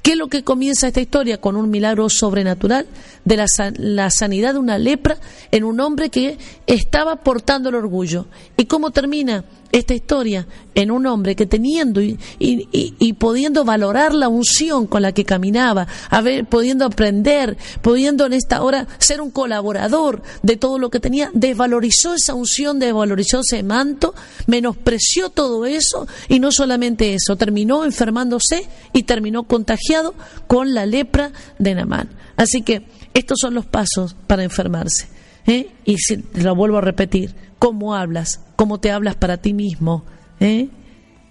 ¿Qué 0.02 0.14
es 0.14 0.18
lo 0.18 0.30
que 0.30 0.44
comienza 0.44 0.88
esta 0.88 1.02
historia? 1.02 1.40
Con 1.40 1.56
un 1.56 1.70
milagro 1.70 2.10
sobrenatural 2.10 2.88
de 3.24 3.38
la, 3.38 3.46
la 3.78 4.10
sanidad 4.10 4.54
de 4.54 4.60
una 4.60 4.80
lepra 4.80 5.18
en 5.52 5.64
un 5.64 5.80
hombre 5.80 6.10
que 6.10 6.40
estaba 6.66 7.18
portando 7.18 7.70
el 7.70 7.76
orgullo. 7.76 8.26
¿Y 8.58 8.66
cómo 8.66 8.90
termina 8.90 9.46
esta 9.72 9.94
historia? 9.94 10.48
En 10.74 10.90
un 10.90 11.06
hombre 11.06 11.36
que 11.36 11.46
teniendo 11.46 12.02
y, 12.02 12.18
y- 12.40 12.68
y- 12.98 13.14
pudiendo 13.14 13.66
valorar 13.66 14.14
la 14.14 14.30
unción 14.30 14.88
con 14.88 15.02
la 15.02 15.12
que 15.12 15.26
caminaba, 15.26 15.86
haber, 16.10 16.46
pudiendo 16.46 16.86
aprender, 16.86 17.58
pudiendo 17.82 18.26
en 18.26 18.34
esta 18.34 18.62
hora 18.64 18.88
ser 18.98 19.20
un 19.22 19.32
colaborador 19.32 20.22
de 20.44 20.56
todo 20.56 20.80
lo 20.80 20.90
que 20.90 21.00
tenía, 21.02 21.30
desvalorizó 21.34 22.14
esa 22.14 22.34
unción, 22.36 22.80
desvalorizó 22.80 23.42
ese 23.42 23.64
manto, 23.64 24.14
menospreció 24.48 25.30
todo 25.30 25.66
eso 25.66 26.08
y 26.30 26.40
no 26.40 26.52
solamente 26.52 27.14
eso, 27.14 27.36
terminó 27.36 27.84
enfermándose 27.84 28.68
y 28.94 29.04
terminó 29.04 29.44
contagiado 29.44 30.14
con 30.48 30.74
la 30.74 30.86
lepra 30.86 31.32
de 31.60 31.76
Namán. 31.76 32.10
Así 32.38 32.62
que 32.62 32.86
estos 33.14 33.40
son 33.42 33.54
los 33.54 33.66
pasos 33.66 34.16
para 34.28 34.44
enfermarse. 34.44 35.08
¿Eh? 35.48 35.72
Y 35.86 35.98
si, 35.98 36.24
lo 36.36 36.56
vuelvo 36.56 36.78
a 36.78 36.82
repetir, 36.82 37.36
cómo 37.60 37.96
hablas, 37.96 38.42
cómo 38.56 38.80
te 38.80 38.92
hablas 38.92 39.16
para 39.16 39.38
ti 39.38 39.54
mismo, 39.54 40.04
¿eh? 40.40 40.70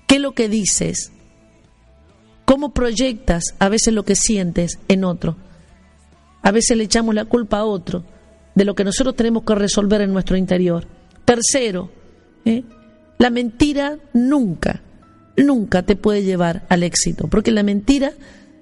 qué 0.07 0.17
es 0.17 0.21
lo 0.21 0.33
que 0.33 0.49
dices, 0.49 1.13
cómo 2.45 2.73
proyectas 2.73 3.55
a 3.59 3.69
veces 3.69 3.95
lo 3.95 4.05
que 4.05 4.15
sientes 4.15 4.79
en 4.89 5.05
otro. 5.05 5.37
A 6.43 6.53
veces 6.53 6.77
le 6.77 6.85
echamos 6.85 7.15
la 7.15 7.27
culpa 7.27 7.59
a 7.59 7.65
otro 7.65 8.05
de 8.55 8.65
lo 8.65 8.75
que 8.75 8.85
nosotros 8.85 9.15
tenemos 9.15 9.45
que 9.45 9.55
resolver 9.55 10.01
en 10.01 10.13
nuestro 10.13 10.37
interior. 10.37 10.87
Tercero, 11.25 11.91
¿eh? 12.45 12.65
la 13.19 13.31
mentira 13.31 13.99
nunca, 14.13 14.83
nunca 15.37 15.83
te 15.83 15.97
puede 15.97 16.23
llevar 16.23 16.65
al 16.69 16.83
éxito, 16.83 17.29
porque 17.29 17.51
la 17.51 17.63
mentira 17.63 18.13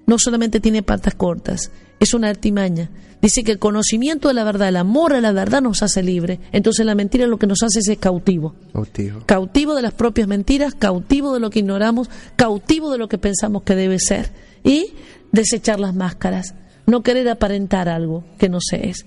no 0.07 0.19
solamente 0.19 0.61
tiene 0.61 0.83
patas 0.83 1.15
cortas, 1.15 1.71
es 2.01 2.15
una 2.15 2.29
artimaña. 2.29 2.91
Dice 3.21 3.43
que 3.43 3.51
el 3.51 3.59
conocimiento 3.59 4.29
de 4.29 4.35
la 4.35 4.45
verdad, 4.45 4.69
el 4.69 4.77
amor 4.77 5.13
a 5.13 5.21
la 5.21 5.33
verdad 5.33 5.61
nos 5.61 5.83
hace 5.83 6.03
libre. 6.03 6.39
Entonces 6.53 6.87
la 6.87 6.95
mentira 6.95 7.27
lo 7.27 7.39
que 7.39 7.49
nos 7.49 7.63
hace 7.63 7.81
es 7.81 7.99
cautivo. 7.99 8.55
Cautivo. 8.73 9.23
Cautivo 9.27 9.75
de 9.75 9.83
las 9.83 9.93
propias 9.93 10.29
mentiras, 10.29 10.75
cautivo 10.75 11.35
de 11.35 11.41
lo 11.41 11.51
que 11.51 11.59
ignoramos, 11.59 12.09
cautivo 12.37 12.93
de 12.93 12.99
lo 12.99 13.09
que 13.09 13.19
pensamos 13.19 13.63
que 13.65 13.75
debe 13.75 13.99
ser. 13.99 14.31
Y 14.63 14.93
desechar 15.33 15.81
las 15.81 15.95
máscaras, 15.95 16.55
no 16.87 17.03
querer 17.03 17.29
aparentar 17.29 17.89
algo 17.89 18.25
que 18.39 18.49
no 18.49 18.59
se 18.61 18.89
es. 18.89 19.05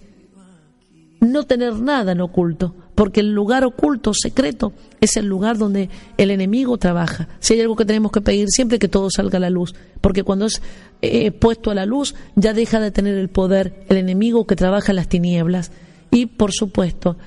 No 1.22 1.44
tener 1.44 1.76
nada 1.76 2.12
en 2.12 2.22
oculto, 2.22 2.76
porque 3.02 3.22
el 3.22 3.34
lugar 3.34 3.64
oculto, 3.64 4.14
secreto, 4.14 4.74
es 5.00 5.18
el 5.18 5.26
lugar 5.26 5.58
donde 5.58 5.90
el 6.18 6.30
enemigo 6.30 6.78
trabaja. 6.78 7.28
Si 7.40 7.56
hay 7.56 7.62
algo 7.62 7.76
que 7.76 7.84
tenemos 7.84 8.12
que 8.12 8.22
pedir 8.22 8.46
siempre 8.52 8.78
que 8.78 8.88
todo 8.88 9.10
salga 9.10 9.38
a 9.38 9.40
la 9.42 9.50
luz, 9.50 9.74
porque 10.02 10.22
cuando 10.22 10.46
es 10.46 10.62
eh, 11.02 11.32
puesto 11.32 11.72
a 11.72 11.74
la 11.74 11.88
luz 11.88 12.14
ya 12.36 12.54
deja 12.54 12.80
de 12.80 12.92
tener 12.92 13.18
el 13.18 13.28
poder 13.28 13.86
el 13.90 13.98
enemigo 13.98 14.46
que 14.46 14.56
trabaja 14.56 14.92
en 14.92 14.98
las 14.98 15.08
tinieblas. 15.08 15.72
Y 16.12 16.28
por 16.28 16.52
supuesto, 16.52 17.18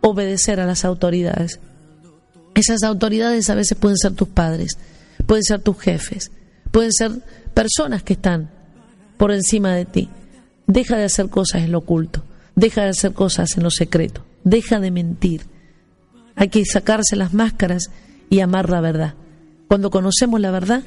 obedecer 0.00 0.60
a 0.60 0.64
las 0.64 0.86
autoridades. 0.86 1.60
Esas 2.54 2.82
autoridades 2.82 3.50
a 3.50 3.56
veces 3.56 3.76
pueden 3.76 3.98
ser 3.98 4.14
tus 4.14 4.28
padres, 4.28 4.78
pueden 5.26 5.44
ser 5.44 5.60
tus 5.60 5.78
jefes, 5.78 6.32
pueden 6.70 6.92
ser 6.92 7.10
personas 7.52 8.02
que 8.02 8.14
están 8.14 8.50
por 9.18 9.30
encima 9.30 9.74
de 9.74 9.84
ti. 9.84 10.08
Deja 10.66 10.96
de 10.96 11.04
hacer 11.04 11.28
cosas 11.28 11.64
en 11.64 11.72
lo 11.72 11.80
oculto, 11.80 12.24
deja 12.56 12.84
de 12.84 12.88
hacer 12.88 13.12
cosas 13.12 13.58
en 13.58 13.62
lo 13.62 13.70
secreto, 13.70 14.24
deja 14.44 14.80
de 14.80 14.90
mentir. 14.90 15.46
Hay 16.36 16.48
que 16.48 16.64
sacarse 16.64 17.16
las 17.16 17.34
máscaras 17.34 17.90
y 18.28 18.40
amar 18.40 18.70
la 18.70 18.80
verdad. 18.80 19.14
Cuando 19.68 19.90
conocemos 19.90 20.40
la 20.40 20.50
verdad, 20.50 20.82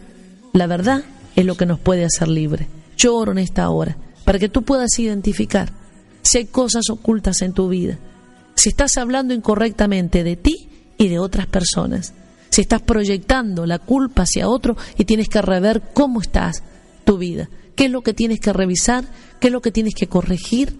la 0.54 0.68
verdad 0.68 1.04
es 1.36 1.46
lo 1.46 1.56
que 1.56 1.66
nos 1.66 1.80
puede 1.80 2.06
hacer 2.06 2.28
libre. 2.28 2.68
Yo 2.98 3.16
oro 3.16 3.32
en 3.32 3.40
esta 3.40 3.70
hora 3.70 3.98
para 4.26 4.40
que 4.40 4.50
tú 4.50 4.64
puedas 4.64 4.98
identificar 5.00 5.72
si 6.22 6.38
hay 6.40 6.46
cosas 6.46 6.90
ocultas 6.90 7.42
en 7.42 7.54
tu 7.54 7.68
vida, 7.68 8.00
si 8.56 8.70
estás 8.70 8.98
hablando 8.98 9.34
incorrectamente 9.34 10.24
de 10.24 10.36
ti 10.38 10.70
y 10.98 11.10
de 11.10 11.20
otras 11.20 11.48
personas, 11.48 12.14
si 12.50 12.62
estás 12.62 12.82
proyectando 12.82 13.66
la 13.66 13.80
culpa 13.80 14.24
hacia 14.24 14.48
otro 14.48 14.78
y 14.98 15.06
tienes 15.06 15.28
que 15.28 15.42
rever 15.42 15.82
cómo 15.94 16.22
estás 16.22 16.64
tu 17.04 17.18
vida, 17.18 17.50
qué 17.76 17.86
es 17.86 17.92
lo 17.92 18.02
que 18.02 18.14
tienes 18.14 18.40
que 18.40 18.54
revisar, 18.54 19.06
qué 19.40 19.48
es 19.48 19.54
lo 19.54 19.62
que 19.62 19.72
tienes 19.72 19.96
que 19.96 20.08
corregir. 20.08 20.78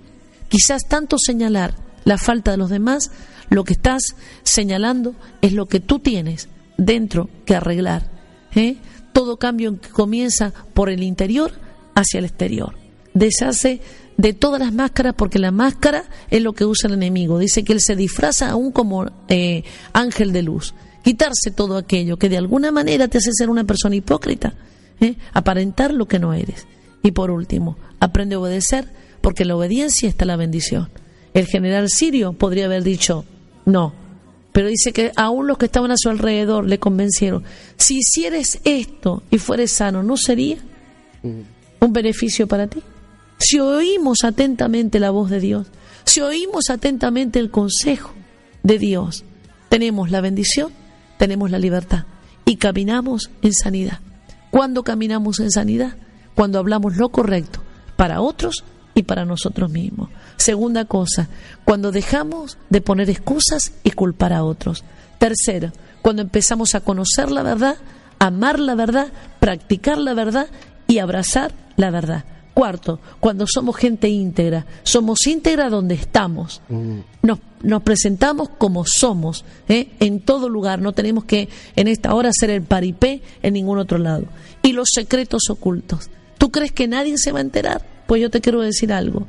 Quizás 0.50 0.84
tanto 0.88 1.18
señalar 1.18 1.74
la 2.06 2.18
falta 2.18 2.52
de 2.52 2.58
los 2.58 2.70
demás, 2.70 3.12
lo 3.50 3.64
que 3.64 3.74
estás 3.74 4.02
señalando 4.44 5.16
es 5.42 5.54
lo 5.54 5.68
que 5.68 5.80
tú 5.80 6.00
tienes 6.00 6.50
dentro 6.78 7.30
que 7.46 7.56
arreglar. 7.56 8.10
¿eh? 8.56 8.78
Todo 9.14 9.38
cambio 9.38 9.80
que 9.80 9.90
comienza 9.90 10.54
por 10.74 10.90
el 10.90 11.04
interior 11.04 11.52
hacia 11.96 12.20
el 12.20 12.26
exterior. 12.26 12.76
Deshace 13.14 13.82
de 14.18 14.34
todas 14.34 14.60
las 14.60 14.74
máscaras 14.74 15.14
porque 15.16 15.40
la 15.40 15.52
máscara 15.52 16.06
es 16.30 16.42
lo 16.42 16.54
que 16.54 16.66
usa 16.66 16.88
el 16.88 16.96
enemigo. 16.96 17.40
Dice 17.40 17.64
que 17.64 17.74
él 17.74 17.82
se 17.82 17.96
disfraza 17.96 18.50
aún 18.50 18.72
como 18.72 19.06
eh, 19.28 19.64
ángel 19.94 20.32
de 20.34 20.44
luz. 20.44 20.74
Quitarse 21.04 21.52
todo 21.52 21.78
aquello 21.78 22.18
que 22.18 22.30
de 22.30 22.38
alguna 22.38 22.72
manera 22.72 23.08
te 23.08 23.18
hace 23.18 23.32
ser 23.34 23.50
una 23.50 23.66
persona 23.66 23.96
hipócrita. 23.96 24.54
¿eh? 25.00 25.16
Aparentar 25.34 25.94
lo 25.94 26.08
que 26.08 26.20
no 26.20 26.34
eres. 26.34 26.66
Y 27.04 27.12
por 27.12 27.30
último, 27.32 27.78
aprende 28.00 28.36
a 28.36 28.40
obedecer 28.40 28.88
porque 29.22 29.44
en 29.44 29.50
la 29.50 29.58
obediencia 29.58 30.10
está 30.10 30.26
la 30.26 30.38
bendición. 30.38 30.90
El 31.34 31.48
general 31.48 31.90
sirio 31.90 32.34
podría 32.34 32.66
haber 32.66 32.84
dicho 32.84 33.26
no, 33.66 33.94
pero 34.52 34.68
dice 34.68 34.94
que 34.94 35.12
aún 35.16 35.48
los 35.48 35.58
que 35.58 35.66
estaban 35.66 35.92
a 35.92 35.98
su 35.98 36.10
alrededor 36.10 36.68
le 36.68 36.80
convencieron, 36.80 37.44
si 37.78 38.00
hicieres 38.00 38.60
esto 38.64 39.24
y 39.32 39.38
fueres 39.38 39.72
sano, 39.72 40.04
¿no 40.04 40.18
sería 40.18 40.58
un 41.24 41.94
beneficio 41.94 42.48
para 42.48 42.68
ti? 42.68 42.82
Si 43.40 43.60
oímos 43.60 44.24
atentamente 44.24 45.00
la 45.00 45.10
voz 45.10 45.30
de 45.30 45.40
Dios, 45.40 45.68
si 46.06 46.22
oímos 46.22 46.70
atentamente 46.70 47.40
el 47.40 47.50
consejo 47.50 48.14
de 48.62 48.78
Dios, 48.78 49.24
tenemos 49.70 50.12
la 50.12 50.22
bendición, 50.22 50.72
tenemos 51.18 51.50
la 51.50 51.60
libertad 51.60 52.06
y 52.46 52.58
caminamos 52.58 53.32
en 53.42 53.54
sanidad. 53.54 54.00
¿Cuándo 54.52 54.84
caminamos 54.84 55.40
en 55.40 55.50
sanidad? 55.50 55.96
Cuando 56.36 56.60
hablamos 56.60 56.96
lo 56.96 57.10
correcto 57.10 57.64
para 57.96 58.22
otros 58.22 58.64
y 58.96 59.04
para 59.04 59.26
nosotros 59.26 59.72
mismos. 59.72 60.10
Segunda 60.38 60.86
cosa, 60.86 61.30
cuando 61.66 61.92
dejamos 61.92 62.58
de 62.70 62.82
poner 62.82 63.10
excusas 63.10 63.74
y 63.84 63.92
culpar 63.92 64.34
a 64.34 64.44
otros. 64.44 64.84
Tercero, 65.18 65.72
cuando 66.02 66.22
empezamos 66.22 66.76
a 66.76 66.82
conocer 66.82 67.32
la 67.32 67.44
verdad, 67.44 67.78
amar 68.20 68.60
la 68.60 68.76
verdad, 68.76 69.08
practicar 69.40 69.98
la 69.98 70.14
verdad 70.14 70.48
y 70.88 71.00
abrazar 71.00 71.54
la 71.76 71.92
verdad. 71.92 72.26
Cuarto, 72.54 73.00
cuando 73.20 73.46
somos 73.48 73.76
gente 73.78 74.10
íntegra, 74.10 74.68
somos 74.84 75.26
íntegra 75.26 75.70
donde 75.70 75.96
estamos. 75.96 76.62
Nos, 77.24 77.40
nos 77.64 77.82
presentamos 77.82 78.50
como 78.50 78.86
somos, 78.86 79.44
¿eh? 79.68 79.90
en 80.00 80.20
todo 80.20 80.50
lugar. 80.50 80.80
No 80.80 80.94
tenemos 80.94 81.24
que 81.24 81.50
en 81.76 81.88
esta 81.88 82.14
hora 82.14 82.30
hacer 82.30 82.52
el 82.52 82.62
paripé 82.62 83.24
en 83.42 83.56
ningún 83.56 83.80
otro 83.80 83.98
lado. 83.98 84.26
Y 84.62 84.74
los 84.74 84.90
secretos 84.94 85.50
ocultos. 85.50 86.12
¿Tú 86.38 86.52
crees 86.52 86.72
que 86.72 86.88
nadie 86.88 87.18
se 87.18 87.32
va 87.32 87.40
a 87.40 87.42
enterar? 87.44 87.93
Pues 88.08 88.22
yo 88.22 88.30
te 88.30 88.42
quiero 88.42 88.62
decir 88.62 88.92
algo. 88.94 89.28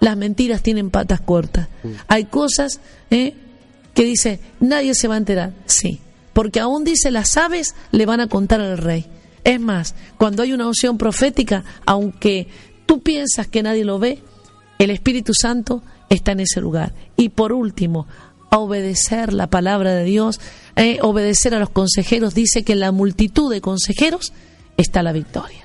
Las 0.00 0.16
mentiras 0.16 0.62
tienen 0.62 0.90
patas 0.90 1.20
cortas. 1.20 1.68
Hay 2.08 2.24
cosas 2.24 2.80
¿eh? 3.10 3.34
que 3.94 4.04
dice, 4.04 4.40
nadie 4.60 4.94
se 4.94 5.08
va 5.08 5.14
a 5.14 5.18
enterar. 5.18 5.52
Sí, 5.66 6.00
porque 6.32 6.60
aún 6.60 6.84
dice, 6.84 7.10
las 7.10 7.36
aves 7.36 7.74
le 7.92 8.06
van 8.06 8.20
a 8.20 8.28
contar 8.28 8.60
al 8.60 8.78
rey. 8.78 9.06
Es 9.44 9.60
más, 9.60 9.94
cuando 10.18 10.42
hay 10.42 10.52
una 10.52 10.66
unción 10.66 10.98
profética, 10.98 11.64
aunque 11.84 12.48
tú 12.86 13.02
piensas 13.02 13.48
que 13.48 13.62
nadie 13.62 13.84
lo 13.84 13.98
ve, 13.98 14.22
el 14.78 14.90
Espíritu 14.90 15.32
Santo 15.34 15.82
está 16.08 16.32
en 16.32 16.40
ese 16.40 16.60
lugar. 16.60 16.94
Y 17.16 17.30
por 17.30 17.52
último, 17.52 18.06
a 18.50 18.58
obedecer 18.58 19.32
la 19.32 19.48
palabra 19.48 19.94
de 19.94 20.04
Dios, 20.04 20.40
eh, 20.76 20.98
obedecer 21.00 21.54
a 21.54 21.58
los 21.58 21.70
consejeros, 21.70 22.34
dice 22.34 22.64
que 22.64 22.72
en 22.72 22.80
la 22.80 22.92
multitud 22.92 23.50
de 23.50 23.60
consejeros 23.60 24.32
está 24.76 25.02
la 25.02 25.12
victoria. 25.12 25.61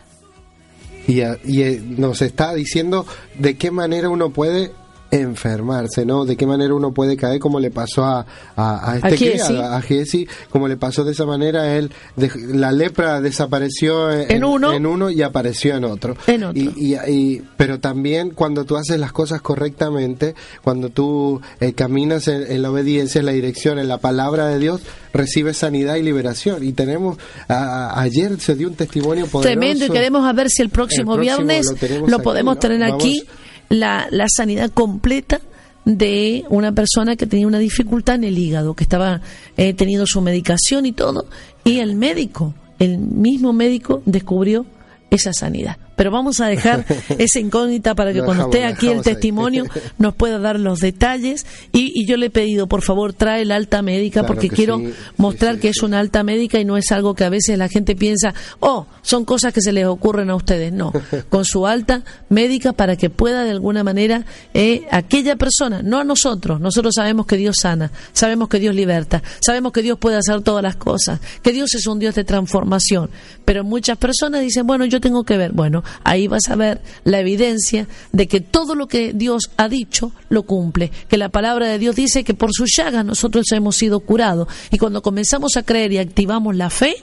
Y, 1.07 1.21
y, 1.45 1.61
eh, 1.61 1.81
nos 1.81 2.21
está 2.21 2.53
diciendo 2.53 3.05
de 3.39 3.55
qué 3.55 3.71
manera 3.71 4.09
uno 4.09 4.31
puede 4.31 4.71
enfermarse, 5.11 6.05
¿no? 6.05 6.25
De 6.25 6.35
qué 6.35 6.45
manera 6.45 6.73
uno 6.73 6.91
puede 6.93 7.15
caer, 7.17 7.39
como 7.39 7.59
le 7.59 7.71
pasó 7.71 8.03
a, 8.05 8.25
a, 8.55 8.91
a 8.91 8.95
este 8.97 9.07
A 9.07 9.11
Giesi. 9.17 9.47
criado, 9.53 9.73
a 9.75 9.81
Giesi, 9.81 10.27
como 10.49 10.67
le 10.67 10.77
pasó 10.77 11.03
de 11.03 11.11
esa 11.13 11.25
manera, 11.25 11.75
él, 11.75 11.91
de- 12.15 12.31
la 12.53 12.71
lepra 12.71 13.21
desapareció 13.21 14.11
en, 14.11 14.31
En 14.31 14.43
uno. 14.43 14.73
en 14.73 14.85
uno 14.85 15.09
y 15.09 15.21
apareció 15.21 15.75
en 15.75 15.85
otro. 15.85 16.15
En 16.27 16.43
otro. 16.43 16.61
Y, 16.61 16.73
y- 16.75 16.95
y- 17.11 17.41
pero 17.57 17.79
también 17.79 18.31
cuando 18.31 18.65
tú 18.65 18.75
haces 18.77 18.99
las 18.99 19.11
cosas 19.11 19.41
correctamente, 19.41 20.35
cuando 20.63 20.89
tú 20.89 21.41
eh, 21.59 21.73
caminas 21.73 22.27
en, 22.27 22.51
en 22.51 22.61
la 22.61 22.71
obediencia, 22.71 23.19
en 23.19 23.25
la 23.25 23.31
dirección, 23.31 23.79
en 23.79 23.87
la 23.87 23.97
palabra 23.99 24.47
de 24.47 24.59
Dios, 24.59 24.81
recibes 25.13 25.57
sanidad 25.57 25.95
y 25.95 26.03
liberación. 26.03 26.63
Y 26.63 26.73
tenemos, 26.73 27.17
a- 27.47 27.99
ayer 28.01 28.39
se 28.39 28.55
dio 28.55 28.67
un 28.67 28.75
testimonio 28.75 29.27
poderoso. 29.27 29.57
Tremendo 29.59 29.85
y 29.85 29.89
queremos 29.89 30.27
a 30.27 30.33
ver 30.33 30.49
si 30.49 30.61
el 30.61 30.69
próximo, 30.69 31.13
El 31.15 31.19
próximo 31.21 31.47
viernes 31.47 31.65
lo 31.67 31.71
lo, 31.71 31.77
tenemos 31.77 32.09
aquí, 32.13 32.21
podemos 32.23 32.55
¿no? 32.55 32.59
tener 32.59 32.79
Vamos. 32.79 33.03
aquí 33.03 33.23
la, 33.69 34.07
la 34.11 34.25
sanidad 34.29 34.71
completa 34.71 35.41
de 35.85 36.43
una 36.49 36.73
persona 36.73 37.15
que 37.15 37.27
tenía 37.27 37.47
una 37.47 37.59
dificultad 37.59 38.15
en 38.15 38.25
el 38.25 38.37
hígado, 38.37 38.73
que 38.73 38.83
estaba 38.83 39.21
eh, 39.55 39.73
teniendo 39.73 40.05
su 40.05 40.19
medicación 40.19 40.85
y 40.85 40.91
todo, 40.91 41.27
y 41.63 41.79
el 41.79 41.95
médico, 41.95 42.53
el 42.77 42.97
mismo 42.97 43.53
médico 43.53 44.01
descubrió 44.05 44.65
esa 45.09 45.31
sanidad. 45.31 45.77
Pero 45.97 46.09
vamos 46.11 46.39
a 46.39 46.47
dejar 46.47 46.85
esa 47.17 47.39
incógnita 47.39 47.93
para 47.93 48.13
que 48.13 48.21
cuando 48.21 48.45
esté 48.45 48.63
aquí 48.63 48.87
el 48.87 48.99
ahí. 48.99 49.03
testimonio 49.03 49.65
nos 49.97 50.15
pueda 50.15 50.39
dar 50.39 50.57
los 50.57 50.79
detalles. 50.79 51.45
Y, 51.73 51.91
y 51.93 52.07
yo 52.07 52.15
le 52.15 52.27
he 52.27 52.29
pedido, 52.29 52.67
por 52.67 52.83
favor, 52.83 53.11
trae 53.11 53.43
la 53.43 53.55
alta 53.55 53.81
médica 53.81 54.21
Claro 54.21 54.27
porque 54.33 54.47
que 54.49 54.55
quiero 54.55 54.77
sí, 54.77 54.93
mostrar 55.17 55.55
sí, 55.55 55.57
sí, 55.57 55.61
que 55.63 55.69
es 55.69 55.83
una 55.83 55.99
alta 55.99 56.23
médica 56.23 56.59
y 56.59 56.65
no 56.65 56.77
es 56.77 56.91
algo 56.93 57.13
que 57.13 57.25
a 57.25 57.29
veces 57.29 57.57
la 57.57 57.67
gente 57.67 57.95
piensa, 57.95 58.33
oh, 58.61 58.85
son 59.01 59.25
cosas 59.25 59.51
que 59.51 59.61
se 59.61 59.73
les 59.73 59.85
ocurren 59.85 60.29
a 60.29 60.35
ustedes. 60.35 60.71
No, 60.71 60.93
con 61.29 61.43
su 61.43 61.67
alta 61.67 62.03
médica 62.29 62.73
para 62.73 62.95
que 62.95 63.09
pueda 63.09 63.43
de 63.43 63.51
alguna 63.51 63.83
manera 63.83 64.25
eh, 64.53 64.85
aquella 64.91 65.35
persona, 65.35 65.81
no 65.81 65.99
a 65.99 66.03
nosotros, 66.03 66.61
nosotros 66.61 66.93
sabemos 66.95 67.25
que 67.25 67.37
Dios 67.37 67.57
sana, 67.59 67.91
sabemos 68.13 68.49
que 68.49 68.59
Dios 68.59 68.75
liberta, 68.75 69.23
sabemos 69.39 69.71
que 69.71 69.81
Dios 69.81 69.97
puede 69.97 70.17
hacer 70.17 70.41
todas 70.41 70.63
las 70.63 70.75
cosas, 70.75 71.19
que 71.41 71.51
Dios 71.51 71.73
es 71.73 71.87
un 71.87 71.99
Dios 71.99 72.15
de 72.15 72.23
transformación, 72.23 73.09
pero 73.45 73.63
muchas 73.63 73.97
personas 73.97 74.41
dicen, 74.41 74.67
bueno, 74.67 74.85
yo 74.85 75.01
tengo 75.01 75.23
que 75.23 75.37
ver, 75.37 75.51
bueno, 75.51 75.83
ahí 76.03 76.27
vas 76.27 76.49
a 76.49 76.55
ver 76.55 76.81
la 77.03 77.19
evidencia 77.19 77.87
de 78.11 78.27
que 78.27 78.41
todo 78.41 78.75
lo 78.75 78.87
que 78.87 79.13
Dios 79.13 79.51
ha 79.57 79.67
dicho 79.69 80.11
lo 80.29 80.43
cumple, 80.43 80.91
que 81.07 81.17
la 81.17 81.29
palabra 81.29 81.67
de 81.67 81.79
Dios 81.79 81.95
dice 81.95 82.23
que 82.23 82.33
por 82.33 82.51
sus 82.53 82.71
llagas 82.75 83.05
nosotros 83.05 83.45
hemos 83.51 83.75
sido 83.75 83.99
curados 83.99 84.47
y 84.71 84.77
cuando 84.77 85.01
comenzamos 85.01 85.57
a 85.57 85.63
creer 85.63 85.93
y 85.93 85.97
activamos 85.97 86.55
la 86.55 86.69
fe, 86.69 86.95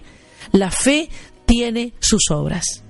la 0.52 0.70
fe 0.70 1.08
tiene 1.46 1.92
sus 2.00 2.30
obras. 2.30 2.83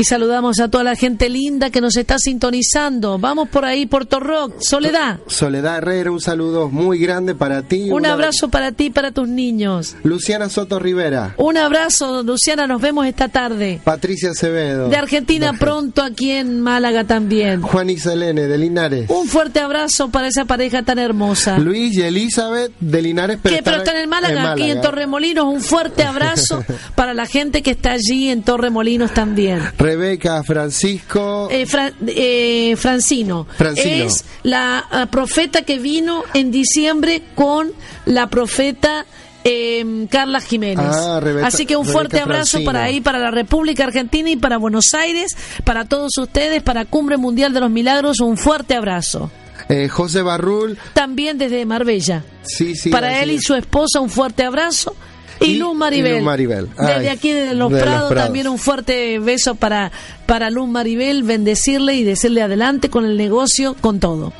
Y 0.00 0.04
saludamos 0.04 0.58
a 0.60 0.68
toda 0.68 0.82
la 0.82 0.96
gente 0.96 1.28
linda 1.28 1.68
que 1.68 1.82
nos 1.82 1.94
está 1.94 2.18
sintonizando. 2.18 3.18
Vamos 3.18 3.50
por 3.50 3.66
ahí, 3.66 3.84
Puerto 3.84 4.18
Rock, 4.18 4.54
Soledad. 4.58 5.18
Soledad 5.26 5.76
Herrera, 5.76 6.10
un 6.10 6.22
saludo 6.22 6.70
muy 6.70 6.98
grande 6.98 7.34
para 7.34 7.60
ti. 7.60 7.82
Un 7.90 7.92
Una- 7.92 8.14
abrazo 8.14 8.48
para 8.48 8.72
ti 8.72 8.86
y 8.86 8.90
para 8.90 9.10
tus 9.12 9.28
niños. 9.28 9.96
Luciana 10.02 10.48
Soto 10.48 10.78
Rivera, 10.78 11.34
Un 11.36 11.58
abrazo, 11.58 12.22
Luciana, 12.22 12.66
nos 12.66 12.80
vemos 12.80 13.04
esta 13.04 13.28
tarde. 13.28 13.78
Patricia 13.84 14.30
Acevedo. 14.30 14.88
De 14.88 14.96
Argentina 14.96 15.52
pronto 15.52 16.02
aquí 16.02 16.30
en 16.30 16.62
Málaga 16.62 17.04
también. 17.04 17.60
Juan 17.60 17.90
y 17.90 17.98
Selene 17.98 18.46
de 18.46 18.56
Linares. 18.56 19.10
Un 19.10 19.28
fuerte 19.28 19.60
abrazo 19.60 20.08
para 20.08 20.28
esa 20.28 20.46
pareja 20.46 20.82
tan 20.82 20.98
hermosa. 20.98 21.58
Luis 21.58 21.94
y 21.94 22.00
Elizabeth 22.00 22.72
de 22.80 23.02
Linares, 23.02 23.38
pero, 23.42 23.54
que 23.56 23.62
pero 23.62 23.76
están 23.76 23.98
en 23.98 24.08
Málaga, 24.08 24.52
aquí 24.52 24.70
en 24.70 24.80
Torremolinos. 24.80 25.44
Un 25.44 25.60
fuerte 25.60 26.04
abrazo 26.04 26.64
para 26.94 27.12
la 27.12 27.26
gente 27.26 27.60
que 27.62 27.72
está 27.72 27.90
allí 27.92 28.30
en 28.30 28.42
Torremolinos 28.42 29.12
también. 29.12 29.60
Rebeca, 29.90 30.42
Francisco. 30.44 31.48
Eh, 31.50 31.66
Fra- 31.66 31.92
eh, 32.06 32.74
Francino. 32.76 33.46
Francino. 33.56 34.04
Es 34.06 34.24
la 34.44 34.84
ah, 34.90 35.06
profeta 35.06 35.62
que 35.62 35.78
vino 35.78 36.22
en 36.34 36.50
diciembre 36.52 37.22
con 37.34 37.72
la 38.06 38.28
profeta 38.28 39.04
eh, 39.42 40.06
Carla 40.10 40.40
Jiménez. 40.40 40.86
Ah, 40.88 41.18
Rebeca- 41.20 41.46
Así 41.48 41.66
que 41.66 41.74
un 41.76 41.84
Rebeca 41.84 41.92
fuerte 41.98 42.20
abrazo 42.20 42.50
Francino. 42.52 42.72
para 42.72 42.84
ahí, 42.84 43.00
para 43.00 43.18
la 43.18 43.30
República 43.32 43.84
Argentina 43.84 44.30
y 44.30 44.36
para 44.36 44.58
Buenos 44.58 44.94
Aires, 44.94 45.32
para 45.64 45.84
todos 45.86 46.16
ustedes, 46.18 46.62
para 46.62 46.84
Cumbre 46.84 47.16
Mundial 47.16 47.52
de 47.52 47.60
los 47.60 47.70
Milagros, 47.70 48.20
un 48.20 48.36
fuerte 48.36 48.74
abrazo. 48.76 49.30
eh, 49.68 49.88
José 49.88 50.22
Barrul. 50.22 50.78
También 50.94 51.36
desde 51.38 51.64
Marbella. 51.66 52.22
Sí, 52.42 52.74
sí. 52.76 52.90
para 52.90 53.20
él 53.22 53.30
y 53.32 53.38
su 53.40 53.54
esposa, 53.54 54.00
un 54.00 54.10
fuerte 54.10 54.44
abrazo. 54.44 54.94
Y, 55.40 55.52
Y- 55.52 55.58
Luz 55.58 55.74
Maribel. 55.74 56.12
y 56.12 56.16
Luz 56.16 56.24
Maribel. 56.24 56.68
Desde 56.78 57.10
aquí 57.10 57.32
de 57.32 57.54
Los 57.54 57.70
de 57.70 57.76
Los 57.78 57.82
Prados, 57.82 58.14
también 58.14 58.48
un 58.48 58.58
fuerte 58.58 59.18
beso 59.18 59.54
para, 59.54 59.90
para 60.26 60.50
Luz 60.50 60.68
Maribel, 60.68 61.22
bendecirle 61.22 61.94
y 61.94 62.04
decirle 62.04 62.42
adelante 62.42 62.90
con 62.90 63.04
el 63.06 63.16
negocio, 63.16 63.74
con 63.80 64.00
todo. 64.00 64.32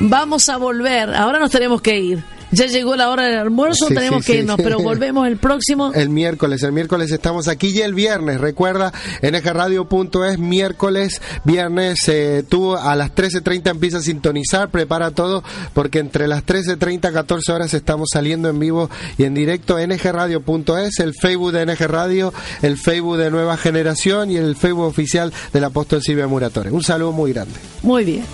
Vamos 0.00 0.48
a 0.48 0.56
volver, 0.56 1.12
ahora 1.14 1.38
nos 1.40 1.50
tenemos 1.50 1.80
que 1.82 1.98
ir. 1.98 2.24
Ya 2.50 2.66
llegó 2.66 2.96
la 2.96 3.10
hora 3.10 3.24
del 3.26 3.38
almuerzo, 3.38 3.86
Sí, 3.88 3.94
tenemos 3.94 4.24
sí, 4.24 4.26
que 4.26 4.32
sí. 4.32 4.38
irnos, 4.40 4.56
pero 4.56 4.78
volvemos 4.80 5.26
el 5.26 5.36
próximo. 5.36 5.92
El 5.98 6.08
miércoles, 6.10 6.62
el 6.62 6.72
miércoles 6.72 7.10
estamos 7.10 7.48
aquí 7.48 7.68
y 7.68 7.80
el 7.80 7.94
viernes, 7.94 8.40
recuerda, 8.40 8.92
ngradio.es, 9.22 10.38
miércoles, 10.38 11.20
viernes, 11.44 12.08
eh, 12.08 12.44
tú 12.48 12.76
a 12.76 12.94
las 12.96 13.14
13.30 13.14 13.70
empiezas 13.70 14.02
a 14.02 14.04
sintonizar, 14.04 14.70
prepara 14.70 15.10
todo, 15.10 15.42
porque 15.74 15.98
entre 15.98 16.28
las 16.28 16.44
13.30 16.46 17.12
14 17.12 17.52
horas 17.52 17.74
estamos 17.74 18.08
saliendo 18.12 18.48
en 18.48 18.58
vivo 18.58 18.88
y 19.16 19.24
en 19.24 19.34
directo, 19.34 19.76
ngradio.es, 19.78 20.98
el 21.00 21.14
Facebook 21.14 21.52
de 21.52 21.66
NG 21.66 21.80
Radio, 21.86 22.32
el 22.62 22.76
Facebook 22.76 23.16
de 23.18 23.30
Nueva 23.30 23.56
Generación 23.56 24.30
y 24.30 24.36
el 24.36 24.56
Facebook 24.56 24.84
oficial 24.86 25.32
del 25.52 25.64
apóstol 25.64 26.02
Silvia 26.02 26.26
Muratore. 26.26 26.70
Un 26.70 26.82
saludo 26.82 27.12
muy 27.12 27.32
grande. 27.32 27.54
Muy 27.82 28.04
bien. 28.04 28.24